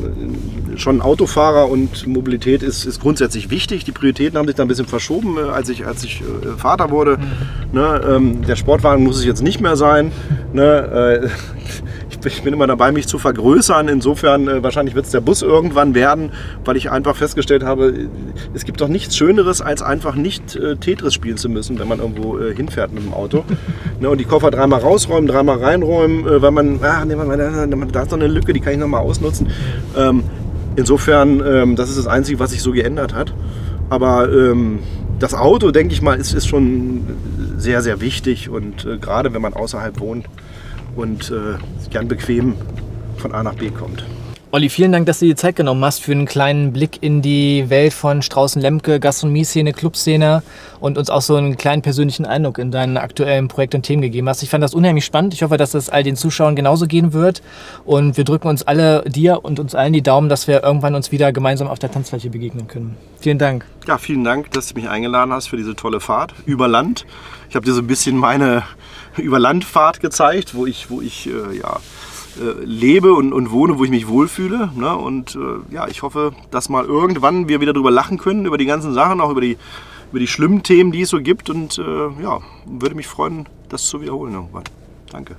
schon 0.77 1.01
Autofahrer 1.01 1.69
und 1.69 2.07
Mobilität 2.07 2.63
ist, 2.63 2.85
ist 2.85 3.01
grundsätzlich 3.01 3.49
wichtig. 3.49 3.83
Die 3.83 3.91
Prioritäten 3.91 4.37
haben 4.37 4.47
sich 4.47 4.55
da 4.55 4.63
ein 4.63 4.69
bisschen 4.69 4.87
verschoben, 4.87 5.37
äh, 5.37 5.41
als 5.41 5.67
ich, 5.67 5.85
als 5.85 6.03
ich 6.05 6.21
äh, 6.21 6.57
Vater 6.57 6.91
wurde. 6.91 7.17
Mhm. 7.17 7.73
Ne, 7.73 8.01
ähm, 8.07 8.41
der 8.53 8.57
Sportwagen 8.57 9.03
muss 9.03 9.17
es 9.17 9.25
jetzt 9.25 9.41
nicht 9.41 9.61
mehr 9.61 9.75
sein. 9.75 10.11
Ne, 10.53 11.23
äh, 11.23 11.27
ich 12.27 12.43
bin 12.43 12.53
immer 12.53 12.67
dabei, 12.67 12.91
mich 12.91 13.07
zu 13.07 13.17
vergrößern. 13.17 13.87
Insofern 13.87 14.47
äh, 14.47 14.61
wahrscheinlich 14.61 14.93
wird 14.93 15.05
es 15.05 15.11
der 15.11 15.21
Bus 15.21 15.41
irgendwann 15.41 15.95
werden, 15.95 16.31
weil 16.63 16.77
ich 16.77 16.91
einfach 16.91 17.15
festgestellt 17.15 17.63
habe, 17.63 18.09
es 18.53 18.63
gibt 18.63 18.79
doch 18.79 18.89
nichts 18.89 19.17
Schöneres, 19.17 19.61
als 19.61 19.81
einfach 19.81 20.13
nicht 20.13 20.55
äh, 20.55 20.75
Tetris 20.75 21.15
spielen 21.15 21.37
zu 21.37 21.49
müssen, 21.49 21.79
wenn 21.79 21.87
man 21.87 21.97
irgendwo 21.97 22.37
äh, 22.37 22.55
hinfährt 22.55 22.93
mit 22.93 23.03
dem 23.03 23.13
Auto. 23.13 23.43
ne, 23.99 24.07
und 24.07 24.19
die 24.19 24.25
Koffer 24.25 24.51
dreimal 24.51 24.81
rausräumen, 24.81 25.27
dreimal 25.27 25.57
reinräumen, 25.57 26.27
äh, 26.27 26.41
weil 26.43 26.51
man, 26.51 26.79
ach, 26.83 27.05
nee, 27.05 27.15
man, 27.15 27.91
da 27.91 28.01
ist 28.03 28.11
noch 28.11 28.19
eine 28.19 28.27
Lücke, 28.27 28.53
die 28.53 28.59
kann 28.59 28.73
ich 28.73 28.79
nochmal 28.79 29.01
ausnutzen. 29.01 29.47
Ähm, 29.97 30.23
insofern, 30.75 31.41
ähm, 31.43 31.75
das 31.75 31.89
ist 31.89 31.97
das 31.97 32.07
Einzige, 32.07 32.37
was 32.37 32.51
sich 32.51 32.61
so 32.61 32.71
geändert 32.71 33.15
hat. 33.15 33.33
Aber 33.89 34.31
ähm, 34.31 34.79
das 35.17 35.33
Auto, 35.33 35.71
denke 35.71 35.93
ich 35.93 36.01
mal, 36.01 36.19
ist, 36.19 36.33
ist 36.33 36.47
schon 36.47 37.01
sehr, 37.63 37.81
sehr 37.81 38.01
wichtig 38.01 38.49
und 38.49 38.85
äh, 38.85 38.97
gerade 38.97 39.33
wenn 39.33 39.41
man 39.41 39.53
außerhalb 39.53 39.99
wohnt 39.99 40.27
und 40.95 41.31
äh, 41.31 41.57
gern 41.89 42.07
bequem 42.09 42.55
von 43.17 43.31
A 43.33 43.41
nach 43.41 43.55
B 43.55 43.69
kommt. 43.69 44.05
Olli, 44.55 44.69
vielen 44.69 44.91
Dank, 44.91 45.07
dass 45.07 45.17
du 45.17 45.25
dir 45.25 45.35
Zeit 45.35 45.55
genommen 45.55 45.83
hast 45.83 46.03
für 46.03 46.11
einen 46.11 46.27
kleinen 46.27 46.73
Blick 46.73 47.01
in 47.01 47.23
die 47.23 47.71
Welt 47.71 47.91
von 47.91 48.21
Straußen-Lemke, 48.21 48.99
Gastronomie-Szene, 48.99 49.73
Clubszene 49.73 50.43
und 50.79 50.99
uns 50.99 51.09
auch 51.09 51.23
so 51.23 51.35
einen 51.35 51.57
kleinen 51.57 51.81
persönlichen 51.81 52.27
Eindruck 52.27 52.59
in 52.59 52.69
deinen 52.69 52.97
aktuellen 52.97 53.47
Projekt 53.47 53.73
und 53.73 53.81
Themen 53.81 54.03
gegeben 54.03 54.29
hast. 54.29 54.43
Ich 54.43 54.51
fand 54.51 54.63
das 54.63 54.75
unheimlich 54.75 55.05
spannend. 55.05 55.33
Ich 55.33 55.41
hoffe, 55.41 55.57
dass 55.57 55.71
das 55.71 55.89
all 55.89 56.03
den 56.03 56.15
Zuschauern 56.15 56.55
genauso 56.55 56.85
gehen 56.85 57.13
wird. 57.13 57.41
Und 57.83 58.15
wir 58.15 58.25
drücken 58.25 58.47
uns 58.47 58.61
alle, 58.61 59.03
dir 59.07 59.43
und 59.43 59.59
uns 59.59 59.73
allen 59.73 59.91
die 59.91 60.03
Daumen, 60.03 60.29
dass 60.29 60.47
wir 60.47 60.61
irgendwann 60.61 60.93
uns 60.93 61.11
wieder 61.11 61.33
gemeinsam 61.33 61.67
auf 61.67 61.79
der 61.79 61.89
Tanzfläche 61.89 62.29
begegnen 62.29 62.67
können. 62.67 62.95
Vielen 63.19 63.39
Dank. 63.39 63.65
Ja, 63.87 63.97
vielen 63.97 64.23
Dank, 64.23 64.51
dass 64.51 64.67
du 64.67 64.75
mich 64.75 64.87
eingeladen 64.87 65.33
hast 65.33 65.47
für 65.47 65.57
diese 65.57 65.75
tolle 65.75 65.99
Fahrt 65.99 66.35
über 66.45 66.67
Land. 66.67 67.07
Ich 67.49 67.55
habe 67.55 67.65
dir 67.65 67.73
so 67.73 67.81
ein 67.81 67.87
bisschen 67.87 68.17
meine 68.17 68.61
Überlandfahrt 69.17 69.99
gezeigt, 69.99 70.53
wo 70.53 70.67
ich, 70.67 70.91
wo 70.91 71.01
ich 71.01 71.25
äh, 71.25 71.57
ja, 71.57 71.79
äh, 72.39 72.63
lebe 72.63 73.13
und, 73.13 73.33
und 73.33 73.51
wohne, 73.51 73.77
wo 73.77 73.83
ich 73.83 73.89
mich 73.89 74.07
wohlfühle. 74.07 74.71
Ne? 74.75 74.95
Und 74.95 75.35
äh, 75.35 75.73
ja, 75.73 75.87
ich 75.87 76.01
hoffe, 76.01 76.33
dass 76.51 76.69
mal 76.69 76.85
irgendwann 76.85 77.47
wir 77.47 77.61
wieder 77.61 77.73
darüber 77.73 77.91
lachen 77.91 78.17
können, 78.17 78.45
über 78.45 78.57
die 78.57 78.65
ganzen 78.65 78.93
Sachen, 78.93 79.21
auch 79.21 79.29
über 79.29 79.41
die, 79.41 79.57
über 80.11 80.19
die 80.19 80.27
schlimmen 80.27 80.63
Themen, 80.63 80.91
die 80.91 81.01
es 81.01 81.09
so 81.09 81.19
gibt. 81.19 81.49
Und 81.49 81.77
äh, 81.77 82.21
ja, 82.21 82.39
würde 82.65 82.95
mich 82.95 83.07
freuen, 83.07 83.47
das 83.69 83.85
zu 83.87 84.01
wiederholen 84.01 84.33
irgendwann. 84.33 84.63
Danke. 85.11 85.35